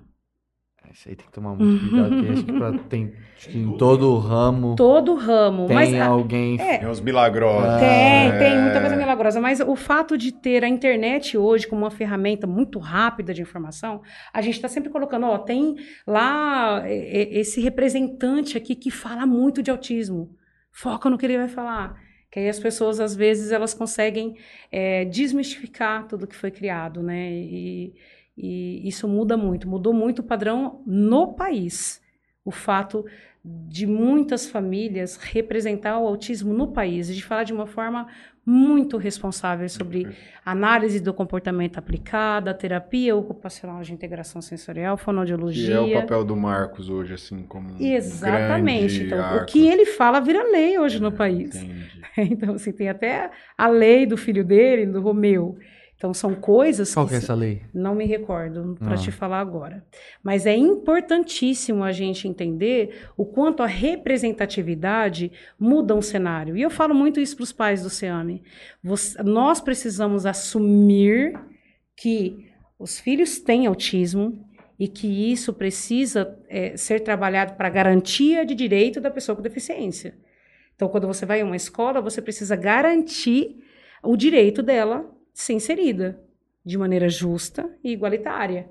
[0.90, 3.76] Isso aí tem que tomar muito cuidado, porque acho que, pra- tem, acho que em
[3.76, 6.58] todo o ramo Todo ramo, tem mas alguém.
[6.58, 7.78] é, Tem uns milagrosos.
[7.78, 8.38] Tem, É.
[8.38, 12.46] tem muita coisa milagrosa, mas o fato de ter a internet hoje como uma ferramenta
[12.46, 14.00] muito rápida de informação,
[14.32, 15.76] a gente está sempre colocando, ó, tem
[16.06, 20.30] lá é, é, esse representante aqui que fala muito de autismo.
[20.72, 21.96] Foca no que ele vai falar.
[22.30, 24.36] Que aí as pessoas, às vezes, elas conseguem
[24.70, 27.30] é, desmistificar tudo que foi criado, né?
[27.32, 27.94] E,
[28.38, 32.00] e isso muda muito, mudou muito o padrão no país.
[32.44, 33.04] O fato
[33.44, 38.06] de muitas famílias representar o autismo no país, e de falar de uma forma
[38.44, 40.08] muito responsável sobre
[40.42, 45.74] análise do comportamento aplicada, terapia ocupacional de integração sensorial, fonoaudiologia.
[45.74, 49.00] é o papel do Marcos hoje, assim, como um Exatamente.
[49.00, 49.46] grande Então, o arco.
[49.46, 51.54] que ele fala vira lei hoje no país.
[51.56, 51.98] Entendi.
[52.18, 55.56] Então, assim, tem até a lei do filho dele, do Romeu.
[55.98, 57.62] Então, são coisas Qual que que é essa lei?
[57.74, 58.96] não me recordo para Ah.
[58.96, 59.84] te falar agora.
[60.22, 66.56] Mas é importantíssimo a gente entender o quanto a representatividade muda um cenário.
[66.56, 68.42] E eu falo muito isso para os pais do SEAME.
[68.82, 71.32] Você- nós precisamos assumir
[71.96, 72.46] que
[72.78, 74.44] os filhos têm autismo
[74.78, 80.14] e que isso precisa eh, ser trabalhado para garantia de direito da pessoa com deficiência.
[80.76, 83.56] Então, quando você vai a uma escola, você precisa garantir
[84.00, 85.04] o direito dela
[85.42, 86.20] ser inserida
[86.64, 88.68] de maneira justa e igualitária.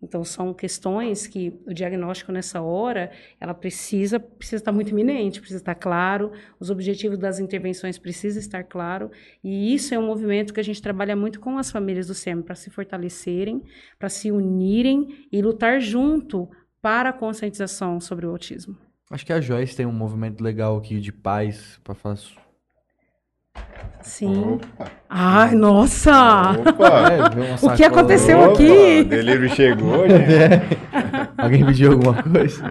[0.00, 3.10] Então são questões que o diagnóstico nessa hora,
[3.40, 6.30] ela precisa precisa estar muito iminente, precisa estar claro,
[6.60, 9.10] os objetivos das intervenções precisam estar claro,
[9.42, 12.40] e isso é um movimento que a gente trabalha muito com as famílias do SEM
[12.40, 13.64] para se fortalecerem,
[13.98, 16.48] para se unirem e lutar junto
[16.80, 18.76] para a conscientização sobre o autismo.
[19.10, 22.45] Acho que a Joyce tem um movimento legal aqui de paz para falar.
[24.00, 24.54] Sim.
[24.54, 24.90] Opa!
[25.08, 26.52] Ai, nossa!
[26.52, 27.12] Opa!
[27.12, 29.00] É, O que aconteceu Opa, aqui?
[29.00, 30.76] O delírio chegou, gente.
[31.36, 32.62] Alguém pediu alguma coisa?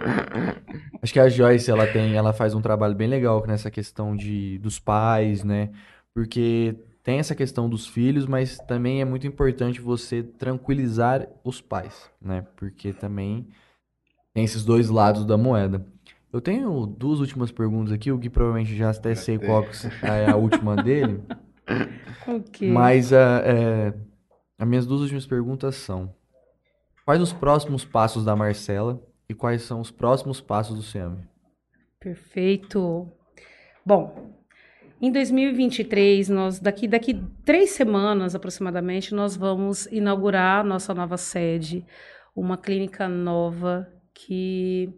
[1.02, 4.58] Acho que a Joyce, ela tem, ela faz um trabalho bem legal nessa questão de
[4.60, 5.70] dos pais, né?
[6.14, 12.10] Porque tem essa questão dos filhos, mas também é muito importante você tranquilizar os pais,
[12.22, 12.46] né?
[12.56, 13.48] Porque também
[14.34, 15.86] tem esses dois lados da moeda.
[16.36, 20.30] Eu tenho duas últimas perguntas aqui, o Gui provavelmente já até sei qual que é
[20.30, 21.24] a última dele,
[22.28, 22.70] Ok.
[22.70, 23.94] mas ah, é,
[24.60, 26.14] as minhas duas últimas perguntas são:
[27.06, 31.24] quais os próximos passos da Marcela e quais são os próximos passos do Ciame?
[32.02, 33.10] Perfeito.
[33.86, 34.36] Bom,
[35.02, 37.14] em 2023, nós daqui daqui
[37.46, 41.86] três semanas aproximadamente, nós vamos inaugurar nossa nova sede,
[42.36, 44.94] uma clínica nova que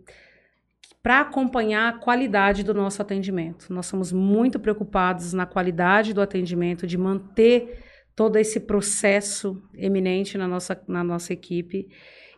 [1.02, 3.72] para acompanhar a qualidade do nosso atendimento.
[3.72, 7.84] Nós somos muito preocupados na qualidade do atendimento, de manter
[8.16, 11.88] todo esse processo eminente na nossa, na nossa equipe.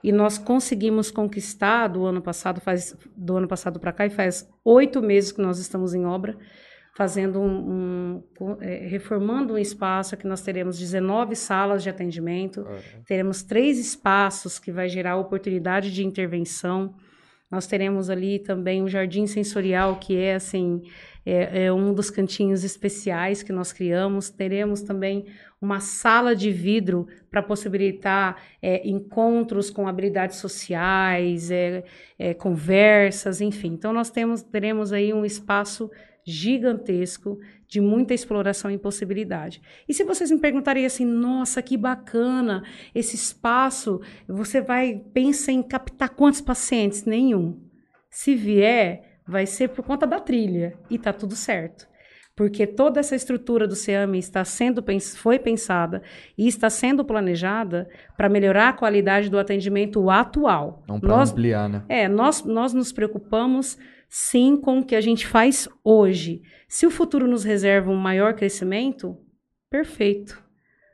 [0.03, 4.47] E nós conseguimos conquistar do ano passado, faz do ano passado para cá, e faz
[4.63, 6.37] oito meses que nós estamos em obra,
[6.95, 12.65] fazendo um, um é, reformando um espaço que nós teremos 19 salas de atendimento,
[13.05, 16.93] teremos três espaços que vai gerar oportunidade de intervenção.
[17.49, 20.83] Nós teremos ali também um jardim sensorial, que é assim,
[21.25, 24.29] é, é, um dos cantinhos especiais que nós criamos.
[24.29, 25.25] Teremos também
[25.59, 31.49] uma sala de vidro para possibilitar é, encontros com habilidades sociais,
[32.37, 33.69] conversas, enfim.
[33.69, 35.89] Então, nós temos, teremos aí um espaço
[36.23, 37.39] gigantesco
[37.69, 39.61] de muita exploração e possibilidade.
[39.87, 42.63] E se vocês me perguntarem assim, nossa, que bacana
[42.95, 47.05] esse espaço, você vai pensa em captar quantos pacientes?
[47.05, 47.61] Nenhum.
[48.09, 51.87] Se vier, vai ser por conta da trilha e tá tudo certo
[52.39, 54.81] porque toda essa estrutura do SEAMI está sendo
[55.17, 56.01] foi pensada
[56.37, 60.81] e está sendo planejada para melhorar a qualidade do atendimento atual.
[60.87, 61.83] Não para ampliar, né?
[61.89, 63.77] É, nós, nós nos preocupamos
[64.09, 66.41] sim com o que a gente faz hoje.
[66.67, 69.15] Se o futuro nos reserva um maior crescimento,
[69.69, 70.43] perfeito.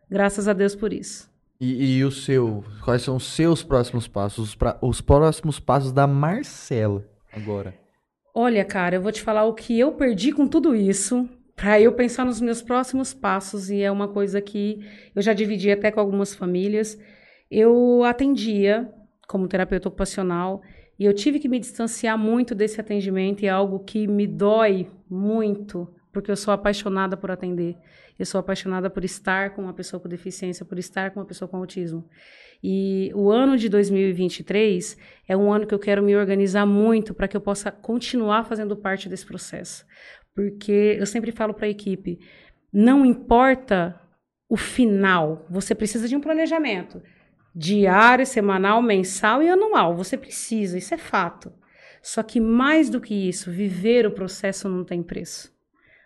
[0.09, 1.33] Graças a Deus por isso.
[1.59, 5.93] E, e o seu, quais são os seus próximos passos, os, pra, os próximos passos
[5.93, 7.73] da Marcela agora?
[8.33, 11.93] Olha, cara, eu vou te falar o que eu perdi com tudo isso para eu
[11.93, 14.85] pensar nos meus próximos passos e é uma coisa que
[15.15, 16.99] eu já dividi até com algumas famílias.
[17.49, 18.91] Eu atendia
[19.25, 20.61] como terapeuta ocupacional
[20.97, 24.87] e eu tive que me distanciar muito desse atendimento e é algo que me dói
[25.09, 27.75] muito, porque eu sou apaixonada por atender.
[28.17, 31.49] Eu sou apaixonada por estar com uma pessoa com deficiência, por estar com uma pessoa
[31.49, 32.07] com autismo.
[32.63, 34.97] E o ano de 2023
[35.27, 38.75] é um ano que eu quero me organizar muito para que eu possa continuar fazendo
[38.77, 39.85] parte desse processo.
[40.33, 42.19] Porque eu sempre falo para a equipe,
[42.71, 43.99] não importa
[44.47, 47.01] o final, você precisa de um planejamento
[47.55, 49.95] diário, semanal, mensal e anual.
[49.95, 51.53] Você precisa, isso é fato.
[52.01, 55.55] Só que mais do que isso, viver o processo não tem preço.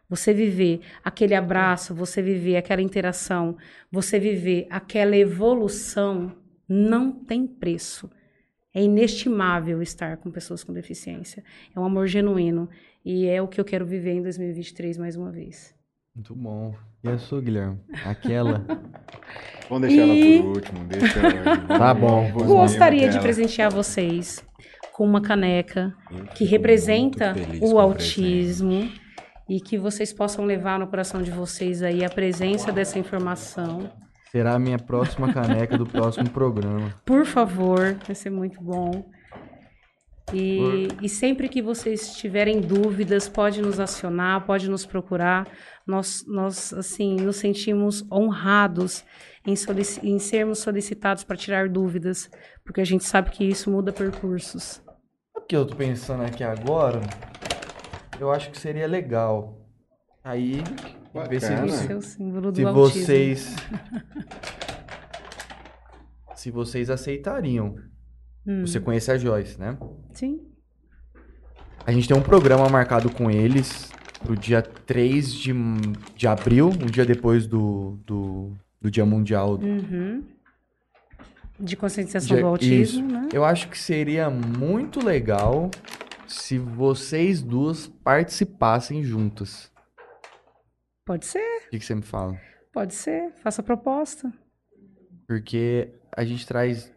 [0.08, 3.58] Você viver aquele abraço, você viver aquela interação,
[3.92, 6.36] você viver aquela evolução
[6.68, 8.10] não tem preço.
[8.74, 11.44] É inestimável estar com pessoas com deficiência.
[11.76, 12.70] É um amor genuíno.
[13.04, 15.79] E é o que eu quero viver em 2023 mais uma vez.
[16.16, 16.76] Muito bom.
[17.04, 17.80] E a sua, Guilherme?
[18.06, 18.66] Aquela.
[19.70, 20.34] Vamos deixar e...
[20.34, 20.86] ela por último.
[20.86, 21.58] Deixa ela.
[21.80, 22.32] tá bom.
[22.32, 24.44] Gostaria de presentear vocês
[24.94, 25.96] com uma caneca
[26.36, 28.92] que representa o autismo
[29.48, 33.90] e que vocês possam levar no coração de vocês aí a presença dessa informação.
[34.32, 36.94] Será a minha próxima caneca do próximo programa.
[37.06, 39.10] Por favor, vai ser muito bom.
[40.32, 45.48] E, e, sempre que vocês tiverem dúvidas, pode nos acionar, pode nos procurar.
[45.90, 49.04] Nós, nós assim, nos sentimos honrados
[49.44, 49.56] em,
[50.04, 52.30] em sermos solicitados para tirar dúvidas,
[52.64, 54.84] porque a gente sabe que isso muda percursos.
[55.36, 57.02] O que eu tô pensando aqui agora,
[58.20, 59.68] eu acho que seria legal.
[60.24, 60.62] Aí,
[61.28, 63.56] ver se, você, se vocês
[66.36, 67.76] se vocês aceitariam.
[68.46, 68.62] Hum.
[68.62, 69.76] Você conhece a Joyce, né?
[70.14, 70.40] Sim.
[71.84, 73.92] A gente tem um programa marcado com eles
[74.24, 75.54] pro dia 3 de,
[76.16, 79.56] de abril, um dia depois do, do, do Dia Mundial.
[79.56, 80.24] Uhum.
[81.60, 83.02] De conscientização dia, do autismo, isso.
[83.02, 83.30] né?
[83.34, 85.70] Eu acho que seria muito legal
[86.28, 89.72] se vocês duas participassem juntas.
[91.06, 91.64] Pode ser.
[91.68, 92.40] O que, que você me fala?
[92.72, 94.32] Pode ser, faça a proposta.
[95.28, 96.92] Porque a gente traz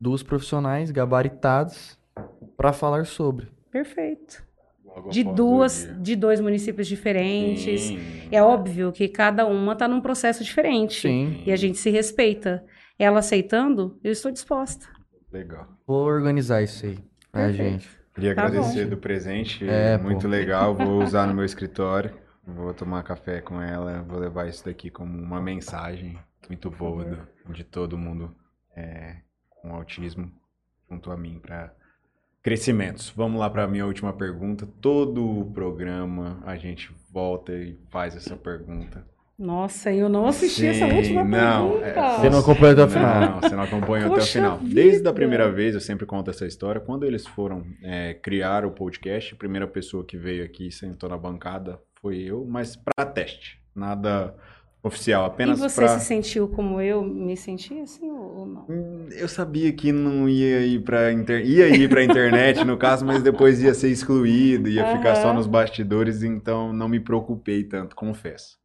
[0.00, 1.98] duas profissionais gabaritadas
[2.56, 3.48] para falar sobre.
[3.70, 4.47] Perfeito.
[5.10, 7.82] De duas, de dois municípios diferentes.
[7.82, 7.98] Sim.
[8.30, 11.02] É óbvio que cada uma está num processo diferente.
[11.02, 11.42] Sim.
[11.46, 12.64] E a gente se respeita.
[12.98, 14.86] Ela aceitando, eu estou disposta.
[15.32, 15.68] Legal.
[15.86, 16.98] Vou organizar isso aí
[17.30, 17.88] pra gente.
[18.14, 18.90] Queria tá agradecer bom.
[18.90, 19.68] do presente.
[19.68, 20.28] É, muito pô.
[20.28, 20.74] legal.
[20.74, 22.12] Vou usar no meu escritório.
[22.44, 24.02] Vou tomar café com ela.
[24.02, 26.18] Vou levar isso daqui como uma mensagem
[26.48, 28.34] muito boa do, de todo mundo.
[28.74, 29.16] É,
[29.48, 30.30] com autismo
[30.90, 31.72] junto a mim para
[32.42, 33.12] crescimentos.
[33.14, 34.66] Vamos lá para a minha última pergunta.
[34.80, 39.04] Todo o programa a gente volta e faz essa pergunta.
[39.38, 41.86] Nossa, eu não assisti Sim, essa última não, pergunta.
[41.86, 43.20] É, você não acompanhou até o final.
[43.20, 44.58] Não, você não acompanhou até o final.
[44.58, 44.74] Vida.
[44.74, 46.80] Desde a primeira vez, eu sempre conto essa história.
[46.80, 51.08] Quando eles foram é, criar o podcast, a primeira pessoa que veio aqui e sentou
[51.08, 53.60] na bancada foi eu, mas para teste.
[53.72, 54.34] Nada
[54.82, 55.98] oficial, apenas E você pra...
[55.98, 58.66] se sentiu como eu me senti assim ou não?
[58.68, 61.44] Hum, eu sabia que não ia ir para inter...
[61.44, 64.96] ia ir para internet no caso, mas depois ia ser excluído, ia uhum.
[64.96, 68.58] ficar só nos bastidores, então não me preocupei tanto, confesso.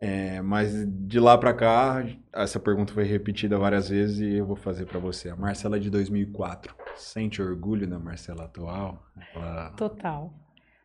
[0.00, 4.54] É, mas de lá para cá, essa pergunta foi repetida várias vezes e eu vou
[4.54, 5.28] fazer para você.
[5.28, 9.02] A Marcela de 2004, sente orgulho da Marcela atual?
[9.34, 9.70] Ela...
[9.70, 10.32] Total.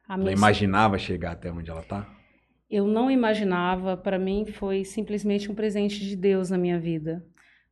[0.09, 2.07] ela imaginava chegar até onde ela está?
[2.73, 7.23] Eu não imaginava, para mim foi simplesmente um presente de Deus na minha vida.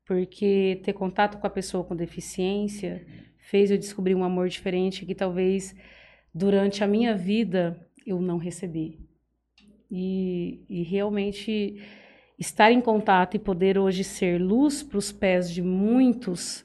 [0.06, 3.04] Porque ter contato com a pessoa com deficiência
[3.40, 5.76] fez eu descobrir um amor diferente que talvez
[6.32, 9.00] durante a minha vida eu não recebi.
[9.90, 11.82] E, e realmente
[12.38, 16.64] estar em contato e poder hoje ser luz para os pés de muitos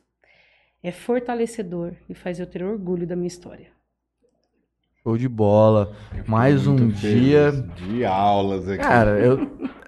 [0.83, 3.76] é fortalecedor e faz eu ter orgulho da minha história.
[5.07, 5.93] Show de bola.
[6.27, 7.53] Mais um dia.
[7.53, 8.83] De aulas aqui.
[8.83, 9.39] Cara, eu,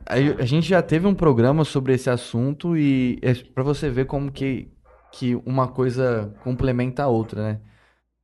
[0.07, 4.31] a, gente já teve um programa sobre esse assunto e é pra você ver como
[4.31, 4.69] que,
[5.11, 7.61] que uma coisa complementa a outra, né?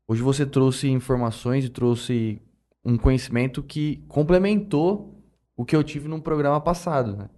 [0.07, 2.41] Hoje você trouxe informações e trouxe
[2.85, 5.21] um conhecimento que complementou
[5.57, 7.29] o que eu tive num programa passado, né?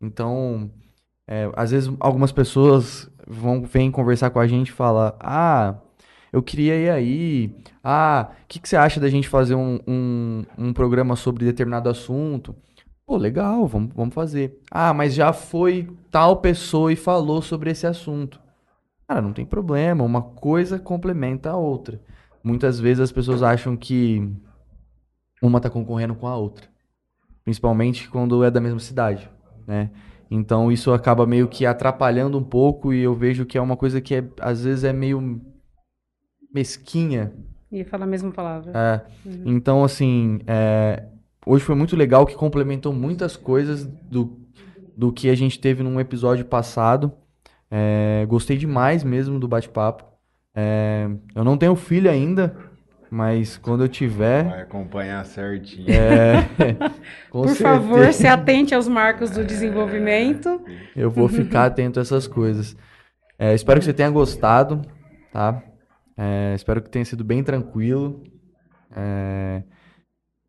[0.00, 0.70] Então,
[1.26, 5.80] é, às vezes algumas pessoas vão vêm conversar com a gente e falar, ah,
[6.32, 10.44] eu queria ir aí, ah, o que que você acha da gente fazer um, um,
[10.56, 12.54] um programa sobre determinado assunto?
[13.04, 14.60] Pô, legal, vamos, vamos fazer.
[14.70, 18.40] Ah, mas já foi tal pessoa e falou sobre esse assunto.
[19.08, 22.00] Cara, não tem problema, uma coisa complementa a outra.
[22.44, 24.32] Muitas vezes as pessoas acham que
[25.42, 26.68] uma tá concorrendo com a outra.
[27.42, 29.28] Principalmente quando é da mesma cidade,
[29.66, 29.90] né?
[30.30, 34.00] Então isso acaba meio que atrapalhando um pouco e eu vejo que é uma coisa
[34.00, 35.40] que é, às vezes é meio
[36.52, 37.32] mesquinha.
[37.70, 38.72] Ia falar a mesma palavra.
[38.74, 39.00] É.
[39.44, 41.04] Então, assim, é,
[41.46, 44.38] hoje foi muito legal que complementou muitas coisas do,
[44.96, 47.12] do que a gente teve num episódio passado.
[47.70, 50.04] É, gostei demais mesmo do bate-papo.
[50.54, 52.56] É, eu não tenho filho ainda,
[53.08, 54.44] mas quando eu tiver.
[54.44, 55.86] Vai acompanhar certinho.
[55.88, 56.48] É,
[57.30, 60.60] com Por favor, certeza, se atente aos marcos do desenvolvimento.
[60.96, 62.76] eu vou ficar atento a essas coisas.
[63.38, 64.82] É, espero que você tenha gostado,
[65.32, 65.62] tá?
[66.22, 68.22] É, espero que tenha sido bem tranquilo.
[68.94, 69.62] É,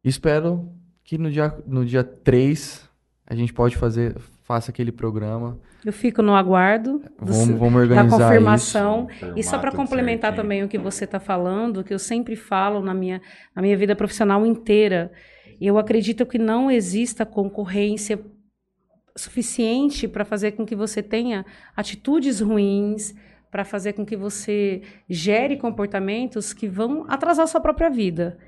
[0.04, 0.70] espero
[1.02, 2.90] que no dia, no dia 3
[3.26, 5.58] a gente pode fazer, faça aquele programa.
[5.86, 9.08] Eu fico no aguardo do Vamos, vamos da organizar confirmação.
[9.10, 9.34] isso.
[9.38, 10.44] E só para complementar certinho.
[10.44, 13.22] também o que você está falando, que eu sempre falo na minha,
[13.56, 15.10] na minha vida profissional inteira,
[15.60, 18.20] eu acredito que não exista concorrência
[19.16, 21.46] suficiente para fazer com que você tenha
[21.76, 23.16] atitudes ruins,
[23.52, 28.40] para fazer com que você gere comportamentos que vão atrasar a sua própria vida.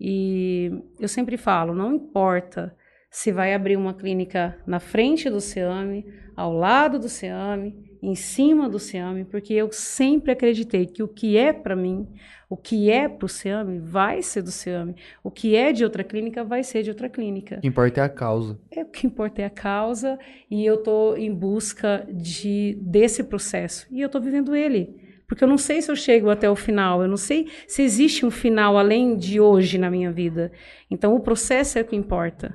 [0.00, 2.74] E eu sempre falo, não importa
[3.10, 6.04] se vai abrir uma clínica na frente do SEAME,
[6.36, 11.36] ao lado do SEAME, em cima do SEAME, porque eu sempre acreditei que o que
[11.36, 12.06] é para mim,
[12.50, 14.94] o que é para o SEAME, vai ser do SEAME.
[15.22, 17.56] O que é de outra clínica, vai ser de outra clínica.
[17.56, 18.58] O que importa é a causa.
[18.70, 20.18] É o que importa é a causa
[20.50, 25.02] e eu estou em busca de desse processo e eu estou vivendo ele.
[25.26, 28.26] Porque eu não sei se eu chego até o final, eu não sei se existe
[28.26, 30.52] um final além de hoje na minha vida.
[30.90, 32.54] Então o processo é o que importa.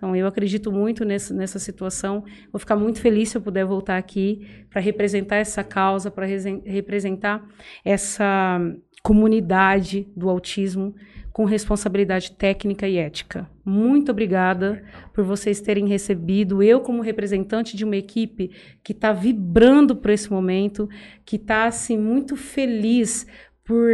[0.00, 2.24] Então eu acredito muito nessa, nessa situação.
[2.50, 6.24] Vou ficar muito feliz se eu puder voltar aqui para representar essa causa, para
[6.64, 7.46] representar
[7.84, 8.58] essa
[9.02, 10.94] comunidade do autismo
[11.34, 13.48] com responsabilidade técnica e ética.
[13.62, 14.82] Muito obrigada
[15.12, 16.62] por vocês terem recebido.
[16.62, 18.50] Eu, como representante de uma equipe
[18.82, 20.88] que está vibrando por esse momento,
[21.26, 23.26] que está assim, muito feliz
[23.70, 23.88] por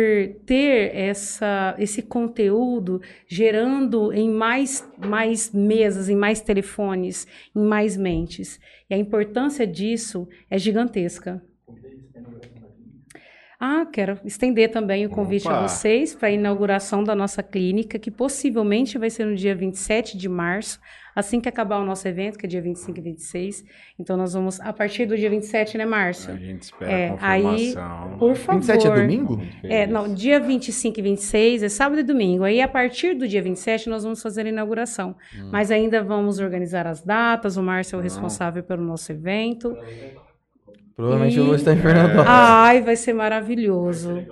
[0.47, 2.99] ter essa, esse conteúdo
[3.29, 8.59] gerando em mais, mais mesas, em mais telefones, em mais mentes.
[8.89, 11.43] E a importância disso é gigantesca.
[13.61, 15.59] Ah, quero estender também o convite Opa!
[15.59, 20.17] a vocês para a inauguração da nossa clínica, que possivelmente vai ser no dia 27
[20.17, 20.81] de março,
[21.17, 23.65] assim que acabar o nosso evento, que é dia 25 e 26.
[23.99, 26.33] Então, nós vamos, a partir do dia 27, né, Márcio?
[26.33, 28.19] A gente espera É, a aí, confirmação.
[28.19, 28.61] Por favor.
[28.61, 29.43] 27 é domingo?
[29.65, 32.45] É, não, dia 25 e 26 é sábado e domingo.
[32.45, 35.17] Aí, a partir do dia 27, nós vamos fazer a inauguração.
[35.51, 37.57] Mas ainda vamos organizar as datas.
[37.57, 39.77] O Márcio é o responsável pelo nosso evento.
[40.95, 42.27] Provavelmente E- eu vou estar em Fernandópolis.
[42.29, 44.25] Ai, vai ser maravilhoso.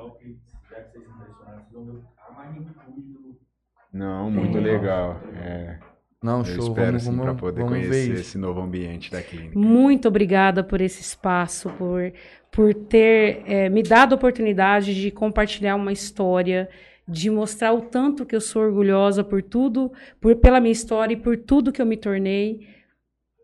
[3.93, 5.21] Não, muito legal.
[5.43, 5.79] É,
[6.25, 9.21] Não, eu show, espero vamos, sim vamos, para poder vamos conhecer esse novo ambiente da
[9.21, 9.59] clínica.
[9.59, 12.11] Muito obrigada por esse espaço, por,
[12.51, 16.67] por ter eh, me dado a oportunidade de compartilhar uma história,
[17.07, 21.19] de mostrar o tanto que eu sou orgulhosa por tudo, por, pela minha história e
[21.19, 22.69] por tudo que eu me tornei.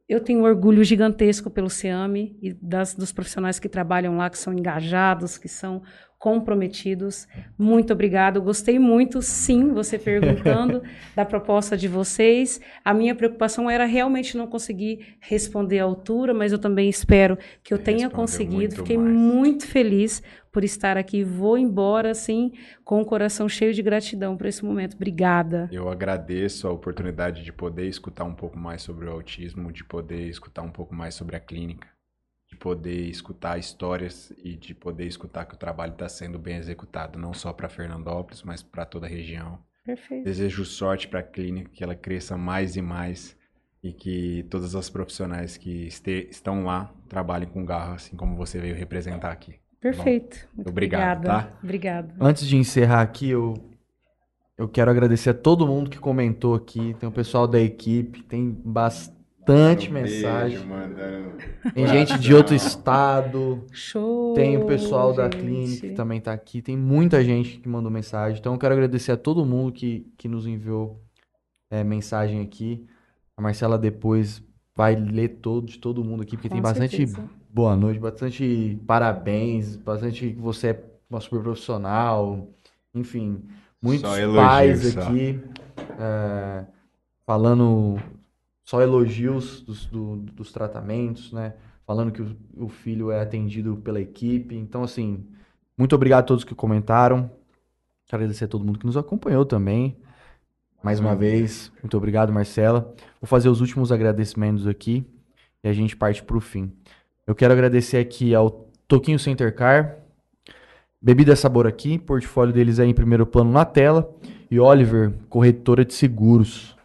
[0.09, 4.39] Eu tenho um orgulho gigantesco pelo SEAME e das, dos profissionais que trabalham lá, que
[4.39, 5.83] são engajados, que são
[6.21, 7.27] comprometidos.
[7.59, 8.39] Muito obrigada.
[8.39, 10.83] Eu gostei muito, sim, você perguntando
[11.17, 12.61] da proposta de vocês.
[12.85, 17.73] A minha preocupação era realmente não conseguir responder à altura, mas eu também espero que
[17.73, 18.57] eu tenha Respondeu conseguido.
[18.59, 19.17] muito Fiquei mais.
[19.17, 20.23] muito feliz
[20.53, 21.25] por estar aqui.
[21.25, 22.53] Vou embora, assim,
[22.85, 24.97] com o coração cheio de gratidão por esse momento.
[24.97, 25.71] Obrigada.
[25.73, 30.29] Eu agradeço a oportunidade de poder escutar um pouco mais sobre o autismo, de poder
[30.29, 31.89] escutar um pouco mais sobre a clínica,
[32.61, 37.33] poder escutar histórias e de poder escutar que o trabalho está sendo bem executado, não
[37.35, 39.59] só para Fernandópolis, mas para toda a região.
[39.85, 40.25] Perfeito.
[40.25, 43.35] Desejo sorte para a clínica, que ela cresça mais e mais
[43.83, 48.61] e que todas as profissionais que este- estão lá trabalhem com garra, assim como você
[48.61, 49.55] veio representar aqui.
[49.81, 50.47] Perfeito.
[50.55, 51.45] Muito Obrigado, obrigada.
[51.51, 51.59] tá?
[51.65, 52.15] Obrigada.
[52.21, 53.55] Antes de encerrar aqui, eu,
[54.59, 56.95] eu quero agradecer a todo mundo que comentou aqui.
[57.01, 59.19] Tem o pessoal da equipe, tem bastante
[59.53, 60.59] Um mensagem.
[60.59, 61.33] beijo, mandando.
[61.75, 63.65] Tem gente de outro estado.
[63.73, 64.35] Show!
[64.35, 65.37] Tem o pessoal da gente.
[65.39, 66.63] clínica que também tá aqui.
[66.63, 68.39] Tem muita gente que mandou mensagem.
[68.39, 71.01] Então eu quero agradecer a todo mundo que, que nos enviou
[71.71, 72.87] é, mensagem aqui.
[73.37, 74.43] A Marcela depois
[74.77, 77.29] vai ler todo de todo mundo aqui, porque Com tem bastante certeza.
[77.49, 82.49] boa noite, bastante parabéns, bastante que você é uma super profissional.
[82.95, 83.43] Enfim,
[83.81, 85.03] muitos Só elogios, pais só.
[85.03, 85.41] aqui
[85.99, 86.65] é,
[87.27, 87.97] falando
[88.71, 91.55] só elogios dos, do- dos tratamentos, né?
[91.85, 94.55] Falando que o, o filho é atendido pela equipe.
[94.55, 95.27] Então, assim,
[95.77, 97.29] muito obrigado a todos que comentaram.
[98.07, 99.97] Quero agradecer a todo mundo que nos acompanhou também.
[100.85, 102.95] Mais uma vez, muito obrigado, Marcela.
[103.21, 105.05] Vou fazer os últimos agradecimentos aqui
[105.65, 106.71] e a gente parte para o fim.
[107.27, 109.97] Eu quero agradecer aqui ao Toquinho Center Car,
[111.03, 114.09] Bebida Sabor aqui, portfólio deles aí em primeiro plano na tela,
[114.49, 116.77] e Oliver, corretora de seguros.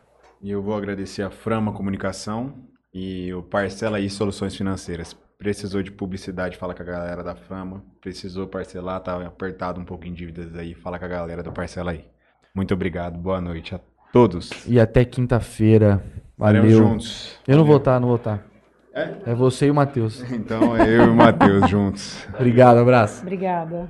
[0.45, 2.53] E eu vou agradecer a Frama Comunicação
[2.93, 5.17] e o Parcela aí Soluções Financeiras.
[5.39, 7.84] Precisou de publicidade, fala com a galera da Frama.
[7.99, 11.89] Precisou parcelar, tá apertado um pouco em dívidas aí, fala com a galera do Parcela
[11.89, 12.05] aí.
[12.53, 13.80] Muito obrigado, boa noite a
[14.13, 14.51] todos.
[14.67, 16.03] E até quinta-feira.
[16.34, 16.89] Estaremos Valeu.
[16.89, 17.39] juntos.
[17.47, 18.45] Eu não vou estar, não vou estar.
[18.93, 19.31] É?
[19.31, 20.22] É você e o Matheus.
[20.31, 22.23] Então é eu e o Matheus juntos.
[22.35, 23.23] Obrigado, abraço.
[23.23, 23.89] Obrigada.